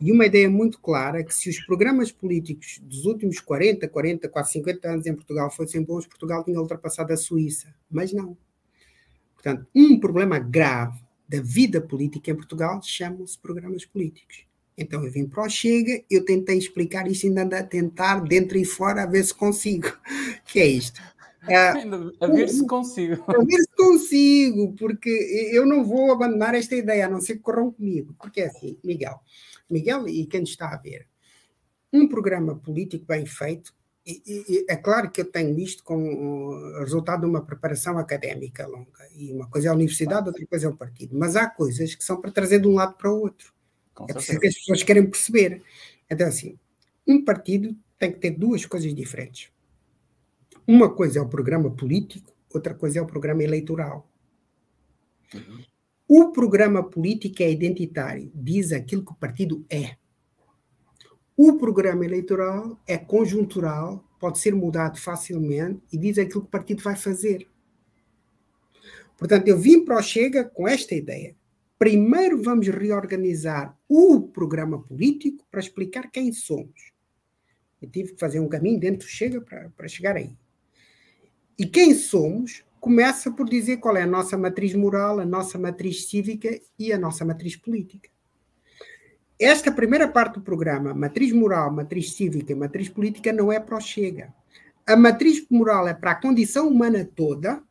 e 0.00 0.12
uma 0.12 0.26
ideia 0.26 0.48
muito 0.48 0.78
clara 0.78 1.24
que 1.24 1.34
se 1.34 1.48
os 1.48 1.58
programas 1.60 2.12
políticos 2.12 2.78
dos 2.82 3.06
últimos 3.06 3.40
40, 3.40 3.88
40, 3.88 4.28
quase 4.28 4.52
50 4.52 4.88
anos 4.88 5.06
em 5.06 5.14
Portugal 5.14 5.50
fossem 5.50 5.82
bons, 5.82 6.06
Portugal 6.06 6.44
tinha 6.44 6.60
ultrapassado 6.60 7.12
a 7.12 7.16
Suíça. 7.16 7.74
Mas 7.90 8.12
não. 8.12 8.36
Portanto, 9.34 9.66
um 9.74 9.98
problema 9.98 10.38
grave 10.38 11.00
da 11.28 11.40
vida 11.40 11.80
política 11.80 12.30
em 12.30 12.34
Portugal 12.34 12.80
chamam-se 12.82 13.38
programas 13.38 13.86
políticos. 13.86 14.46
Então 14.76 15.02
eu 15.04 15.10
vim 15.10 15.26
para 15.26 15.44
o 15.44 15.48
Chega, 15.48 16.04
eu 16.10 16.24
tentei 16.24 16.58
explicar 16.58 17.10
isto, 17.10 17.26
ainda 17.26 17.44
ando 17.44 17.56
a 17.56 17.62
tentar, 17.62 18.20
dentro 18.20 18.58
e 18.58 18.64
fora, 18.64 19.02
a 19.02 19.06
ver 19.06 19.24
se 19.24 19.34
consigo. 19.34 19.90
que 20.44 20.60
é 20.60 20.66
isto? 20.66 21.00
a 22.20 22.26
ver 22.26 22.48
se 22.48 22.66
consigo. 22.66 23.24
A 23.26 23.44
ver 23.44 23.60
se 23.60 23.76
consigo, 23.76 24.74
porque 24.74 25.10
eu 25.52 25.64
não 25.64 25.84
vou 25.84 26.12
abandonar 26.12 26.54
esta 26.54 26.74
ideia, 26.74 27.06
a 27.06 27.08
não 27.08 27.20
ser 27.20 27.36
que 27.36 27.42
corram 27.42 27.70
comigo. 27.70 28.14
Porque 28.18 28.40
é 28.42 28.46
assim, 28.46 28.78
Miguel, 28.82 29.20
Miguel 29.70 30.08
e 30.08 30.26
quem 30.26 30.42
está 30.42 30.74
a 30.74 30.76
ver, 30.76 31.06
um 31.92 32.08
programa 32.08 32.56
político 32.56 33.06
bem 33.06 33.24
feito, 33.24 33.72
e, 34.04 34.22
e, 34.26 34.66
é 34.68 34.76
claro 34.76 35.10
que 35.10 35.20
eu 35.20 35.24
tenho 35.24 35.58
isto 35.58 35.82
como 35.82 36.78
resultado 36.78 37.22
de 37.22 37.26
uma 37.26 37.44
preparação 37.44 37.98
académica 37.98 38.66
longa, 38.66 39.08
e 39.16 39.32
uma 39.32 39.48
coisa 39.48 39.68
é 39.68 39.70
a 39.70 39.74
universidade, 39.74 40.28
outra 40.28 40.46
coisa 40.46 40.66
é 40.66 40.68
o 40.68 40.76
partido, 40.76 41.18
mas 41.18 41.34
há 41.34 41.48
coisas 41.48 41.94
que 41.94 42.04
são 42.04 42.20
para 42.20 42.30
trazer 42.30 42.60
de 42.60 42.68
um 42.68 42.74
lado 42.74 42.96
para 42.96 43.10
o 43.10 43.20
outro. 43.20 43.55
É 44.08 44.12
preciso 44.12 44.40
que 44.40 44.46
as 44.46 44.54
pessoas 44.54 44.82
querem 44.82 45.06
perceber. 45.06 45.62
Então, 46.10 46.26
assim, 46.26 46.58
um 47.06 47.24
partido 47.24 47.76
tem 47.98 48.12
que 48.12 48.18
ter 48.18 48.30
duas 48.30 48.66
coisas 48.66 48.94
diferentes. 48.94 49.50
Uma 50.66 50.92
coisa 50.92 51.18
é 51.18 51.22
o 51.22 51.28
programa 51.28 51.70
político, 51.70 52.34
outra 52.52 52.74
coisa 52.74 52.98
é 52.98 53.02
o 53.02 53.06
programa 53.06 53.42
eleitoral. 53.42 54.10
Uhum. 55.32 55.64
O 56.08 56.32
programa 56.32 56.82
político 56.82 57.42
é 57.42 57.50
identitário, 57.50 58.30
diz 58.34 58.72
aquilo 58.72 59.04
que 59.04 59.12
o 59.12 59.16
partido 59.16 59.64
é. 59.68 59.96
O 61.36 61.58
programa 61.58 62.04
eleitoral 62.04 62.80
é 62.86 62.96
conjuntural, 62.96 64.04
pode 64.18 64.38
ser 64.38 64.54
mudado 64.54 64.98
facilmente 64.98 65.82
e 65.92 65.98
diz 65.98 66.18
aquilo 66.18 66.42
que 66.42 66.48
o 66.48 66.50
partido 66.50 66.82
vai 66.82 66.96
fazer. 66.96 67.48
Portanto, 69.18 69.48
eu 69.48 69.58
vim 69.58 69.84
para 69.84 69.98
o 69.98 70.02
Chega 70.02 70.44
com 70.44 70.68
esta 70.68 70.94
ideia. 70.94 71.34
Primeiro 71.78 72.42
vamos 72.42 72.68
reorganizar 72.68 73.76
o 73.88 74.20
programa 74.20 74.82
político 74.82 75.46
para 75.50 75.60
explicar 75.60 76.10
quem 76.10 76.32
somos. 76.32 76.92
Eu 77.80 77.90
tive 77.90 78.12
que 78.12 78.18
fazer 78.18 78.40
um 78.40 78.48
caminho 78.48 78.80
dentro 78.80 79.06
Chega 79.06 79.40
para, 79.40 79.70
para 79.76 79.86
chegar 79.86 80.16
aí. 80.16 80.34
E 81.58 81.66
quem 81.66 81.94
somos 81.94 82.64
começa 82.80 83.30
por 83.30 83.48
dizer 83.48 83.78
qual 83.78 83.96
é 83.96 84.02
a 84.02 84.06
nossa 84.06 84.38
matriz 84.38 84.74
moral, 84.74 85.20
a 85.20 85.26
nossa 85.26 85.58
matriz 85.58 86.08
cívica 86.08 86.58
e 86.78 86.92
a 86.92 86.98
nossa 86.98 87.24
matriz 87.24 87.56
política. 87.56 88.08
Esta 89.38 89.70
primeira 89.70 90.08
parte 90.08 90.34
do 90.34 90.40
programa, 90.40 90.94
matriz 90.94 91.30
moral, 91.30 91.70
matriz 91.70 92.14
cívica 92.14 92.52
e 92.52 92.56
matriz 92.56 92.88
política, 92.88 93.32
não 93.32 93.52
é 93.52 93.60
para 93.60 93.76
o 93.76 93.80
Chega. 93.80 94.32
A 94.86 94.96
matriz 94.96 95.44
moral 95.50 95.86
é 95.86 95.92
para 95.92 96.12
a 96.12 96.20
condição 96.20 96.68
humana 96.68 97.04
toda, 97.04 97.62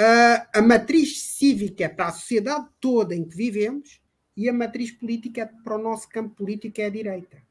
a, 0.00 0.48
a 0.54 0.62
matriz 0.62 1.20
cívica 1.22 1.86
para 1.86 2.06
a 2.06 2.12
sociedade 2.12 2.66
toda 2.80 3.14
em 3.14 3.22
que 3.22 3.36
vivemos 3.36 4.00
e 4.34 4.48
a 4.48 4.52
matriz 4.52 4.90
política 4.90 5.52
para 5.62 5.76
o 5.76 5.82
nosso 5.82 6.08
campo 6.08 6.34
político, 6.34 6.80
é 6.80 6.86
a 6.86 6.90
direita. 6.90 7.42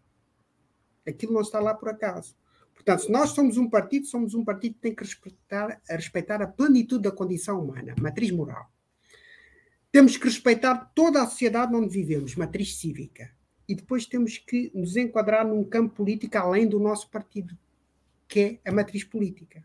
Aquilo 1.07 1.33
não 1.33 1.41
está 1.41 1.59
lá 1.59 1.75
por 1.75 1.89
acaso. 1.89 2.35
Portanto, 2.73 3.03
se 3.03 3.11
nós 3.11 3.31
somos 3.31 3.57
um 3.57 3.69
partido, 3.69 4.07
somos 4.07 4.33
um 4.33 4.43
partido 4.43 4.73
que 4.75 4.81
tem 4.81 4.95
que 4.95 5.03
respeitar, 5.03 5.79
respeitar 5.87 6.41
a 6.41 6.47
plenitude 6.47 7.03
da 7.03 7.11
condição 7.11 7.63
humana, 7.63 7.93
matriz 8.01 8.31
moral. 8.31 8.71
Temos 9.91 10.17
que 10.17 10.25
respeitar 10.25 10.91
toda 10.95 11.21
a 11.21 11.27
sociedade 11.27 11.75
onde 11.75 11.89
vivemos, 11.89 12.35
matriz 12.35 12.77
cívica. 12.77 13.29
E 13.67 13.75
depois 13.75 14.07
temos 14.07 14.39
que 14.39 14.71
nos 14.73 14.95
enquadrar 14.95 15.45
num 15.45 15.63
campo 15.63 15.93
político 15.93 16.35
além 16.37 16.67
do 16.67 16.79
nosso 16.79 17.11
partido, 17.11 17.55
que 18.27 18.59
é 18.63 18.69
a 18.69 18.71
matriz 18.71 19.03
política. 19.03 19.63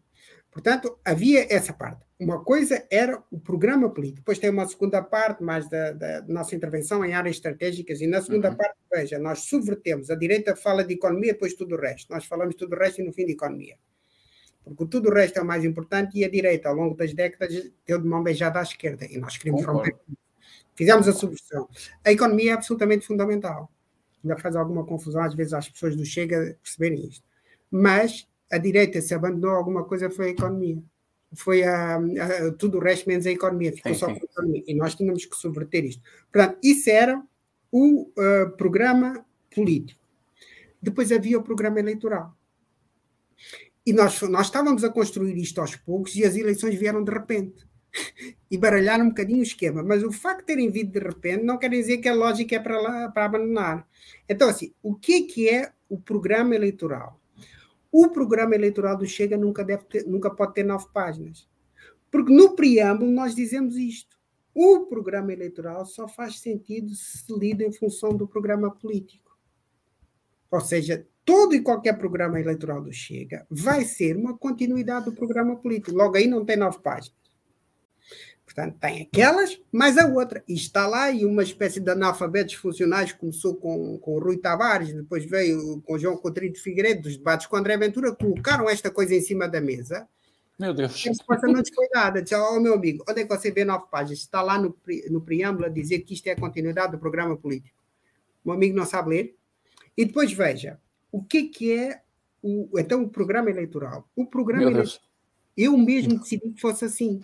Portanto, 0.51 0.99
havia 1.03 1.47
essa 1.51 1.73
parte. 1.73 2.04
Uma 2.19 2.45
coisa 2.45 2.87
era 2.91 3.21
o 3.31 3.41
programa 3.41 3.91
político. 3.91 4.21
Depois 4.21 4.39
tem 4.39 4.49
uma 4.49 4.67
segunda 4.69 5.03
parte, 5.03 5.43
mais 5.43 5.69
da, 5.69 5.93
da 5.93 6.23
nossa 6.23 6.55
intervenção 6.55 7.05
em 7.05 7.13
áreas 7.13 7.37
estratégicas. 7.37 8.01
E 8.01 8.07
na 8.07 8.23
segunda 8.23 8.51
uhum. 8.51 8.57
parte, 8.57 8.77
veja, 8.93 9.19
nós 9.19 9.41
subvertemos. 9.41 10.11
A 10.11 10.15
direita 10.15 10.55
fala 10.55 10.85
de 10.85 10.95
economia, 10.95 11.33
depois 11.33 11.55
tudo 11.55 11.75
o 11.75 11.79
resto. 11.79 12.13
Nós 12.13 12.25
falamos 12.25 12.55
tudo 12.55 12.75
o 12.75 12.79
resto 12.79 13.01
e 13.01 13.05
no 13.05 13.13
fim 13.13 13.27
de 13.27 13.33
economia. 13.33 13.77
Porque 14.65 14.87
tudo 14.87 15.11
o 15.11 15.13
resto 15.13 15.39
é 15.39 15.43
o 15.43 15.45
mais 15.45 15.65
importante 15.65 16.17
e 16.17 16.25
a 16.25 16.31
direita, 16.31 16.69
ao 16.69 16.75
longo 16.75 16.97
das 16.97 17.13
décadas, 17.13 17.71
deu 17.87 18.01
de 18.01 18.07
mão 18.07 18.23
beijada 18.23 18.61
à 18.61 18.63
esquerda. 18.63 19.05
E 19.05 19.19
nós 19.19 19.37
queremos 19.37 19.65
romper. 19.65 19.97
Fizemos 20.75 21.07
a 21.09 21.13
subversão. 21.13 21.69
A 22.05 22.13
economia 22.13 22.53
é 22.53 22.55
absolutamente 22.55 23.07
fundamental. 23.07 23.71
Ainda 24.23 24.37
faz 24.39 24.57
alguma 24.57 24.85
confusão, 24.85 25.23
às 25.23 25.35
vezes, 25.35 25.53
às 25.53 25.69
pessoas 25.69 25.95
do 25.97 26.05
Chega 26.05 26.57
perceberem 26.63 27.07
isto. 27.07 27.25
Mas 27.71 28.27
a 28.51 28.57
direita 28.57 29.01
se 29.01 29.13
abandonou 29.15 29.51
alguma 29.51 29.85
coisa 29.85 30.09
foi 30.09 30.27
a 30.27 30.31
economia. 30.31 30.83
Foi 31.35 31.63
a, 31.65 31.97
a 31.97 32.53
tudo 32.59 32.79
o 32.79 32.81
resto 32.81 33.09
menos 33.09 33.27
a 33.27 33.31
economia, 33.31 33.73
ficou 33.73 33.93
sim, 33.93 33.99
só 33.99 34.07
com 34.07 34.13
a 34.13 34.17
economia. 34.17 34.65
E 34.67 34.75
nós 34.75 34.95
tínhamos 34.95 35.25
que 35.25 35.37
subverter 35.37 35.85
isto. 35.85 36.03
Portanto, 36.33 36.59
isso 36.63 36.91
era 36.91 37.23
o 37.71 38.03
uh, 38.03 38.57
programa 38.57 39.25
político. 39.55 40.01
Depois 40.81 41.11
havia 41.11 41.39
o 41.39 41.43
programa 41.43 41.81
eleitoral. 41.81 42.37
E 43.87 43.93
nós, 43.93 44.21
nós 44.23 44.47
estávamos 44.47 44.85
a 44.85 44.91
construir 44.91 45.37
isto 45.37 45.61
aos 45.61 45.77
poucos 45.77 46.15
e 46.17 46.25
as 46.25 46.37
eleições 46.37 46.75
vieram 46.75 47.03
de 47.03 47.13
repente. 47.13 47.67
e 48.51 48.59
baralharam 48.59 49.07
um 49.07 49.09
bocadinho 49.09 49.41
o 49.41 49.43
esquema. 49.43 49.83
Mas 49.83 50.03
o 50.03 50.13
facto 50.13 50.41
de 50.41 50.47
terem 50.47 50.71
vindo 50.71 50.93
de 50.93 50.99
repente 50.99 51.45
não 51.45 51.59
quer 51.59 51.71
dizer 51.71 51.99
que 51.99 52.09
a 52.09 52.15
lógica 52.15 52.57
é 52.57 52.59
para, 52.59 52.81
lá, 52.81 53.09
para 53.09 53.25
abandonar. 53.25 53.87
Então, 54.29 54.49
assim, 54.49 54.73
o 54.83 54.95
que 54.95 55.15
é, 55.15 55.23
que 55.23 55.49
é 55.49 55.73
o 55.89 55.99
programa 55.99 56.55
eleitoral? 56.55 57.21
O 57.97 58.09
programa 58.09 58.57
eleitoral 58.57 58.99
do 58.99 59.07
Chega 59.07 59.37
nunca, 59.37 59.65
deve 59.65 59.85
ter, 59.85 60.05
nunca 60.05 60.29
pode 60.29 60.53
ter 60.53 60.65
nove 60.65 60.85
páginas. 60.93 61.49
Porque 62.11 62.35
no 62.35 62.57
preâmbulo 62.57 63.09
nós 63.09 63.37
dizemos 63.37 63.77
isto. 63.77 64.19
o 64.53 64.87
programa 64.87 65.33
eleitoral 65.33 65.87
só 65.87 66.09
faz 66.09 66.41
sentido 66.41 66.93
se 66.93 67.33
lido 67.39 67.63
em 67.63 67.71
função 67.71 68.17
do 68.17 68.27
programa 68.27 68.69
político. 68.69 69.39
Ou 70.51 70.61
seja, 70.61 71.07
todo 71.25 71.55
e 71.55 71.63
qualquer 71.63 71.97
programa 71.97 72.41
eleitoral 72.41 72.83
do 72.83 72.93
Chega 72.93 73.47
vai 73.49 73.85
ser 73.85 74.17
uma 74.17 74.37
continuidade 74.37 75.05
do 75.05 75.13
programa 75.13 75.55
político. 75.55 75.97
Logo 75.97 76.17
aí 76.17 76.27
não 76.27 76.45
tem 76.45 76.57
nove 76.57 76.81
páginas. 76.81 77.24
Portanto, 78.45 78.77
tem 78.79 79.03
aquelas, 79.03 79.59
mais 79.73 79.97
a 79.97 80.07
outra. 80.07 80.45
E 80.47 80.55
está 80.55 80.87
lá, 80.87 81.11
e 81.11 81.25
uma 81.25 81.43
espécie 81.43 81.81
de 81.81 81.91
analfabetos 81.91 82.55
funcionais 82.55 83.13
começou 83.13 83.57
com, 83.57 83.99
com 83.99 84.17
o 84.17 84.21
Rui 84.21 84.37
Tavares, 84.37 84.93
depois 84.93 85.25
veio 85.25 85.81
com 85.83 85.99
João 85.99 86.17
Coutinho 86.17 86.53
de 86.53 86.61
Figueiredo, 86.61 87.03
dos 87.03 87.17
debates 87.17 87.47
com 87.47 87.57
André 87.57 87.77
Ventura, 87.77 88.15
colocaram 88.15 88.69
esta 88.69 88.91
coisa 88.91 89.15
em 89.15 89.21
cima 89.21 89.49
da 89.49 89.61
mesa. 89.61 90.07
Meu 90.59 90.73
Deus. 90.73 91.05
A 91.05 91.09
resposta 91.09 91.47
não 91.49 91.63
foi 91.75 91.89
dada. 91.93 92.23
Disse, 92.23 92.35
oh, 92.37 92.61
meu 92.61 92.75
amigo, 92.75 93.05
onde 93.09 93.21
é 93.21 93.25
que 93.25 93.37
você 93.37 93.51
vê 93.51 93.65
nove 93.65 93.87
páginas? 93.91 94.21
Está 94.21 94.41
lá 94.41 94.59
no, 94.59 94.77
no 95.11 95.21
preâmbulo 95.21 95.67
a 95.67 95.69
dizer 95.69 96.01
que 96.01 96.15
isto 96.15 96.27
é 96.29 96.33
a 96.33 96.37
continuidade 96.37 96.93
do 96.93 96.99
programa 96.99 97.37
político. 97.37 97.77
O 98.45 98.49
meu 98.49 98.57
amigo 98.57 98.77
não 98.77 98.87
sabe 98.87 99.11
ler. 99.11 99.37
E 99.97 100.05
depois 100.05 100.33
veja, 100.33 100.79
o 101.11 101.23
que, 101.23 101.45
que 101.45 101.73
é 101.73 102.03
o, 102.43 102.79
então 102.79 103.03
o 103.03 103.09
programa 103.09 103.51
eleitoral? 103.51 104.09
O 104.15 104.27
programa 104.27 104.71
eleitoral, 104.71 105.01
eu 105.57 105.77
mesmo 105.77 106.19
decidi 106.19 106.51
que 106.51 106.61
fosse 106.61 106.85
assim. 106.85 107.21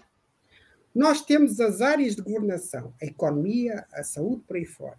Nós 0.95 1.23
temos 1.23 1.61
as 1.61 1.81
áreas 1.81 2.17
de 2.17 2.23
governação, 2.23 2.93
a 3.01 3.07
economia, 3.07 3.87
a 3.93 4.03
saúde, 4.03 4.43
por 4.47 4.57
aí 4.57 4.65
fora. 4.65 4.99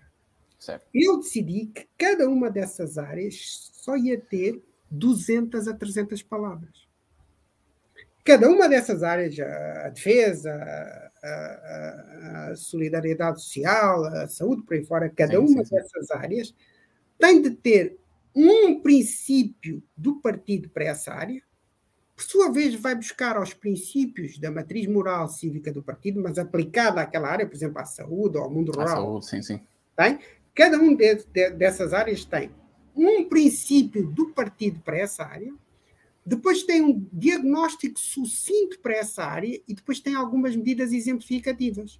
Certo. 0.57 0.87
Eu 0.93 1.17
decidi 1.17 1.65
que 1.67 1.87
cada 1.97 2.29
uma 2.29 2.49
dessas 2.49 2.97
áreas 2.97 3.71
só 3.73 3.97
ia 3.97 4.19
ter 4.19 4.63
200 4.89 5.67
a 5.67 5.73
300 5.73 6.21
palavras. 6.23 6.87
Cada 8.23 8.47
uma 8.49 8.69
dessas 8.69 9.01
áreas, 9.01 9.39
a 9.39 9.89
defesa, 9.89 10.51
a, 11.23 11.27
a, 11.27 12.49
a 12.51 12.55
solidariedade 12.55 13.41
social, 13.41 14.05
a 14.05 14.27
saúde, 14.27 14.61
por 14.63 14.75
aí 14.75 14.85
fora, 14.85 15.09
cada 15.09 15.33
sim, 15.33 15.37
uma 15.37 15.63
sim, 15.63 15.65
sim. 15.65 15.75
dessas 15.75 16.11
áreas 16.11 16.53
tem 17.17 17.41
de 17.41 17.51
ter 17.51 17.99
um 18.35 18.81
princípio 18.81 19.83
do 19.95 20.19
partido 20.21 20.69
para 20.69 20.85
essa 20.85 21.13
área, 21.13 21.41
por 22.21 22.29
sua 22.29 22.51
vez, 22.51 22.75
vai 22.75 22.93
buscar 22.93 23.35
aos 23.35 23.51
princípios 23.51 24.37
da 24.37 24.51
matriz 24.51 24.85
moral 24.85 25.27
cívica 25.27 25.73
do 25.73 25.81
partido, 25.81 26.21
mas 26.21 26.37
aplicada 26.37 27.01
àquela 27.01 27.27
área, 27.27 27.47
por 27.47 27.55
exemplo, 27.55 27.79
à 27.79 27.85
saúde 27.85 28.37
ou 28.37 28.43
ao 28.43 28.51
mundo 28.51 28.71
rural. 28.71 28.87
À 28.87 28.91
saúde, 28.91 29.25
sim, 29.25 29.41
sim. 29.41 29.59
Tem? 29.95 30.19
Cada 30.53 30.77
um 30.77 30.95
de, 30.95 31.15
de, 31.15 31.49
dessas 31.51 31.93
áreas 31.93 32.23
tem 32.23 32.51
um 32.95 33.27
princípio 33.27 34.05
do 34.05 34.29
partido 34.29 34.79
para 34.81 34.97
essa 34.97 35.23
área, 35.23 35.51
depois 36.23 36.61
tem 36.61 36.83
um 36.83 37.03
diagnóstico 37.11 37.99
sucinto 37.99 38.79
para 38.79 38.93
essa 38.93 39.23
área 39.23 39.59
e 39.67 39.73
depois 39.73 39.99
tem 39.99 40.13
algumas 40.13 40.55
medidas 40.55 40.93
exemplificativas. 40.93 41.99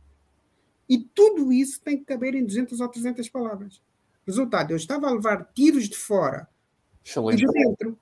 E 0.88 1.00
tudo 1.00 1.52
isso 1.52 1.82
tem 1.82 1.98
que 1.98 2.06
caber 2.06 2.36
em 2.36 2.46
200 2.46 2.80
ou 2.80 2.88
300 2.88 3.28
palavras. 3.30 3.82
Resultado, 4.28 4.72
eu 4.72 4.78
estava 4.78 5.08
a 5.08 5.14
levar 5.14 5.50
tiros 5.56 5.90
de 5.90 5.98
fora 5.98 6.48
Excelente. 7.04 7.44
e 7.44 7.48
de 7.48 7.52
dentro, 7.52 7.98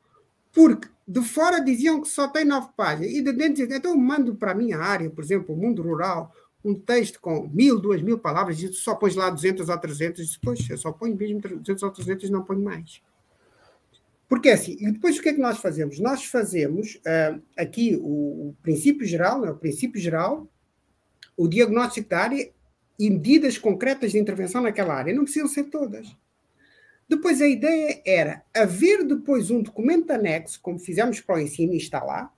porque 0.52 0.90
de 1.10 1.24
fora 1.24 1.60
diziam 1.60 2.00
que 2.00 2.08
só 2.08 2.28
tem 2.28 2.46
nove 2.46 2.70
páginas, 2.78 3.12
e 3.12 3.24
de 3.24 3.34
dentro 3.34 3.56
diziam, 3.56 3.76
então 3.76 3.92
eu 3.92 3.98
mando 3.98 4.36
para 4.36 4.52
a 4.52 4.56
minha 4.56 4.78
área, 4.78 5.10
por 5.10 5.24
exemplo, 5.24 5.56
o 5.56 5.58
mundo 5.58 5.82
rural, 5.82 6.32
um 6.64 6.76
texto 6.76 7.20
com 7.20 7.50
mil, 7.52 7.80
duas 7.80 8.00
mil 8.00 8.20
palavras, 8.20 8.62
e 8.62 8.72
só 8.72 8.94
pões 8.94 9.16
lá 9.16 9.32
200 9.32 9.70
ou 9.70 9.78
300, 9.80 10.24
e 10.24 10.34
depois 10.34 10.70
eu 10.70 10.78
só 10.78 10.92
ponho 10.92 11.16
mesmo 11.16 11.42
200 11.42 11.82
ou 11.82 11.90
300 11.90 12.30
não 12.30 12.44
ponho 12.44 12.62
mais. 12.62 13.02
Porque 14.28 14.50
é 14.50 14.54
assim, 14.54 14.78
e 14.80 14.92
depois 14.92 15.18
o 15.18 15.22
que 15.24 15.30
é 15.30 15.34
que 15.34 15.42
nós 15.42 15.58
fazemos? 15.58 16.00
Nós 16.00 16.26
fazemos 16.26 16.98
uh, 16.98 17.42
aqui 17.58 17.96
o, 17.96 18.50
o, 18.50 18.56
princípio 18.62 19.08
geral, 19.08 19.44
é 19.44 19.50
o 19.50 19.58
princípio 19.58 20.00
geral, 20.00 20.48
o 21.36 21.48
diagnóstico 21.48 22.08
da 22.08 22.20
área 22.20 22.52
e 23.00 23.10
medidas 23.10 23.58
concretas 23.58 24.12
de 24.12 24.20
intervenção 24.20 24.62
naquela 24.62 24.94
área. 24.94 25.12
Não 25.12 25.24
precisam 25.24 25.48
ser 25.48 25.64
todas. 25.64 26.16
Depois 27.10 27.42
a 27.42 27.48
ideia 27.48 28.02
era 28.06 28.44
haver 28.56 29.04
depois 29.04 29.50
um 29.50 29.64
documento 29.64 30.12
anexo, 30.12 30.62
como 30.62 30.78
fizemos 30.78 31.20
para 31.20 31.38
o 31.38 31.40
ensino, 31.40 31.74
e 31.74 31.78
está 31.78 32.04
lá, 32.04 32.32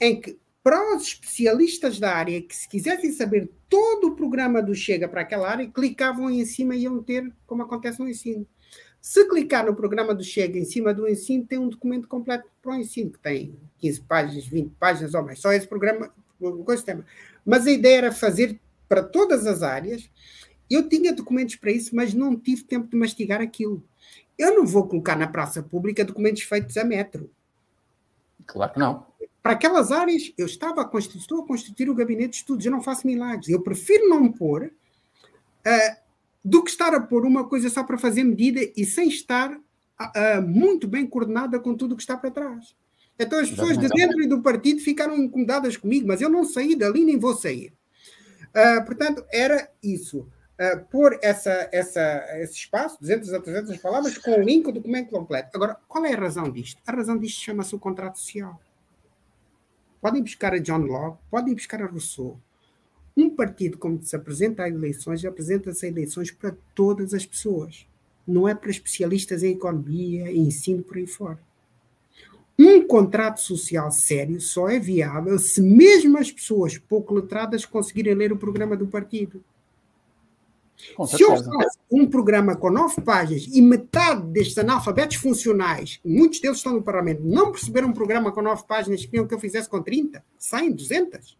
em 0.00 0.20
que 0.20 0.38
para 0.62 0.94
os 0.94 1.02
especialistas 1.08 1.98
da 1.98 2.14
área 2.14 2.40
que 2.40 2.54
se 2.54 2.68
quisessem 2.68 3.10
saber 3.10 3.50
todo 3.68 4.08
o 4.08 4.14
programa 4.14 4.62
do 4.62 4.74
Chega 4.74 5.08
para 5.08 5.22
aquela 5.22 5.50
área, 5.50 5.66
clicavam 5.66 6.30
em 6.30 6.44
cima 6.44 6.76
e 6.76 6.82
iam 6.82 7.02
ter, 7.02 7.32
como 7.46 7.62
acontece 7.62 7.98
no 7.98 8.08
ensino. 8.08 8.46
Se 9.00 9.26
clicar 9.28 9.64
no 9.64 9.74
programa 9.74 10.14
do 10.14 10.22
Chega 10.22 10.58
em 10.58 10.64
cima 10.64 10.92
do 10.94 11.08
ensino, 11.08 11.46
tem 11.46 11.58
um 11.58 11.68
documento 11.68 12.06
completo 12.06 12.48
para 12.62 12.72
o 12.72 12.74
ensino, 12.76 13.10
que 13.10 13.18
tem 13.18 13.58
15 13.78 14.00
páginas, 14.02 14.46
20 14.46 14.74
páginas 14.78 15.14
ou 15.14 15.24
mais. 15.24 15.40
Só 15.40 15.52
esse 15.52 15.66
programa, 15.66 16.12
coisa 16.64 16.82
tema. 16.84 17.04
Mas 17.44 17.66
a 17.66 17.70
ideia 17.70 17.98
era 17.98 18.12
fazer 18.12 18.60
para 18.88 19.02
todas 19.02 19.46
as 19.46 19.62
áreas 19.62 20.10
eu 20.70 20.88
tinha 20.88 21.12
documentos 21.12 21.56
para 21.56 21.70
isso, 21.70 21.94
mas 21.94 22.12
não 22.12 22.36
tive 22.36 22.64
tempo 22.64 22.88
de 22.88 22.96
mastigar 22.96 23.40
aquilo. 23.40 23.82
Eu 24.38 24.54
não 24.54 24.66
vou 24.66 24.86
colocar 24.86 25.16
na 25.16 25.26
praça 25.26 25.62
pública 25.62 26.04
documentos 26.04 26.42
feitos 26.42 26.76
a 26.76 26.84
metro. 26.84 27.30
Claro 28.46 28.72
que 28.72 28.78
não. 28.78 29.06
Para 29.42 29.52
aquelas 29.52 29.90
áreas, 29.90 30.32
eu 30.36 30.46
estava 30.46 30.82
a 30.82 30.84
constituir, 30.84 31.20
estou 31.20 31.42
a 31.42 31.46
constituir 31.46 31.88
o 31.88 31.94
gabinete 31.94 32.30
de 32.30 32.36
estudos, 32.36 32.66
eu 32.66 32.72
não 32.72 32.82
faço 32.82 33.06
milagres. 33.06 33.48
Eu 33.48 33.62
prefiro 33.62 34.08
não 34.08 34.30
pôr 34.30 34.64
uh, 34.64 35.96
do 36.44 36.62
que 36.62 36.70
estar 36.70 36.94
a 36.94 37.00
pôr 37.00 37.24
uma 37.24 37.48
coisa 37.48 37.68
só 37.70 37.82
para 37.82 37.98
fazer 37.98 38.24
medida 38.24 38.60
e 38.76 38.84
sem 38.84 39.08
estar 39.08 39.52
uh, 39.52 40.42
muito 40.46 40.86
bem 40.86 41.06
coordenada 41.06 41.58
com 41.58 41.74
tudo 41.74 41.92
o 41.92 41.96
que 41.96 42.02
está 42.02 42.16
para 42.16 42.30
trás. 42.30 42.76
Então 43.18 43.40
as 43.40 43.50
pessoas 43.50 43.76
de 43.76 43.88
dentro 43.88 44.22
e 44.22 44.28
do 44.28 44.40
partido 44.40 44.80
ficaram 44.80 45.16
incomodadas 45.16 45.76
comigo, 45.76 46.06
mas 46.06 46.20
eu 46.20 46.28
não 46.28 46.44
saí 46.44 46.76
dali 46.76 47.04
nem 47.04 47.18
vou 47.18 47.34
sair. 47.34 47.72
Uh, 48.50 48.84
portanto, 48.84 49.24
era 49.32 49.68
isso 49.82 50.28
uh, 50.58 50.84
pôr 50.90 51.18
essa, 51.22 51.68
essa, 51.72 52.26
esse 52.40 52.54
espaço, 52.54 52.98
200 53.00 53.32
a 53.34 53.40
300 53.40 53.76
palavras, 53.78 54.18
com 54.18 54.32
o 54.32 54.42
link 54.42 54.66
o 54.66 54.72
documento 54.72 55.10
completo. 55.10 55.50
Agora, 55.54 55.76
qual 55.86 56.04
é 56.04 56.12
a 56.12 56.18
razão 56.18 56.50
disto? 56.50 56.80
A 56.86 56.92
razão 56.92 57.16
disto 57.16 57.40
chama-se 57.40 57.74
o 57.74 57.78
contrato 57.78 58.18
social. 58.18 58.60
Podem 60.00 60.22
buscar 60.22 60.54
a 60.54 60.58
John 60.58 60.78
Locke, 60.78 61.18
podem 61.30 61.54
buscar 61.54 61.82
a 61.82 61.86
Rousseau. 61.86 62.38
Um 63.16 63.30
partido, 63.30 63.78
como 63.78 64.00
se 64.02 64.14
apresenta 64.14 64.62
a 64.62 64.68
eleições, 64.68 65.24
apresenta-se 65.24 65.84
a 65.84 65.88
eleições 65.88 66.30
para 66.30 66.54
todas 66.74 67.12
as 67.12 67.26
pessoas. 67.26 67.84
Não 68.26 68.46
é 68.46 68.54
para 68.54 68.70
especialistas 68.70 69.42
em 69.42 69.52
economia, 69.52 70.30
em 70.30 70.46
ensino, 70.46 70.84
por 70.84 70.98
aí 70.98 71.06
fora. 71.06 71.38
Um 72.56 72.86
contrato 72.86 73.40
social 73.40 73.90
sério 73.90 74.40
só 74.40 74.68
é 74.68 74.78
viável 74.80 75.38
se 75.38 75.60
mesmo 75.60 76.18
as 76.18 76.30
pessoas 76.30 76.76
pouco 76.76 77.14
letradas 77.14 77.64
conseguirem 77.64 78.14
ler 78.14 78.32
o 78.32 78.36
programa 78.36 78.76
do 78.76 78.86
partido. 78.86 79.42
Se 81.06 81.22
eu 81.22 81.30
faço 81.36 81.78
um 81.90 82.06
programa 82.06 82.56
com 82.56 82.70
nove 82.70 83.00
páginas 83.02 83.46
e 83.52 83.60
metade 83.60 84.26
destes 84.28 84.58
analfabetos 84.58 85.16
funcionais, 85.16 86.00
muitos 86.04 86.40
deles 86.40 86.58
estão 86.58 86.74
no 86.74 86.82
Parlamento, 86.82 87.22
não 87.24 87.50
perceberam 87.50 87.88
um 87.88 87.92
programa 87.92 88.30
com 88.30 88.40
nove 88.40 88.64
páginas 88.66 89.04
que 89.04 89.24
que 89.24 89.34
eu 89.34 89.40
fizesse 89.40 89.68
com 89.68 89.82
30, 89.82 90.24
saem 90.38 90.72
200. 90.72 91.36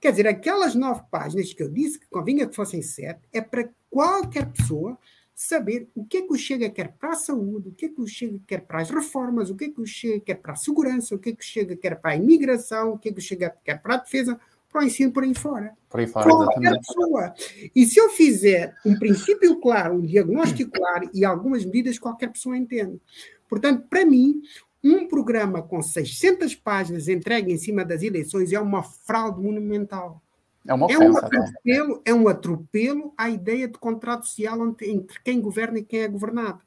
Quer 0.00 0.12
dizer, 0.12 0.26
aquelas 0.28 0.74
nove 0.74 1.02
páginas 1.10 1.52
que 1.52 1.62
eu 1.62 1.68
disse 1.68 1.98
que 1.98 2.08
convinha 2.08 2.46
que 2.46 2.54
fossem 2.54 2.80
sete, 2.80 3.20
é 3.32 3.40
para 3.40 3.68
qualquer 3.90 4.50
pessoa 4.50 4.96
saber 5.34 5.88
o 5.94 6.04
que 6.04 6.18
é 6.18 6.22
que 6.22 6.32
o 6.32 6.36
Chega 6.36 6.70
quer 6.70 6.92
para 6.92 7.10
a 7.10 7.16
saúde, 7.16 7.70
o 7.70 7.72
que 7.72 7.86
é 7.86 7.88
que 7.88 8.00
o 8.00 8.06
Chega 8.06 8.38
quer 8.46 8.60
para 8.60 8.82
as 8.82 8.90
reformas, 8.90 9.50
o 9.50 9.56
que 9.56 9.64
é 9.64 9.70
que 9.70 9.80
o 9.80 9.86
Chega 9.86 10.20
quer 10.20 10.34
para 10.34 10.52
a 10.52 10.56
segurança, 10.56 11.14
o 11.14 11.18
que 11.18 11.30
é 11.30 11.32
que 11.32 11.40
o 11.40 11.44
Chega 11.44 11.76
quer 11.76 12.00
para 12.00 12.12
a 12.12 12.16
imigração, 12.16 12.92
o 12.92 12.98
que 12.98 13.08
é 13.08 13.12
que 13.12 13.18
o 13.18 13.22
Chega 13.22 13.54
quer 13.64 13.80
para 13.80 13.94
a 13.94 13.96
defesa, 13.98 14.38
para 14.70 14.82
o 14.82 14.84
ensino 14.84 15.12
por 15.12 15.24
aí 15.24 15.34
fora. 15.34 15.72
Por 15.88 16.00
aí 16.00 16.06
fora, 16.06 16.28
Qualquer 16.28 16.78
pessoa. 16.78 17.34
E 17.74 17.86
se 17.86 17.98
eu 17.98 18.10
fizer 18.10 18.74
um 18.84 18.98
princípio 18.98 19.60
claro, 19.60 19.94
um 19.96 20.00
diagnóstico 20.00 20.70
claro 20.70 21.10
e 21.12 21.24
algumas 21.24 21.64
medidas, 21.64 21.98
qualquer 21.98 22.28
pessoa 22.28 22.56
entende. 22.56 23.00
Portanto, 23.48 23.86
para 23.88 24.04
mim, 24.04 24.40
um 24.82 25.08
programa 25.08 25.62
com 25.62 25.82
600 25.82 26.54
páginas 26.54 27.08
entregue 27.08 27.52
em 27.52 27.58
cima 27.58 27.84
das 27.84 28.02
eleições 28.02 28.52
é 28.52 28.60
uma 28.60 28.82
fraude 28.82 29.42
monumental. 29.42 30.22
É, 30.66 30.74
ofensa, 30.74 30.98
é 30.98 31.08
um 31.08 31.16
atropelo, 31.16 32.02
é 32.04 32.14
um 32.14 32.28
atropelo 32.28 33.14
à 33.16 33.30
ideia 33.30 33.66
de 33.66 33.78
contrato 33.78 34.26
social 34.26 34.58
entre 34.82 35.20
quem 35.24 35.40
governa 35.40 35.78
e 35.78 35.84
quem 35.84 36.00
é 36.00 36.08
governado. 36.08 36.60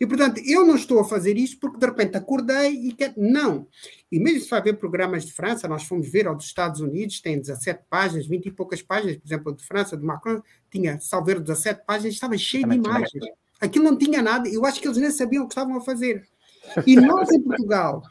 E, 0.00 0.06
portanto, 0.06 0.40
eu 0.44 0.66
não 0.66 0.76
estou 0.76 1.00
a 1.00 1.04
fazer 1.04 1.36
isto 1.36 1.58
porque 1.58 1.78
de 1.78 1.86
repente 1.86 2.16
acordei 2.16 2.72
e 2.72 2.92
quero. 2.92 3.14
Não. 3.16 3.66
E 4.10 4.18
mesmo 4.18 4.40
se 4.40 4.50
vai 4.50 4.62
ver 4.62 4.74
programas 4.74 5.24
de 5.24 5.32
França, 5.32 5.68
nós 5.68 5.84
fomos 5.84 6.08
ver 6.08 6.26
ao 6.26 6.34
dos 6.34 6.46
Estados 6.46 6.80
Unidos, 6.80 7.20
tem 7.20 7.38
17 7.38 7.84
páginas, 7.88 8.26
20 8.26 8.46
e 8.46 8.50
poucas 8.50 8.82
páginas, 8.82 9.16
por 9.16 9.26
exemplo, 9.26 9.54
de 9.54 9.64
França, 9.64 9.96
de 9.96 10.04
Macron, 10.04 10.40
tinha, 10.70 11.00
salver 11.00 11.40
17 11.40 11.82
páginas, 11.86 12.14
estava 12.14 12.36
cheio 12.38 12.68
de 12.68 12.76
imagens. 12.76 13.12
Aquilo 13.60 13.84
não 13.84 13.96
tinha 13.96 14.22
nada, 14.22 14.48
eu 14.48 14.64
acho 14.64 14.80
que 14.80 14.86
eles 14.86 14.98
nem 14.98 15.10
sabiam 15.10 15.44
o 15.44 15.48
que 15.48 15.52
estavam 15.52 15.76
a 15.76 15.80
fazer. 15.80 16.26
E 16.86 16.96
nós, 16.96 17.30
em 17.30 17.42
Portugal, 17.42 18.02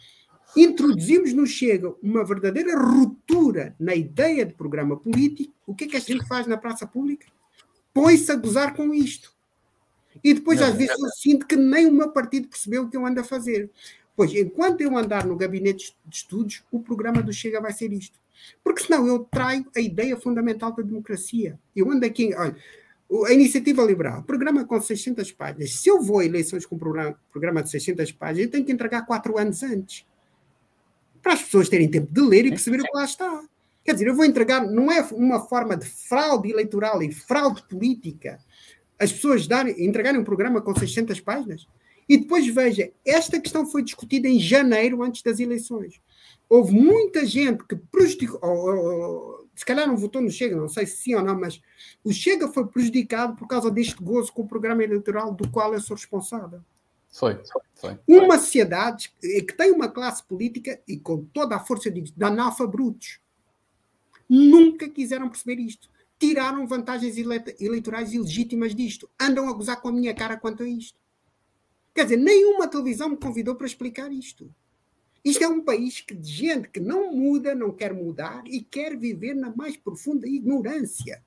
introduzimos 0.55 1.33
no 1.33 1.47
Chega 1.47 1.91
uma 2.03 2.23
verdadeira 2.23 2.77
ruptura 2.77 3.75
na 3.79 3.95
ideia 3.95 4.45
de 4.45 4.53
programa 4.53 4.95
político. 4.95 5.51
O 5.65 5.73
que 5.73 5.85
é 5.85 5.87
que 5.87 5.97
a 5.97 5.99
gente 5.99 6.27
faz 6.27 6.45
na 6.45 6.55
praça 6.55 6.85
pública? 6.85 7.25
Põe-se 7.91 8.31
a 8.31 8.35
gozar 8.35 8.75
com 8.75 8.93
isto. 8.93 9.32
E 10.23 10.33
depois, 10.33 10.61
às 10.61 10.75
vezes, 10.75 10.97
eu 10.99 11.09
sinto 11.09 11.45
que 11.45 11.55
nem 11.55 11.87
o 11.87 11.91
meu 11.91 12.09
partido 12.09 12.47
percebeu 12.47 12.83
o 12.83 12.89
que 12.89 12.97
eu 12.97 13.05
ando 13.05 13.19
a 13.19 13.23
fazer. 13.23 13.69
Pois, 14.15 14.33
enquanto 14.33 14.81
eu 14.81 14.97
andar 14.97 15.25
no 15.25 15.35
gabinete 15.35 15.95
de 16.05 16.15
estudos, 16.15 16.63
o 16.71 16.79
programa 16.79 17.21
do 17.21 17.31
Chega 17.33 17.59
vai 17.59 17.73
ser 17.73 17.91
isto. 17.91 18.19
Porque 18.63 18.83
senão 18.83 19.07
eu 19.07 19.19
traio 19.19 19.65
a 19.75 19.79
ideia 19.79 20.17
fundamental 20.17 20.71
da 20.73 20.83
democracia. 20.83 21.59
Eu 21.75 21.89
ando 21.89 22.05
aqui, 22.05 22.33
olha, 22.35 22.55
a 23.27 23.33
iniciativa 23.33 23.83
liberal, 23.83 24.23
programa 24.23 24.65
com 24.65 24.79
600 24.79 25.31
páginas. 25.31 25.75
Se 25.75 25.89
eu 25.89 26.01
vou 26.01 26.19
a 26.19 26.25
eleições 26.25 26.65
com 26.65 26.75
um 26.75 26.79
programa, 26.79 27.19
programa 27.31 27.63
de 27.63 27.69
600 27.69 28.11
páginas, 28.11 28.45
eu 28.45 28.51
tenho 28.51 28.65
que 28.65 28.71
entregar 28.71 29.05
quatro 29.05 29.37
anos 29.37 29.61
antes. 29.63 30.05
Para 31.21 31.33
as 31.33 31.43
pessoas 31.43 31.69
terem 31.69 31.89
tempo 31.89 32.11
de 32.11 32.21
ler 32.21 32.45
e 32.45 32.49
perceber 32.49 32.81
o 32.81 32.83
que 32.83 32.95
lá 32.95 33.05
está. 33.05 33.43
Quer 33.83 33.93
dizer, 33.93 34.07
eu 34.07 34.15
vou 34.15 34.25
entregar, 34.25 34.65
não 34.65 34.91
é 34.91 35.01
uma 35.11 35.41
forma 35.41 35.75
de 35.75 35.85
fraude 35.85 36.49
eleitoral 36.49 37.03
e 37.03 37.11
fraude 37.11 37.63
política, 37.63 38.39
as 39.03 39.11
pessoas 39.11 39.47
darem, 39.47 39.85
entregarem 39.85 40.19
um 40.19 40.23
programa 40.23 40.61
com 40.61 40.73
600 40.73 41.19
páginas? 41.19 41.67
E 42.07 42.17
depois 42.17 42.47
veja, 42.47 42.91
esta 43.05 43.39
questão 43.39 43.65
foi 43.65 43.83
discutida 43.83 44.27
em 44.27 44.39
janeiro, 44.39 45.03
antes 45.03 45.21
das 45.21 45.39
eleições. 45.39 46.01
Houve 46.49 46.73
muita 46.73 47.25
gente 47.25 47.63
que 47.65 47.75
prejudicou, 47.75 48.39
ou, 48.41 48.75
ou, 48.75 49.47
se 49.55 49.65
calhar 49.65 49.87
não 49.87 49.97
votou 49.97 50.21
no 50.21 50.29
Chega, 50.29 50.55
não 50.55 50.67
sei 50.67 50.85
se 50.85 50.97
sim 50.97 51.15
ou 51.15 51.23
não, 51.23 51.39
mas 51.39 51.61
o 52.03 52.11
Chega 52.11 52.47
foi 52.47 52.65
prejudicado 52.67 53.35
por 53.35 53.47
causa 53.47 53.69
deste 53.69 53.95
gozo 54.01 54.31
com 54.31 54.43
o 54.43 54.47
programa 54.47 54.83
eleitoral 54.83 55.33
do 55.33 55.49
qual 55.49 55.73
eu 55.73 55.81
sou 55.81 55.95
responsável. 55.95 56.61
Foi, 57.11 57.39
foi. 57.75 57.99
Uma 58.07 58.39
sociedade 58.39 59.13
que 59.21 59.53
tem 59.53 59.71
uma 59.71 59.87
classe 59.87 60.23
política, 60.23 60.79
e 60.87 60.97
com 60.97 61.23
toda 61.25 61.55
a 61.55 61.59
força 61.59 61.91
de, 61.91 62.01
de 62.01 62.23
analfabrutos, 62.23 63.19
nunca 64.27 64.89
quiseram 64.89 65.29
perceber 65.29 65.61
isto. 65.61 65.89
Tiraram 66.23 66.65
vantagens 66.65 67.17
eleitorais 67.17 68.13
ilegítimas 68.13 68.73
disto. 68.73 69.09
Andam 69.19 69.49
a 69.49 69.51
gozar 69.51 69.81
com 69.81 69.89
a 69.89 69.91
minha 69.91 70.13
cara 70.13 70.37
quanto 70.37 70.63
a 70.63 70.65
isto. 70.69 70.97
Quer 71.93 72.05
dizer, 72.05 72.15
nenhuma 72.15 72.65
televisão 72.65 73.09
me 73.09 73.17
convidou 73.17 73.55
para 73.55 73.67
explicar 73.67 74.09
isto. 74.09 74.49
Isto 75.21 75.43
é 75.43 75.49
um 75.49 75.59
país 75.59 75.99
que, 75.99 76.15
de 76.15 76.31
gente 76.31 76.69
que 76.69 76.79
não 76.79 77.13
muda, 77.13 77.53
não 77.53 77.73
quer 77.73 77.93
mudar 77.93 78.41
e 78.45 78.61
quer 78.61 78.97
viver 78.97 79.33
na 79.33 79.53
mais 79.53 79.75
profunda 79.75 80.25
ignorância. 80.25 81.21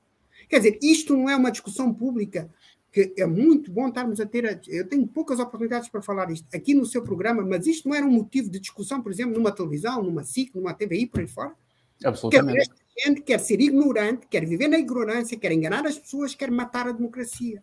Quer 0.48 0.60
dizer, 0.60 0.78
isto 0.80 1.14
não 1.14 1.28
é 1.28 1.36
uma 1.36 1.50
discussão 1.50 1.92
pública 1.92 2.50
que 2.90 3.12
é 3.18 3.26
muito 3.26 3.70
bom 3.70 3.88
estarmos 3.88 4.18
a 4.18 4.24
ter. 4.24 4.62
Eu 4.66 4.88
tenho 4.88 5.06
poucas 5.06 5.38
oportunidades 5.38 5.90
para 5.90 6.00
falar 6.00 6.30
isto 6.30 6.46
aqui 6.54 6.72
no 6.72 6.86
seu 6.86 7.02
programa, 7.02 7.44
mas 7.44 7.66
isto 7.66 7.86
não 7.86 7.94
era 7.94 8.06
um 8.06 8.10
motivo 8.10 8.48
de 8.48 8.58
discussão, 8.58 9.02
por 9.02 9.12
exemplo, 9.12 9.34
numa 9.34 9.52
televisão, 9.52 10.02
numa 10.02 10.24
SIC, 10.24 10.54
numa 10.54 10.72
TVI, 10.72 11.04
por 11.04 11.20
aí 11.20 11.26
fora. 11.26 11.54
Absolutamente. 12.02 12.70
Quer, 12.70 12.85
quer 13.24 13.40
ser 13.40 13.60
ignorante, 13.60 14.26
quer 14.26 14.44
viver 14.44 14.68
na 14.68 14.78
ignorância, 14.78 15.38
quer 15.38 15.52
enganar 15.52 15.86
as 15.86 15.98
pessoas, 15.98 16.34
quer 16.34 16.50
matar 16.50 16.88
a 16.88 16.92
democracia. 16.92 17.62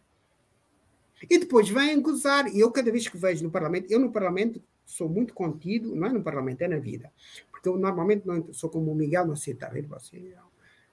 E 1.29 1.39
depois 1.39 1.69
vêm 1.69 2.01
gozar. 2.01 2.47
E 2.53 2.59
eu, 2.59 2.71
cada 2.71 2.91
vez 2.91 3.07
que 3.07 3.17
vejo 3.17 3.43
no 3.43 3.51
Parlamento, 3.51 3.91
eu 3.91 3.99
no 3.99 4.11
Parlamento 4.11 4.61
sou 4.85 5.07
muito 5.09 5.33
contido, 5.33 5.95
não 5.95 6.07
é 6.07 6.13
no 6.13 6.21
Parlamento, 6.21 6.61
é 6.61 6.67
na 6.67 6.77
vida. 6.77 7.11
Porque 7.51 7.69
eu 7.69 7.77
normalmente 7.77 8.25
não 8.27 8.53
sou 8.53 8.69
como 8.69 8.91
o 8.91 8.95
Miguel, 8.95 9.25
não 9.25 9.35
sei, 9.35 9.53
está 9.53 9.67
a 9.67 9.69
ver? 9.69 9.85
Você 9.87 10.33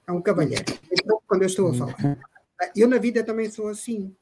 é 0.07 0.11
um 0.11 0.21
cavalheiro. 0.21 0.65
Então, 0.91 1.21
quando 1.27 1.43
eu 1.43 1.47
estou 1.47 1.69
a 1.69 1.73
falar. 1.73 2.19
Eu 2.75 2.87
na 2.87 2.97
vida 2.97 3.23
também 3.23 3.49
sou 3.49 3.67
assim. 3.67 4.15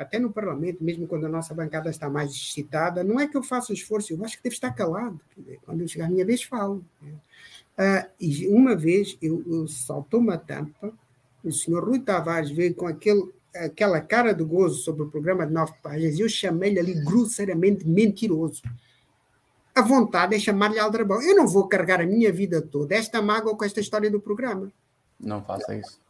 Até 0.00 0.18
no 0.18 0.32
Parlamento, 0.32 0.82
mesmo 0.82 1.06
quando 1.06 1.26
a 1.26 1.28
nossa 1.28 1.52
bancada 1.52 1.90
está 1.90 2.08
mais 2.08 2.30
excitada, 2.30 3.04
não 3.04 3.20
é 3.20 3.28
que 3.28 3.36
eu 3.36 3.42
faça 3.42 3.70
esforço, 3.70 4.14
eu 4.14 4.24
acho 4.24 4.38
que 4.38 4.42
devo 4.42 4.54
estar 4.54 4.72
calado. 4.72 5.20
Quando 5.66 5.82
eu 5.82 5.88
chegar 5.88 6.06
a 6.06 6.10
minha 6.10 6.24
vez, 6.24 6.42
falo. 6.42 6.82
Uh, 7.02 8.08
e 8.18 8.48
uma 8.48 8.74
vez 8.74 9.18
eu, 9.20 9.44
eu 9.46 9.68
saltou 9.68 10.20
uma 10.20 10.38
tampa, 10.38 10.90
o 11.44 11.52
senhor 11.52 11.84
Rui 11.84 12.00
Tavares 12.00 12.50
veio 12.50 12.74
com 12.74 12.86
aquele 12.86 13.30
aquela 13.54 14.00
cara 14.00 14.32
de 14.32 14.44
gozo 14.44 14.80
sobre 14.80 15.02
o 15.02 15.10
programa 15.10 15.46
de 15.46 15.52
nove 15.52 15.74
páginas, 15.82 16.18
eu 16.18 16.28
chamei-lhe 16.28 16.78
ali 16.78 16.94
grosseiramente 17.04 17.86
mentiroso. 17.86 18.62
A 19.74 19.82
vontade 19.82 20.34
é 20.34 20.38
chamar-lhe 20.38 20.78
aldrabão. 20.78 21.20
Eu 21.20 21.36
não 21.36 21.46
vou 21.46 21.68
carregar 21.68 22.00
a 22.00 22.06
minha 22.06 22.32
vida 22.32 22.62
toda 22.62 22.94
esta 22.94 23.20
mágoa 23.20 23.56
com 23.56 23.64
esta 23.64 23.80
história 23.80 24.10
do 24.10 24.20
programa. 24.20 24.72
Não 25.18 25.44
faça 25.44 25.74
isso. 25.74 26.00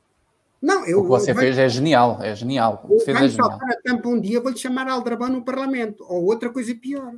Não, 0.61 0.87
eu, 0.87 1.01
o 1.01 1.03
que 1.03 1.09
você 1.09 1.31
eu, 1.31 1.37
fez 1.37 1.57
é 1.57 1.69
genial, 1.69 2.19
é 2.23 2.35
genial. 2.35 2.85
O 2.89 3.01
fez 3.01 3.17
é 3.17 3.29
genial. 3.29 3.59
a 3.63 3.77
tampa 3.83 4.09
um 4.09 4.21
dia, 4.21 4.41
vou-lhe 4.41 4.59
chamar 4.59 4.89
aldrabão 4.89 5.29
no 5.29 5.43
Parlamento, 5.43 6.05
ou 6.07 6.25
outra 6.25 6.51
coisa 6.51 6.75
pior. 6.75 7.15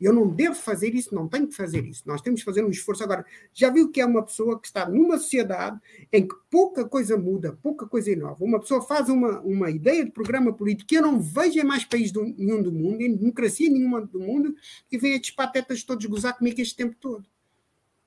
Eu 0.00 0.12
não 0.12 0.28
devo 0.28 0.54
fazer 0.54 0.94
isso, 0.94 1.14
não 1.14 1.28
tenho 1.28 1.46
que 1.46 1.54
fazer 1.54 1.84
isso. 1.86 2.02
Nós 2.04 2.20
temos 2.20 2.40
que 2.40 2.44
fazer 2.44 2.62
um 2.62 2.68
esforço. 2.68 3.02
Agora, 3.02 3.24
já 3.54 3.70
viu 3.70 3.90
que 3.90 4.00
é 4.00 4.06
uma 4.06 4.22
pessoa 4.22 4.60
que 4.60 4.66
está 4.66 4.86
numa 4.88 5.16
sociedade 5.16 5.80
em 6.12 6.26
que 6.26 6.34
pouca 6.50 6.84
coisa 6.84 7.16
muda, 7.16 7.58
pouca 7.62 7.86
coisa 7.86 8.10
inova. 8.10 8.44
Uma 8.44 8.60
pessoa 8.60 8.82
faz 8.82 9.08
uma, 9.08 9.40
uma 9.40 9.70
ideia 9.70 10.04
de 10.04 10.10
programa 10.10 10.52
político 10.52 10.88
que 10.88 10.96
eu 10.96 11.02
não 11.02 11.20
vejo 11.20 11.58
em 11.58 11.64
mais 11.64 11.84
país 11.84 12.12
do, 12.12 12.22
nenhum 12.22 12.62
do 12.62 12.72
mundo, 12.72 13.00
em 13.00 13.16
democracia 13.16 13.70
nenhuma 13.70 14.02
do 14.02 14.20
mundo, 14.20 14.54
e 14.90 14.98
vem 14.98 15.14
estes 15.14 15.30
patetas 15.30 15.82
todos 15.84 16.04
gozar 16.04 16.36
comigo 16.36 16.60
este 16.60 16.76
tempo 16.76 16.96
todo. 17.00 17.24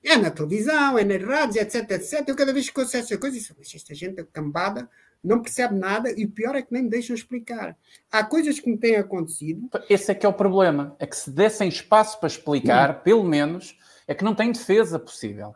É 0.04 0.16
na 0.16 0.32
televisão, 0.32 0.98
é 0.98 1.04
nas 1.04 1.22
rádios, 1.22 1.58
etc, 1.58 1.92
etc. 1.92 2.24
Eu 2.28 2.36
cada 2.36 2.54
vez 2.54 2.70
que 2.70 2.80
ouço 2.80 2.96
essa 2.96 3.18
coisa, 3.18 3.38
disse, 3.38 3.54
esta 3.76 3.94
gente 3.94 4.22
é 4.22 4.24
cambada, 4.32 4.90
não 5.24 5.42
percebe 5.42 5.76
nada 5.76 6.12
e 6.16 6.26
o 6.26 6.32
pior 6.32 6.56
é 6.56 6.62
que 6.62 6.72
nem 6.72 6.84
me 6.84 6.90
deixam 6.90 7.16
explicar. 7.16 7.78
Há 8.12 8.24
coisas 8.24 8.60
que 8.60 8.70
me 8.70 8.78
têm 8.78 8.96
acontecido. 8.96 9.70
Esse 9.90 10.12
é 10.12 10.16
que 10.16 10.26
é 10.26 10.30
o 10.30 10.34
problema. 10.34 10.96
É 11.00 11.06
que 11.06 11.16
se 11.16 11.30
dessem 11.32 11.68
espaço 11.68 12.20
para 12.20 12.28
explicar, 12.28 12.92
hum. 12.92 13.02
pelo 13.04 13.24
menos, 13.24 13.78
é 14.08 14.14
que 14.14 14.24
não 14.24 14.36
tem 14.36 14.52
defesa 14.52 15.00
possível. 15.00 15.56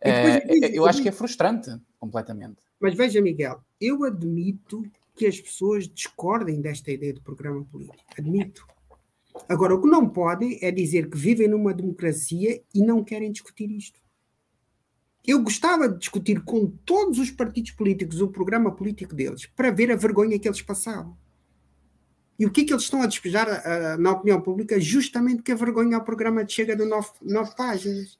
É, 0.00 0.44
eu, 0.48 0.68
eu 0.74 0.86
acho 0.86 1.02
que 1.02 1.08
é 1.08 1.12
frustrante, 1.12 1.70
completamente. 1.98 2.56
Mas 2.80 2.94
veja, 2.94 3.20
Miguel, 3.20 3.60
eu 3.80 4.04
admito 4.04 4.82
que 5.16 5.26
as 5.26 5.40
pessoas 5.40 5.88
discordem 5.88 6.60
desta 6.60 6.92
ideia 6.92 7.12
de 7.12 7.20
programa 7.20 7.64
político. 7.64 8.04
Admito. 8.16 8.66
Agora, 9.48 9.74
o 9.74 9.82
que 9.82 9.88
não 9.88 10.08
podem 10.08 10.58
é 10.62 10.70
dizer 10.70 11.10
que 11.10 11.16
vivem 11.16 11.48
numa 11.48 11.74
democracia 11.74 12.62
e 12.74 12.82
não 12.82 13.04
querem 13.04 13.30
discutir 13.30 13.70
isto. 13.70 14.00
Eu 15.26 15.42
gostava 15.42 15.88
de 15.88 15.98
discutir 15.98 16.42
com 16.42 16.66
todos 16.84 17.18
os 17.18 17.30
partidos 17.30 17.72
políticos 17.72 18.20
o 18.22 18.28
programa 18.28 18.74
político 18.74 19.14
deles 19.14 19.46
para 19.46 19.70
ver 19.70 19.90
a 19.92 19.96
vergonha 19.96 20.38
que 20.38 20.48
eles 20.48 20.62
passavam. 20.62 21.16
E 22.38 22.46
o 22.46 22.50
que 22.50 22.60
é 22.60 22.64
que 22.64 22.72
eles 22.72 22.84
estão 22.84 23.02
a 23.02 23.06
despejar 23.06 23.48
uh, 23.48 24.00
na 24.00 24.12
opinião 24.12 24.40
pública? 24.40 24.80
Justamente 24.80 25.42
que 25.42 25.52
a 25.52 25.56
vergonha 25.56 25.96
ao 25.96 26.04
programa 26.04 26.44
de 26.44 26.52
chega 26.52 26.76
de 26.76 26.84
nove, 26.84 27.10
nove 27.20 27.54
páginas. 27.56 28.18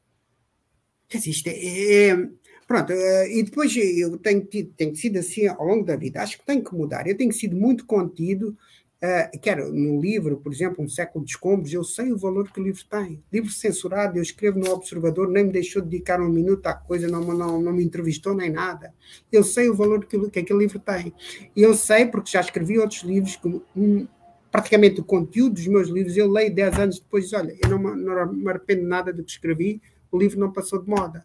Quer 1.08 1.18
dizer, 1.18 1.30
isto 1.30 1.46
é. 1.46 2.08
é 2.10 2.28
pronto, 2.66 2.92
uh, 2.92 3.26
e 3.30 3.42
depois 3.42 3.74
eu 3.76 4.18
tenho, 4.18 4.44
tenho 4.44 4.96
sido 4.96 5.18
assim 5.18 5.46
ao 5.46 5.64
longo 5.64 5.84
da 5.84 5.96
vida. 5.96 6.20
Acho 6.20 6.36
que 6.36 6.44
tenho 6.44 6.64
que 6.64 6.74
mudar. 6.74 7.06
Eu 7.06 7.16
tenho 7.16 7.32
sido 7.32 7.56
muito 7.56 7.86
contido 7.86 8.54
Uh, 9.00 9.38
quero 9.38 9.72
no 9.72 10.00
livro, 10.00 10.38
por 10.38 10.52
exemplo, 10.52 10.84
Um 10.84 10.88
Século 10.88 11.24
de 11.24 11.30
Escombros, 11.30 11.72
eu 11.72 11.84
sei 11.84 12.12
o 12.12 12.18
valor 12.18 12.50
que 12.50 12.60
o 12.60 12.62
livro 12.64 12.84
tem. 12.90 13.22
Livro 13.32 13.48
censurado, 13.48 14.18
eu 14.18 14.22
escrevo 14.22 14.58
no 14.58 14.72
Observador, 14.72 15.28
nem 15.28 15.44
me 15.44 15.52
deixou 15.52 15.80
dedicar 15.80 16.20
um 16.20 16.28
minuto 16.28 16.66
à 16.66 16.74
coisa, 16.74 17.06
não, 17.06 17.20
não, 17.20 17.62
não 17.62 17.72
me 17.72 17.84
entrevistou 17.84 18.34
nem 18.34 18.50
nada. 18.50 18.92
Eu 19.30 19.44
sei 19.44 19.68
o 19.68 19.74
valor 19.74 20.04
que, 20.04 20.18
que 20.30 20.40
aquele 20.40 20.58
livro 20.58 20.80
tem. 20.80 21.14
E 21.54 21.62
eu 21.62 21.74
sei, 21.74 22.06
porque 22.06 22.32
já 22.32 22.40
escrevi 22.40 22.76
outros 22.76 23.04
livros, 23.04 23.36
que, 23.36 23.46
um, 23.76 24.08
praticamente 24.50 25.00
o 25.00 25.04
conteúdo 25.04 25.54
dos 25.54 25.68
meus 25.68 25.88
livros, 25.88 26.16
eu 26.16 26.28
leio 26.28 26.52
10 26.52 26.78
anos 26.80 26.98
depois, 26.98 27.32
olha, 27.32 27.56
eu 27.62 27.70
não, 27.70 27.78
não 27.94 28.32
me 28.32 28.50
arrependo 28.50 28.82
nada 28.82 29.12
do 29.12 29.22
que 29.22 29.30
escrevi, 29.30 29.80
o 30.10 30.18
livro 30.18 30.40
não 30.40 30.52
passou 30.52 30.82
de 30.82 30.90
moda. 30.90 31.24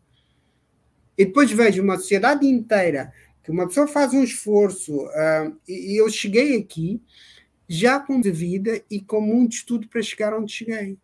E 1.17 1.25
depois 1.25 1.51
vejo 1.51 1.81
uma 1.81 1.97
sociedade 1.97 2.45
inteira, 2.45 3.11
que 3.43 3.49
uma 3.49 3.67
pessoa 3.67 3.87
faz 3.87 4.13
um 4.13 4.23
esforço, 4.23 4.95
uh, 4.95 5.57
e 5.67 5.99
eu 5.99 6.07
cheguei 6.07 6.55
aqui 6.55 7.01
já 7.67 7.99
com 7.99 8.19
de 8.19 8.31
vida 8.31 8.83
e 8.89 8.99
com 9.01 9.21
muito 9.21 9.53
estudo 9.53 9.87
para 9.87 10.01
chegar 10.01 10.33
onde 10.33 10.51
cheguei. 10.51 10.97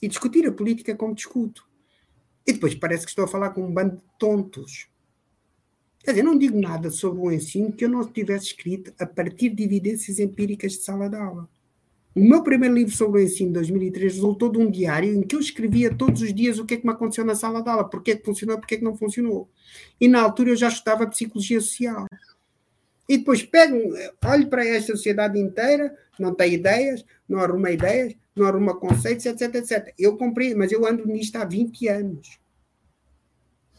E 0.00 0.08
discutir 0.08 0.46
a 0.46 0.52
política 0.52 0.96
como 0.96 1.14
discuto. 1.14 1.66
E 2.46 2.52
depois 2.52 2.74
parece 2.74 3.04
que 3.04 3.10
estou 3.10 3.24
a 3.24 3.28
falar 3.28 3.50
com 3.50 3.64
um 3.64 3.72
bando 3.72 3.96
de 3.96 4.02
tontos. 4.18 4.88
Quer 6.02 6.10
dizer, 6.10 6.22
não 6.24 6.36
digo 6.36 6.60
nada 6.60 6.90
sobre 6.90 7.20
o 7.20 7.30
ensino 7.30 7.72
que 7.72 7.84
eu 7.84 7.88
não 7.88 8.04
tivesse 8.04 8.46
escrito 8.46 8.92
a 8.98 9.06
partir 9.06 9.50
de 9.50 9.62
evidências 9.62 10.18
empíricas 10.18 10.72
de 10.72 10.78
sala 10.78 11.08
de 11.08 11.16
aula. 11.16 11.48
O 12.14 12.20
meu 12.20 12.42
primeiro 12.42 12.74
livro 12.74 12.94
sobre 12.94 13.22
o 13.22 13.24
ensino, 13.24 13.48
de 13.48 13.54
2003, 13.54 14.14
resultou 14.14 14.50
de 14.50 14.58
um 14.58 14.70
diário 14.70 15.14
em 15.14 15.22
que 15.22 15.34
eu 15.34 15.40
escrevia 15.40 15.94
todos 15.94 16.20
os 16.20 16.34
dias 16.34 16.58
o 16.58 16.66
que 16.66 16.74
é 16.74 16.76
que 16.76 16.84
me 16.84 16.92
aconteceu 16.92 17.24
na 17.24 17.34
sala 17.34 17.62
de 17.62 17.70
aula, 17.70 17.88
porque 17.88 18.10
é 18.10 18.16
que 18.16 18.24
funcionou, 18.24 18.58
porque 18.58 18.74
é 18.74 18.78
que 18.78 18.84
não 18.84 18.96
funcionou. 18.96 19.48
E 19.98 20.08
na 20.08 20.20
altura 20.20 20.50
eu 20.50 20.56
já 20.56 20.68
estudava 20.68 21.06
psicologia 21.06 21.60
social. 21.60 22.06
E 23.08 23.18
depois 23.18 23.42
pego, 23.42 23.76
olho 24.24 24.48
para 24.48 24.66
esta 24.66 24.96
sociedade 24.96 25.38
inteira, 25.38 25.94
não 26.18 26.34
tem 26.34 26.54
ideias, 26.54 27.04
não 27.28 27.40
arruma 27.40 27.70
ideias, 27.70 28.14
não 28.34 28.46
arruma 28.46 28.78
conceitos, 28.78 29.26
etc, 29.26 29.54
etc. 29.56 29.94
Eu 29.98 30.16
comprei, 30.16 30.54
mas 30.54 30.72
eu 30.72 30.86
ando 30.86 31.06
nisto 31.06 31.36
há 31.36 31.44
20 31.44 31.88
anos. 31.88 32.38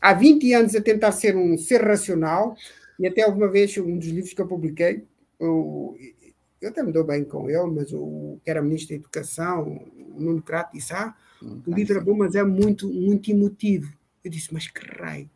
Há 0.02 0.14
20 0.14 0.54
anos 0.54 0.76
a 0.76 0.82
tentar 0.82 1.14
ser 1.14 1.36
um 1.36 1.58
ser 1.58 1.82
racional, 1.82 2.56
e 3.00 3.08
até 3.08 3.22
alguma 3.22 3.50
vez, 3.50 3.78
um 3.78 3.98
dos 3.98 4.08
livros 4.08 4.34
que 4.34 4.42
eu 4.42 4.48
publiquei, 4.48 5.04
eu, 5.40 5.98
eu 6.62 6.70
até 6.70 6.84
me 6.84 6.92
dou 6.92 7.04
bem 7.04 7.24
com 7.24 7.50
ele, 7.50 7.72
mas 7.72 7.92
o 7.92 8.40
que 8.44 8.50
era 8.50 8.62
ministro 8.62 8.90
da 8.90 8.96
Educação, 8.96 9.82
o 10.16 10.22
Nuno 10.22 10.42
Crato, 10.42 10.74
disse: 10.74 10.94
Ah, 10.94 11.16
o 11.42 11.74
livro 11.74 11.98
é 11.98 12.02
bom, 12.02 12.16
mas 12.16 12.36
é 12.36 12.44
muito, 12.44 12.88
muito 12.88 13.32
emotivo. 13.32 13.92
Eu 14.24 14.30
disse: 14.30 14.54
Mas 14.54 14.68
que 14.68 14.86
raio! 14.86 15.30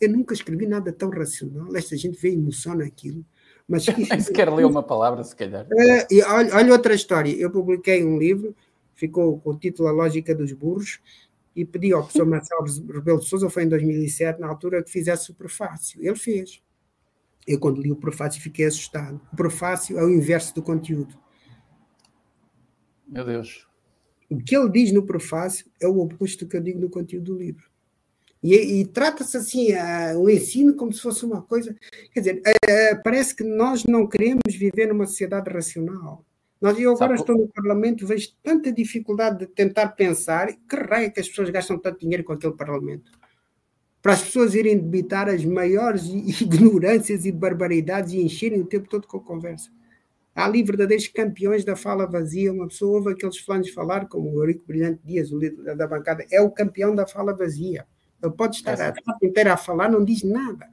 Eu 0.00 0.10
nunca 0.10 0.34
escrevi 0.34 0.66
nada 0.66 0.92
tão 0.92 1.08
racional. 1.08 1.74
Esta 1.76 1.96
gente 1.96 2.20
vê 2.20 2.30
emoção 2.30 2.74
naquilo. 2.74 3.24
Mas 3.68 3.86
Nem 3.96 4.20
sequer 4.20 4.52
leu 4.52 4.68
uma 4.68 4.82
palavra, 4.82 5.22
se 5.24 5.34
calhar. 5.34 5.66
Uh, 5.66 6.06
e 6.10 6.22
olha, 6.22 6.54
olha, 6.54 6.72
outra 6.72 6.94
história. 6.94 7.34
Eu 7.34 7.50
publiquei 7.50 8.04
um 8.04 8.18
livro, 8.18 8.54
ficou 8.94 9.40
com 9.40 9.50
o 9.50 9.58
título 9.58 9.88
A 9.88 9.92
Lógica 9.92 10.34
dos 10.34 10.52
Burros, 10.52 11.00
e 11.56 11.64
pedi 11.64 11.92
ao 11.92 12.02
professor 12.02 12.26
Marcelo 12.26 12.64
Rebelo 12.92 13.20
de 13.20 13.26
Souza, 13.26 13.48
foi 13.48 13.64
em 13.64 13.68
2007, 13.68 14.40
na 14.40 14.48
altura, 14.48 14.82
que 14.82 14.90
fizesse 14.90 15.30
o 15.30 15.34
prefácio. 15.34 16.00
Ele 16.04 16.16
fez. 16.16 16.62
Eu, 17.46 17.58
quando 17.58 17.80
li 17.80 17.92
o 17.92 17.96
prefácio, 17.96 18.40
fiquei 18.40 18.66
assustado. 18.66 19.20
O 19.32 19.36
prefácio 19.36 19.98
é 19.98 20.04
o 20.04 20.10
inverso 20.10 20.54
do 20.54 20.62
conteúdo. 20.62 21.14
Meu 23.06 23.24
Deus. 23.24 23.66
O 24.30 24.38
que 24.38 24.56
ele 24.56 24.70
diz 24.70 24.92
no 24.92 25.04
prefácio 25.04 25.66
é 25.80 25.86
o 25.86 25.98
oposto 25.98 26.44
do 26.44 26.48
que 26.48 26.56
eu 26.56 26.62
digo 26.62 26.80
no 26.80 26.88
conteúdo 26.88 27.34
do 27.34 27.38
livro. 27.38 27.73
E, 28.44 28.80
e 28.80 28.84
trata-se 28.84 29.38
assim, 29.38 29.68
o 30.18 30.28
ensino 30.28 30.74
como 30.74 30.92
se 30.92 31.00
fosse 31.00 31.24
uma 31.24 31.40
coisa. 31.40 31.74
Quer 32.12 32.20
dizer, 32.20 32.42
parece 33.02 33.34
que 33.34 33.42
nós 33.42 33.84
não 33.84 34.06
queremos 34.06 34.54
viver 34.54 34.86
numa 34.86 35.06
sociedade 35.06 35.50
racional. 35.50 36.22
Nós, 36.60 36.78
eu 36.78 36.92
agora 36.92 37.16
Sabe, 37.16 37.20
estou 37.20 37.38
no 37.38 37.48
Parlamento, 37.48 38.06
vejo 38.06 38.34
tanta 38.42 38.70
dificuldade 38.70 39.38
de 39.38 39.46
tentar 39.46 39.88
pensar 39.88 40.48
que 40.52 40.76
raio 40.76 41.06
é 41.06 41.10
que 41.10 41.20
as 41.20 41.28
pessoas 41.28 41.48
gastam 41.48 41.78
tanto 41.78 42.00
dinheiro 42.00 42.22
com 42.22 42.34
aquele 42.34 42.52
Parlamento. 42.52 43.10
Para 44.02 44.12
as 44.12 44.22
pessoas 44.22 44.54
irem 44.54 44.76
debitar 44.76 45.26
as 45.26 45.42
maiores 45.42 46.04
ignorâncias 46.42 47.24
e 47.24 47.32
barbaridades 47.32 48.12
e 48.12 48.20
encherem 48.20 48.60
o 48.60 48.66
tempo 48.66 48.90
todo 48.90 49.06
com 49.06 49.20
conversa. 49.20 49.70
Há 50.34 50.44
ali 50.44 50.62
verdadeiros 50.62 51.08
campeões 51.08 51.64
da 51.64 51.76
fala 51.76 52.04
vazia. 52.06 52.52
Uma 52.52 52.68
pessoa 52.68 52.98
ouve 52.98 53.12
aqueles 53.12 53.38
fulanos 53.38 53.70
falar, 53.70 54.06
como 54.06 54.30
o 54.30 54.42
Eurico 54.42 54.66
Brilhante 54.66 55.00
Dias, 55.02 55.32
o 55.32 55.38
líder 55.38 55.74
da 55.76 55.86
bancada, 55.86 56.26
é 56.30 56.42
o 56.42 56.50
campeão 56.50 56.94
da 56.94 57.06
fala 57.06 57.34
vazia. 57.34 57.86
Ele 58.24 58.34
pode 58.34 58.56
estar 58.56 58.72
a 58.72 58.92
tarde 58.92 59.02
inteira 59.22 59.52
a 59.52 59.56
falar, 59.56 59.90
não 59.90 60.04
diz 60.04 60.22
nada. 60.22 60.66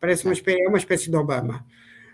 Parece 0.00 0.24
uma 0.24 0.32
espécie, 0.32 0.62
é 0.62 0.68
uma 0.68 0.78
espécie 0.78 1.10
de 1.10 1.16
Obama. 1.16 1.64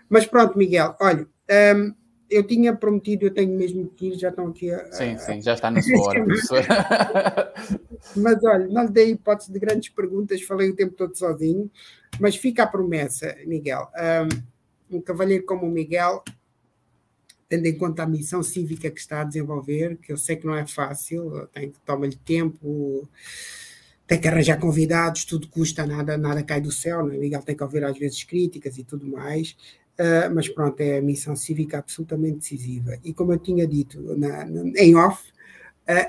Mas 0.09 0.25
pronto, 0.25 0.57
Miguel, 0.57 0.95
olha, 0.99 1.27
um, 1.75 1.93
eu 2.29 2.43
tinha 2.45 2.75
prometido, 2.75 3.25
eu 3.25 3.33
tenho 3.33 3.55
mesmo 3.55 3.87
que 3.89 4.09
ir, 4.09 4.19
já 4.19 4.29
estão 4.29 4.47
aqui 4.47 4.71
a. 4.71 4.91
Sim, 4.91 5.17
sim, 5.17 5.41
já 5.41 5.53
está 5.53 5.71
na 5.71 5.81
sua 5.83 5.99
hora, 5.99 6.23
professor. 6.23 6.63
mas 8.15 8.43
olha, 8.43 8.67
não 8.67 8.83
lhe 8.83 8.91
dei 8.91 9.11
hipótese 9.11 9.51
de 9.51 9.59
grandes 9.59 9.89
perguntas, 9.89 10.41
falei 10.43 10.69
o 10.69 10.75
tempo 10.75 10.93
todo 10.93 11.17
sozinho, 11.17 11.69
mas 12.19 12.35
fica 12.35 12.63
a 12.63 12.67
promessa, 12.67 13.35
Miguel. 13.45 13.87
Um, 14.91 14.97
um 14.97 15.01
cavalheiro 15.01 15.45
como 15.45 15.65
o 15.65 15.71
Miguel, 15.71 16.23
tendo 17.47 17.65
em 17.65 17.77
conta 17.77 18.03
a 18.03 18.07
missão 18.07 18.43
cívica 18.43 18.91
que 18.91 18.99
está 18.99 19.21
a 19.21 19.25
desenvolver, 19.25 19.97
que 19.97 20.11
eu 20.11 20.17
sei 20.17 20.35
que 20.35 20.45
não 20.45 20.55
é 20.55 20.67
fácil, 20.67 21.47
tem 21.47 21.71
que 21.71 21.79
tomar-lhe 21.79 22.15
tempo, 22.15 23.09
tem 24.09 24.19
que 24.19 24.27
arranjar 24.27 24.57
convidados, 24.59 25.23
tudo 25.23 25.47
custa, 25.47 25.85
nada, 25.85 26.17
nada 26.17 26.41
cai 26.41 26.59
do 26.59 26.71
céu, 26.71 27.05
não 27.05 27.13
é? 27.13 27.17
Miguel 27.19 27.43
tem 27.43 27.55
que 27.55 27.61
ouvir 27.61 27.83
às 27.83 27.95
vezes 27.95 28.23
críticas 28.23 28.79
e 28.79 28.83
tudo 28.83 29.05
mais. 29.05 29.55
Uh, 29.99 30.33
mas 30.33 30.49
pronto, 30.49 30.81
é 30.81 30.97
a 30.97 31.01
missão 31.01 31.35
cívica 31.35 31.77
absolutamente 31.77 32.39
decisiva. 32.39 32.97
E 33.03 33.13
como 33.13 33.33
eu 33.33 33.37
tinha 33.37 33.67
dito 33.67 34.01
na, 34.17 34.45
na, 34.45 34.63
em 34.77 34.95
off, 34.95 35.31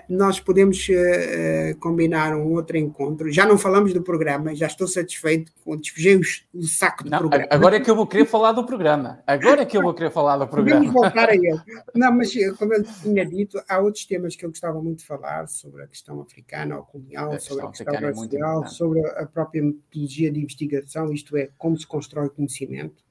nós 0.09 0.39
podemos 0.39 0.87
uh, 0.89 1.79
combinar 1.79 2.37
um 2.37 2.53
outro 2.53 2.77
encontro. 2.77 3.33
Já 3.33 3.47
não 3.47 3.57
falamos 3.57 3.95
do 3.95 4.03
programa, 4.03 4.55
já 4.55 4.67
estou 4.67 4.87
satisfeito, 4.87 5.53
despejei 5.79 6.17
o, 6.17 6.21
o 6.55 6.63
saco 6.65 7.05
do 7.05 7.11
não, 7.11 7.19
programa. 7.19 7.47
Agora 7.51 7.77
é 7.77 7.81
que 7.81 7.91
eu 7.91 7.97
vou 7.97 8.07
querer 8.07 8.27
falar 8.27 8.53
do 8.53 8.65
programa. 8.67 9.23
Agora 9.27 9.63
é 9.63 9.65
que 9.65 9.77
eu 9.77 9.83
vou 9.83 9.95
querer 9.95 10.11
falar 10.11 10.37
do 10.37 10.47
programa. 10.49 10.85
Vamos 10.85 10.93
voltar 10.93 11.31
a 11.31 11.35
ele. 11.35 11.61
Não, 11.95 12.13
mas 12.13 12.33
como 12.59 12.75
eu 12.75 12.85
tinha 12.85 13.25
dito, 13.25 13.61
há 13.69 13.79
outros 13.79 14.05
temas 14.05 14.37
que 14.37 14.45
eu 14.45 14.51
gostava 14.51 14.83
muito 14.83 14.99
de 14.99 15.07
falar 15.07 15.49
sobre 15.49 15.83
a 15.83 15.87
questão 15.87 16.21
africana 16.21 16.77
ou 16.77 16.83
colonial, 16.83 17.33
a 17.33 17.39
sobre 17.39 17.65
a 17.65 17.69
questão 17.69 17.95
é 17.95 17.99
racial, 17.99 18.65
é 18.65 18.69
sobre 18.69 19.07
a 19.07 19.27
própria 19.27 19.63
metodologia 19.63 20.31
de 20.31 20.41
investigação, 20.41 21.13
isto 21.13 21.37
é, 21.37 21.49
como 21.57 21.79
se 21.79 21.87
constrói 21.87 22.29
conhecimento 22.29 23.03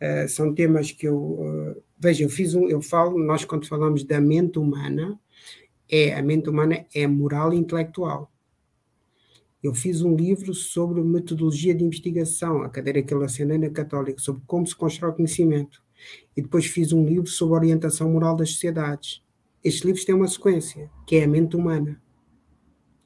Uh, 0.00 0.26
são 0.26 0.54
temas 0.54 0.90
que 0.90 1.06
eu 1.06 1.18
uh, 1.18 1.82
veja, 1.98 2.24
eu 2.24 2.30
fiz 2.30 2.54
um, 2.54 2.66
eu 2.66 2.80
falo, 2.80 3.18
nós 3.18 3.44
quando 3.44 3.68
falamos 3.68 4.02
da 4.02 4.18
mente 4.18 4.58
humana, 4.58 5.20
é 5.90 6.14
a 6.14 6.22
mente 6.22 6.48
humana 6.48 6.86
é 6.94 7.06
moral 7.06 7.52
e 7.52 7.56
intelectual. 7.56 8.30
Eu 9.62 9.74
fiz 9.74 10.00
um 10.00 10.16
livro 10.16 10.54
sobre 10.54 11.02
metodologia 11.02 11.74
de 11.74 11.84
investigação, 11.84 12.62
a 12.62 12.70
cadeira 12.70 13.02
que 13.02 13.12
eu 13.12 13.22
assinei 13.22 13.58
na 13.58 13.68
Católica, 13.68 14.18
sobre 14.18 14.42
como 14.46 14.66
se 14.66 14.74
constrói 14.74 15.10
o 15.10 15.14
conhecimento. 15.14 15.82
E 16.34 16.40
depois 16.40 16.64
fiz 16.64 16.92
um 16.92 17.04
livro 17.04 17.26
sobre 17.26 17.56
orientação 17.56 18.10
moral 18.10 18.34
das 18.34 18.52
sociedades. 18.52 19.22
Estes 19.62 19.84
livros 19.84 20.04
têm 20.06 20.14
uma 20.14 20.28
sequência, 20.28 20.90
que 21.06 21.16
é 21.16 21.24
a 21.24 21.28
mente 21.28 21.56
humana. 21.56 22.00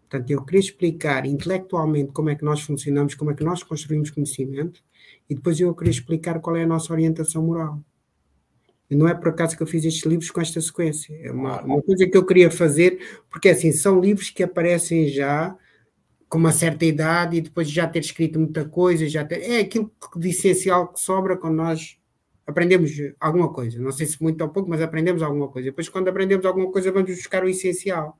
Portanto, 0.09 0.30
eu 0.30 0.45
queria 0.45 0.61
explicar 0.61 1.26
intelectualmente 1.26 2.12
como 2.12 2.30
é 2.30 2.37
que 2.37 2.45
nós 2.45 2.61
funcionamos, 2.61 3.16
como 3.16 3.32
é 3.32 3.35
que 3.35 3.43
nós 3.43 3.64
construímos 3.64 4.12
conhecimento, 4.12 4.80
e 5.28 5.35
depois 5.35 5.59
eu 5.59 5.74
queria 5.74 5.91
explicar 5.91 6.39
qual 6.41 6.55
é 6.55 6.62
a 6.62 6.66
nossa 6.66 6.93
orientação 6.93 7.43
moral. 7.43 7.82
E 8.95 8.97
não 8.97 9.09
é 9.09 9.14
por 9.14 9.30
acaso 9.30 9.57
que 9.57 9.62
eu 9.62 9.66
fiz 9.66 9.84
estes 9.84 10.05
livros 10.05 10.30
com 10.30 10.40
esta 10.40 10.61
sequência. 10.61 11.18
É 11.20 11.32
uma, 11.32 11.61
uma 11.62 11.82
coisa 11.82 12.07
que 12.07 12.16
eu 12.16 12.24
queria 12.24 12.49
fazer, 12.49 13.01
porque 13.28 13.49
assim, 13.49 13.72
são 13.72 14.01
livros 14.01 14.30
que 14.30 14.40
aparecem 14.40 15.09
já 15.09 15.57
com 16.28 16.38
uma 16.38 16.53
certa 16.53 16.84
idade 16.84 17.36
e 17.36 17.40
depois 17.40 17.68
de 17.68 17.74
já 17.74 17.88
ter 17.88 17.99
escrito 17.99 18.38
muita 18.38 18.64
coisa, 18.64 19.09
já 19.09 19.24
ter, 19.24 19.42
é 19.42 19.59
aquilo 19.59 19.92
de 20.14 20.28
essencial 20.28 20.92
que 20.92 21.01
sobra 21.01 21.36
quando 21.36 21.57
nós 21.57 21.99
aprendemos 22.47 22.92
alguma 23.18 23.53
coisa. 23.53 23.80
Não 23.80 23.90
sei 23.90 24.07
se 24.07 24.22
muito 24.22 24.40
ou 24.42 24.49
pouco, 24.49 24.70
mas 24.70 24.80
aprendemos 24.80 25.24
alguma 25.24 25.49
coisa. 25.49 25.70
Depois, 25.70 25.88
quando 25.88 26.07
aprendemos 26.07 26.47
alguma 26.47 26.70
coisa, 26.70 26.92
vamos 26.92 27.11
buscar 27.11 27.42
o 27.42 27.49
essencial. 27.49 28.16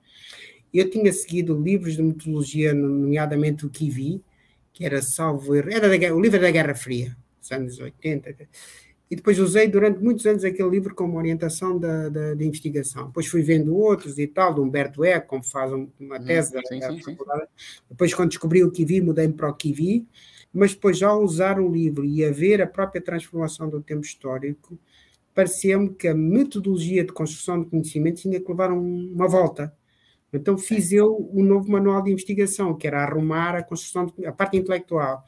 Eu 0.73 0.91
tinha 0.91 1.13
seguido 1.13 1.57
livros 1.57 1.95
de 1.95 2.03
metodologia, 2.03 2.75
nomeadamente 2.75 3.65
o 3.65 3.71
Kivi, 3.71 4.25
que 4.73 4.85
era 4.85 5.01
salvo 5.01 5.55
erro, 5.55 5.71
era 5.71 5.89
da, 5.89 6.15
o 6.15 6.21
livro 6.21 6.41
da 6.41 6.51
Guerra 6.51 6.75
Fria, 6.75 7.17
dos 7.41 7.53
anos 7.53 7.79
80. 7.79 8.49
E 9.11 9.17
depois 9.17 9.39
usei 9.39 9.69
durante 9.69 10.03
muitos 10.03 10.25
anos 10.27 10.45
aquele 10.45 10.71
livro 10.71 10.95
como 10.95 11.19
orientação 11.19 11.79
da, 11.79 12.09
da, 12.09 12.35
da 12.35 12.45
investigação. 12.45 13.07
Depois 13.07 13.27
fui 13.27 13.43
vendo 13.43 13.77
outros 13.77 14.19
e 14.19 14.27
tal, 14.27 14.55
do 14.55 14.63
Humberto 14.63 15.05
Eco, 15.05 15.29
como 15.29 15.45
faz 15.45 15.73
uma 15.73 15.87
hum, 16.01 16.25
tese. 16.25 16.53
Sim, 16.67 16.79
da, 16.79 16.91
sim, 16.91 17.03
sim. 17.03 17.17
Depois, 17.89 18.15
quando 18.15 18.31
descobri 18.31 18.65
o 18.65 18.71
Kivi, 18.71 19.01
mudei-me 19.01 19.35
para 19.35 19.49
o 19.49 19.55
Kivi. 19.55 20.07
Mas 20.53 20.73
depois, 20.73 21.03
ao 21.03 21.23
usar 21.23 21.61
o 21.61 21.71
livro 21.71 22.05
e 22.05 22.25
a 22.25 22.31
ver 22.31 22.63
a 22.63 22.67
própria 22.67 23.03
transformação 23.03 23.69
do 23.69 23.83
tempo 23.83 24.03
histórico, 24.03 24.79
parecia-me 25.35 25.91
que 25.91 26.09
a 26.09 26.15
metodologia 26.15 27.05
de 27.05 27.13
construção 27.13 27.61
de 27.61 27.69
conhecimento 27.69 28.23
tinha 28.23 28.41
que 28.41 28.49
levar 28.49 28.73
um, 28.73 29.13
uma 29.13 29.29
volta. 29.29 29.75
Então 30.33 30.59
fiz 30.59 30.93
eu 30.93 31.31
um 31.33 31.43
novo 31.45 31.71
manual 31.71 32.03
de 32.03 32.11
investigação, 32.11 32.75
que 32.75 32.87
era 32.87 33.03
arrumar 33.03 33.55
a 33.57 33.63
construção, 33.63 34.07
de, 34.07 34.27
a 34.27 34.33
parte 34.33 34.57
intelectual. 34.57 35.25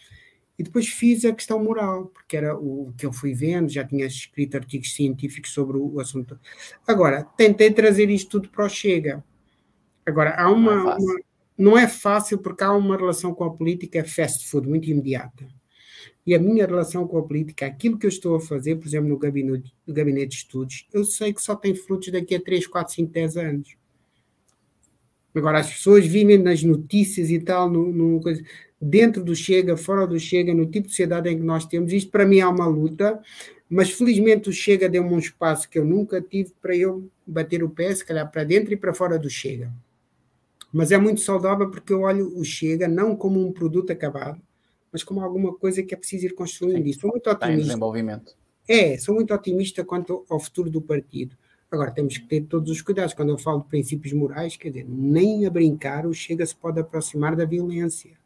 E 0.58 0.62
depois 0.62 0.88
fiz 0.88 1.24
a 1.24 1.32
questão 1.32 1.62
moral, 1.62 2.06
porque 2.06 2.36
era 2.36 2.56
o 2.56 2.92
que 2.96 3.04
eu 3.04 3.12
fui 3.12 3.34
vendo, 3.34 3.70
já 3.70 3.84
tinha 3.84 4.06
escrito 4.06 4.56
artigos 4.56 4.94
científicos 4.94 5.52
sobre 5.52 5.76
o, 5.76 6.00
assunto. 6.00 6.38
Agora, 6.86 7.24
tentei 7.36 7.70
trazer 7.70 8.08
isto 8.08 8.30
tudo 8.30 8.48
para 8.48 8.64
o 8.64 8.68
Chega. 8.68 9.22
Agora, 10.04 10.34
há 10.40 10.50
uma 10.50 10.74
não, 10.74 10.90
é 10.90 10.96
uma, 10.96 11.14
não 11.58 11.78
é 11.78 11.86
fácil 11.86 12.38
porque 12.38 12.64
há 12.64 12.72
uma 12.72 12.96
relação 12.96 13.34
com 13.34 13.44
a 13.44 13.52
política 13.52 14.02
fast 14.04 14.48
food, 14.48 14.68
muito 14.68 14.88
imediata. 14.88 15.46
E 16.26 16.34
a 16.34 16.38
minha 16.38 16.66
relação 16.66 17.06
com 17.06 17.18
a 17.18 17.22
política, 17.22 17.66
aquilo 17.66 17.98
que 17.98 18.06
eu 18.06 18.10
estou 18.10 18.36
a 18.36 18.40
fazer, 18.40 18.76
por 18.76 18.86
exemplo, 18.86 19.08
no 19.08 19.18
gabinete, 19.18 19.72
no 19.86 19.94
gabinete 19.94 20.30
de 20.30 20.36
estudos, 20.36 20.88
eu 20.92 21.04
sei 21.04 21.32
que 21.32 21.40
só 21.40 21.54
tem 21.54 21.74
frutos 21.74 22.10
daqui 22.10 22.34
a 22.34 22.40
3, 22.40 22.66
4, 22.66 22.94
5, 22.94 23.12
10 23.12 23.36
anos. 23.36 23.76
Agora, 25.36 25.60
as 25.60 25.70
pessoas 25.70 26.06
vivem 26.06 26.38
nas 26.38 26.62
notícias 26.62 27.30
e 27.30 27.38
tal, 27.38 27.68
no, 27.68 27.92
no, 27.92 28.20
dentro 28.80 29.22
do 29.22 29.34
Chega, 29.34 29.76
fora 29.76 30.06
do 30.06 30.18
Chega, 30.18 30.54
no 30.54 30.64
tipo 30.64 30.86
de 30.86 30.92
sociedade 30.92 31.28
em 31.28 31.36
que 31.36 31.42
nós 31.42 31.66
temos. 31.66 31.92
Isto 31.92 32.10
para 32.10 32.24
mim 32.24 32.38
é 32.38 32.46
uma 32.46 32.66
luta, 32.66 33.20
mas 33.68 33.90
felizmente 33.90 34.48
o 34.48 34.52
Chega 34.52 34.88
deu-me 34.88 35.12
um 35.12 35.18
espaço 35.18 35.68
que 35.68 35.78
eu 35.78 35.84
nunca 35.84 36.22
tive 36.22 36.52
para 36.62 36.74
eu 36.74 37.06
bater 37.26 37.62
o 37.62 37.68
pé, 37.68 37.94
se 37.94 38.04
calhar 38.04 38.30
para 38.30 38.44
dentro 38.44 38.72
e 38.72 38.76
para 38.76 38.94
fora 38.94 39.18
do 39.18 39.28
Chega. 39.28 39.70
Mas 40.72 40.90
é 40.90 40.98
muito 40.98 41.20
saudável 41.20 41.70
porque 41.70 41.92
eu 41.92 42.02
olho 42.02 42.36
o 42.38 42.42
Chega 42.42 42.88
não 42.88 43.14
como 43.14 43.46
um 43.46 43.52
produto 43.52 43.92
acabado, 43.92 44.40
mas 44.90 45.04
como 45.04 45.20
alguma 45.20 45.54
coisa 45.54 45.82
que 45.82 45.94
é 45.94 45.96
preciso 45.98 46.26
ir 46.26 46.34
construindo. 46.34 46.84
Sim, 46.84 46.92
sou 46.94 47.10
muito 47.10 47.28
otimista. 47.28 47.62
desenvolvimento. 47.62 48.34
É, 48.66 48.96
sou 48.98 49.14
muito 49.14 49.32
otimista 49.34 49.84
quanto 49.84 50.24
ao 50.28 50.40
futuro 50.40 50.70
do 50.70 50.80
partido. 50.80 51.36
Agora, 51.70 51.90
temos 51.90 52.16
que 52.16 52.26
ter 52.26 52.42
todos 52.42 52.70
os 52.70 52.80
cuidados. 52.80 53.14
Quando 53.14 53.30
eu 53.30 53.38
falo 53.38 53.60
de 53.60 53.68
princípios 53.68 54.12
morais, 54.12 54.56
quer 54.56 54.68
dizer, 54.68 54.86
nem 54.88 55.46
a 55.46 55.50
brincar 55.50 56.06
o 56.06 56.14
Chega 56.14 56.46
se 56.46 56.54
pode 56.54 56.80
aproximar 56.80 57.34
da 57.34 57.44
violência. 57.44 58.18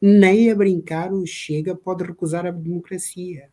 Nem 0.00 0.50
a 0.50 0.54
brincar 0.54 1.12
o 1.12 1.26
Chega 1.26 1.74
pode 1.74 2.04
recusar 2.04 2.46
a 2.46 2.50
democracia. 2.50 3.50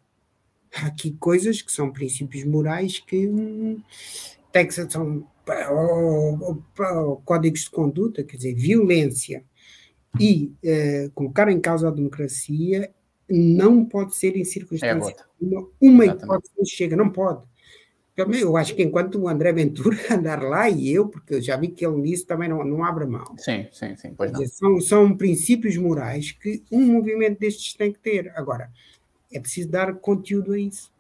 Há 0.74 0.88
aqui 0.88 1.12
coisas 1.20 1.62
que 1.62 1.72
são 1.72 1.92
princípios 1.92 2.44
morais 2.46 3.00
que 3.00 3.28
hum, 3.28 3.82
que 4.52 4.72
são 4.72 5.28
ou, 5.70 6.64
ou, 6.80 7.18
códigos 7.18 7.62
de 7.62 7.70
conduta, 7.70 8.24
quer 8.24 8.38
dizer, 8.38 8.56
violência 8.56 9.44
e 10.20 10.54
eh, 10.64 11.10
colocar 11.14 11.50
em 11.50 11.60
causa 11.60 11.88
a 11.88 11.92
democracia 11.92 12.92
não 13.30 13.86
pode 13.86 14.16
ser 14.16 14.36
em 14.38 14.46
circunstâncias. 14.46 15.20
É 15.20 15.46
uma, 15.46 15.68
uma 15.82 16.06
hipótese 16.06 16.66
chega, 16.66 16.96
não 16.96 17.10
pode. 17.10 17.46
Eu 18.16 18.56
acho 18.56 18.74
que 18.74 18.82
enquanto 18.82 19.20
o 19.20 19.28
André 19.28 19.52
Ventura 19.52 19.98
andar 20.10 20.42
lá 20.42 20.70
e 20.70 20.90
eu, 20.90 21.10
porque 21.10 21.36
eu 21.36 21.42
já 21.42 21.58
vi 21.58 21.68
que 21.68 21.86
ele 21.86 21.98
nisso 21.98 22.26
também 22.26 22.48
não, 22.48 22.64
não 22.64 22.84
abre 22.84 23.06
mão. 23.06 23.36
Sim, 23.38 23.68
sim, 23.74 23.96
sim. 23.98 24.14
Pois 24.16 24.32
não. 24.32 24.48
São, 24.48 24.82
são 24.82 25.18
princípios 25.18 25.76
morais 25.76 26.32
que 26.32 26.64
um 26.72 26.94
movimento 26.94 27.40
destes 27.40 27.74
tem 27.74 27.92
que 27.92 28.00
ter. 28.00 28.32
Agora, 28.36 28.72
é 29.32 29.40
preciso 29.40 29.70
dar 29.70 29.94
conteúdo 29.96 30.54
a 30.54 30.60
isso. 30.60 30.95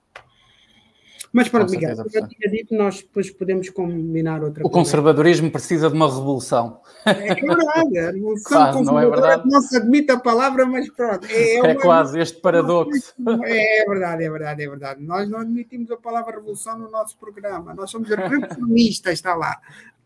Mas 1.31 1.49
pronto, 1.49 1.71
Miguel, 1.71 1.95
como 1.95 2.09
eu 2.13 2.27
tinha 2.27 2.51
dito, 2.51 2.75
nós 2.75 3.01
depois 3.01 3.29
podemos 3.29 3.69
combinar 3.69 4.43
outra 4.43 4.65
O 4.65 4.69
conservadorismo 4.69 5.51
precisa 5.51 5.89
de 5.89 5.95
uma 5.95 6.07
revolução. 6.07 6.81
É 7.05 7.35
verdade, 7.35 7.97
a 7.99 8.11
revolução 8.11 8.83
não, 8.83 8.99
é 8.99 9.09
verdade? 9.09 9.43
não 9.45 9.61
se 9.61 9.77
admite 9.77 10.11
a 10.11 10.19
palavra, 10.19 10.65
mas 10.65 10.89
pronto. 10.89 11.25
É, 11.29 11.55
é, 11.55 11.71
é 11.71 11.75
quase 11.75 12.19
este 12.19 12.39
paradoxo. 12.39 13.13
É 13.45 13.85
verdade, 13.87 14.23
é 14.23 14.29
verdade, 14.29 14.63
é 14.63 14.69
verdade. 14.69 15.03
Nós 15.03 15.29
não 15.29 15.39
admitimos 15.39 15.91
a 15.91 15.97
palavra 15.97 16.35
revolução 16.35 16.77
no 16.77 16.89
nosso 16.89 17.17
programa. 17.17 17.73
Nós 17.73 17.91
somos 17.91 18.09
reformistas, 18.09 19.13
está 19.13 19.35
lá. 19.35 19.59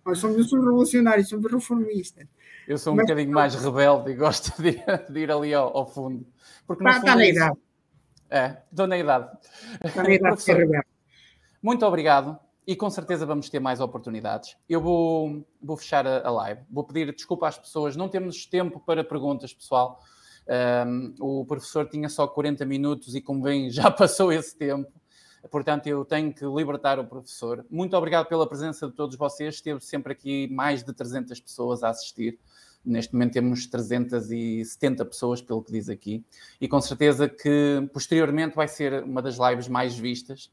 Nós 0.05 0.20
somos 0.20 0.51
revolucionários, 0.51 1.30
somos 1.30 1.51
reformistas. 1.51 2.26
Eu 2.67 2.78
sou 2.78 2.93
um 2.93 2.97
mas, 2.97 3.07
bocadinho 3.07 3.32
mais 3.34 3.55
rebelde 3.55 4.11
e 4.11 4.15
gosto 4.15 4.61
de 4.61 4.70
ir, 4.70 4.84
de 5.09 5.20
ir 5.20 5.32
ali 5.32 5.53
ao, 5.53 5.76
ao, 5.76 5.88
fundo. 5.88 6.26
Porque 6.67 6.84
está, 6.84 6.97
está 6.99 7.15
na 7.15 7.24
é 7.24 7.30
idade. 7.30 7.57
É, 8.30 8.57
estou 8.72 8.88
na 8.88 8.97
idade. 8.97 9.38
Está 9.84 10.03
na 10.03 10.09
idade 10.11 10.36
de 10.36 10.41
ser 10.43 10.57
rebelde. 10.57 10.86
Muito 11.62 11.86
obrigado 11.86 12.39
e 12.66 12.76
com 12.76 12.89
certeza 12.89 13.26
vamos 13.26 13.49
ter 13.49 13.60
mais 13.60 13.82
oportunidades. 13.82 14.55
Eu 14.70 14.80
vou, 14.80 15.45
vou 15.62 15.76
fechar 15.76 16.05
a, 16.05 16.28
a 16.28 16.32
live. 16.32 16.62
Vou 16.70 16.84
pedir 16.84 17.14
desculpa 17.14 17.47
às 17.47 17.57
pessoas. 17.57 17.95
Não 17.95 18.07
temos 18.07 18.45
tempo 18.45 18.80
para 18.80 19.03
perguntas, 19.03 19.53
pessoal. 19.53 19.99
Um, 20.88 21.16
o 21.20 21.45
professor 21.45 21.89
tinha 21.89 22.07
só 22.07 22.28
40 22.28 22.66
minutos 22.66 23.14
e, 23.14 23.22
como 23.22 23.41
bem, 23.41 23.70
já 23.72 23.91
passou 23.91 24.32
esse 24.32 24.55
tempo. 24.55 24.91
Portanto, 25.49 25.88
eu 25.88 26.05
tenho 26.05 26.34
que 26.34 26.45
libertar 26.45 26.99
o 26.99 27.05
professor. 27.05 27.66
Muito 27.70 27.95
obrigado 27.97 28.28
pela 28.28 28.47
presença 28.47 28.88
de 28.88 28.93
todos 28.93 29.18
vocês. 29.18 29.55
Esteve 29.55 29.84
sempre 29.84 30.14
aqui 30.14 30.47
mais 30.49 30.84
de 30.84 30.93
300 30.93 31.39
pessoas 31.39 31.84
a 31.84 31.89
assistir. 31.89 32.38
Neste 32.86 33.14
momento 33.14 33.34
temos 33.34 33.66
370 33.68 35.05
pessoas, 35.05 35.41
pelo 35.41 35.64
que 35.64 35.72
diz 35.72 35.89
aqui. 35.89 36.24
E 36.62 36.68
com 36.68 36.80
certeza 36.80 37.28
que 37.28 37.89
posteriormente 37.93 38.55
vai 38.55 38.68
ser 38.68 39.03
uma 39.03 39.22
das 39.22 39.38
lives 39.38 39.68
mais 39.68 39.97
vistas 39.97 40.51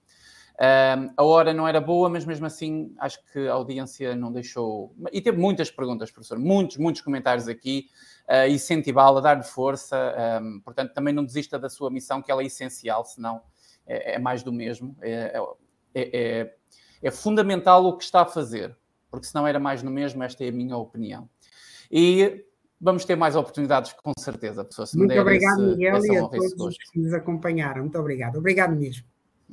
a 0.59 1.23
hora 1.23 1.53
não 1.53 1.69
era 1.69 1.81
boa, 1.81 2.09
mas 2.09 2.25
mesmo 2.25 2.47
assim 2.47 2.95
acho 2.99 3.19
que 3.33 3.47
a 3.47 3.53
audiência 3.53 4.17
não 4.17 4.33
deixou. 4.33 4.95
E 5.13 5.21
teve 5.21 5.39
muitas 5.39 5.71
perguntas, 5.71 6.11
professor, 6.11 6.39
muitos, 6.39 6.79
muitos 6.79 7.03
comentários 7.03 7.47
aqui, 7.47 7.89
uh, 8.29 8.49
incentivá-la, 8.49 9.21
dar-lhe 9.21 9.43
força. 9.43 10.41
Um, 10.43 10.61
portanto, 10.61 10.95
também 10.95 11.13
não 11.13 11.25
desista 11.25 11.59
da 11.59 11.69
sua 11.69 11.91
missão, 11.91 12.23
que 12.23 12.31
ela 12.31 12.43
é 12.43 12.47
essencial, 12.47 13.05
senão 13.05 13.43
é, 13.87 14.15
é 14.15 14.19
mais 14.19 14.43
do 14.43 14.53
mesmo. 14.53 14.97
É, 15.03 15.39
é, 15.95 16.41
é, 16.41 16.55
é, 17.03 17.11
fundamental 17.11 17.85
o 17.85 17.97
que 17.97 18.05
está 18.05 18.23
a 18.23 18.27
fazer, 18.27 18.77
porque 19.11 19.27
senão 19.27 19.47
era 19.47 19.61
mais 19.61 19.83
do 19.83 19.91
mesmo, 19.91 20.23
esta 20.23 20.45
é 20.45 20.49
a 20.49 20.53
minha 20.53 20.77
opinião. 20.77 21.29
E 21.91 22.45
vamos 22.81 23.05
ter 23.05 23.17
mais 23.17 23.37
oportunidades, 23.37 23.93
com 23.93 24.13
certeza, 24.19 24.65
professor. 24.65 24.97
Muito 24.99 25.19
obrigado, 25.19 25.61
esse, 25.61 25.77
Miguel, 25.77 26.05
e 26.05 26.17
a 26.17 26.29
todos 26.57 26.77
que 26.79 26.99
nos 26.99 27.13
acompanharam. 27.13 27.83
Muito 27.83 27.99
obrigado. 27.99 28.37
Obrigado 28.39 28.75
mesmo. 28.75 29.07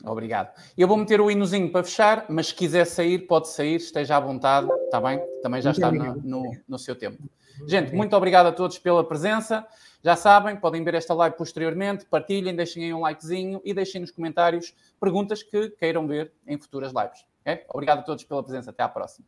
Obrigado. 0.04 0.54
Eu 0.78 0.88
vou 0.88 0.98
meter 0.98 1.22
o 1.22 1.30
hinozinho 1.30 1.72
para 1.72 1.84
fechar, 1.84 2.26
mas 2.30 2.48
se 2.48 2.56
quiser 2.56 2.86
sair, 2.86 3.20
pode 3.20 3.50
sair, 3.50 3.76
esteja 3.76 4.18
à 4.18 4.20
vontade, 4.20 4.68
está 4.86 5.00
bem? 5.00 5.22
Também 5.41 5.62
já 5.62 5.72
está 5.72 5.91
no, 5.91 6.16
no, 6.16 6.52
no, 6.68 6.80
seu 6.80 6.96
tempo. 6.96 7.22
Gente, 7.68 7.94
muito 7.94 8.16
obrigado 8.16 8.48
a 8.48 8.52
todos 8.52 8.80
pela 8.80 9.04
presença. 9.04 9.66
Já 10.04 10.16
sabem, 10.16 10.56
podem 10.56 10.84
ver 10.84 10.96
esta 10.96 11.14
live 11.14 11.38
posteriormente, 11.38 12.06
partilhem, 12.06 12.56
deixem 12.56 12.86
aí 12.86 12.94
um 12.94 13.02
likezinho 13.02 13.62
e 13.64 13.74
deixem 13.74 14.02
nos 14.02 14.12
comentários 14.12 14.74
perguntas 15.00 15.44
que 15.44 15.70
queiram 15.70 16.08
ver 16.08 16.34
em 16.48 16.58
futuras 16.58 16.91
lives. 16.91 17.26
Okay? 17.41 17.64
Obrigado 17.70 18.00
a 18.00 18.04
todos 18.04 18.24
pela 18.24 18.44
presença. 18.44 18.72
Até 18.72 18.84
à 18.84 18.89
próxima. 18.89 19.26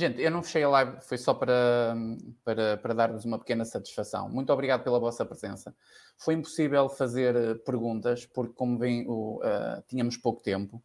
Gente, 0.00 0.18
eu 0.22 0.30
não 0.30 0.42
fechei 0.42 0.62
a 0.62 0.68
live, 0.70 0.98
foi 1.02 1.18
só 1.18 1.34
para, 1.34 1.94
para, 2.42 2.78
para 2.78 2.94
dar-vos 2.94 3.26
uma 3.26 3.38
pequena 3.38 3.66
satisfação. 3.66 4.30
Muito 4.30 4.50
obrigado 4.50 4.82
pela 4.82 4.98
vossa 4.98 5.26
presença. 5.26 5.74
Foi 6.16 6.32
impossível 6.32 6.88
fazer 6.88 7.36
eh, 7.36 7.54
perguntas, 7.56 8.24
porque, 8.24 8.54
como 8.54 8.78
bem, 8.78 9.04
o, 9.06 9.42
uh, 9.44 9.82
tínhamos 9.86 10.16
pouco 10.16 10.42
tempo. 10.42 10.82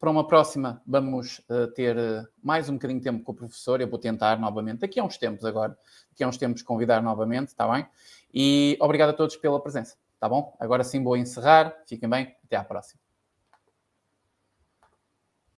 Para 0.00 0.10
uma 0.10 0.26
próxima, 0.26 0.82
vamos 0.84 1.40
uh, 1.48 1.68
ter 1.68 1.96
mais 2.42 2.68
um 2.68 2.72
bocadinho 2.72 2.98
de 2.98 3.04
tempo 3.04 3.22
com 3.22 3.30
o 3.30 3.36
professor. 3.36 3.80
Eu 3.80 3.86
vou 3.86 4.00
tentar 4.00 4.40
novamente, 4.40 4.80
daqui 4.80 4.98
a 4.98 5.04
uns 5.04 5.16
tempos 5.16 5.44
agora, 5.44 5.78
daqui 6.10 6.24
a 6.24 6.28
uns 6.28 6.36
tempos, 6.36 6.62
convidar 6.62 7.00
novamente, 7.00 7.50
está 7.50 7.70
bem? 7.72 7.86
E 8.34 8.76
obrigado 8.80 9.10
a 9.10 9.12
todos 9.12 9.36
pela 9.36 9.62
presença, 9.62 9.96
está 10.14 10.28
bom? 10.28 10.56
Agora 10.58 10.82
sim 10.82 11.04
vou 11.04 11.16
encerrar. 11.16 11.72
Fiquem 11.86 12.08
bem, 12.08 12.34
até 12.44 12.56
à 12.56 12.64
próxima. 12.64 13.09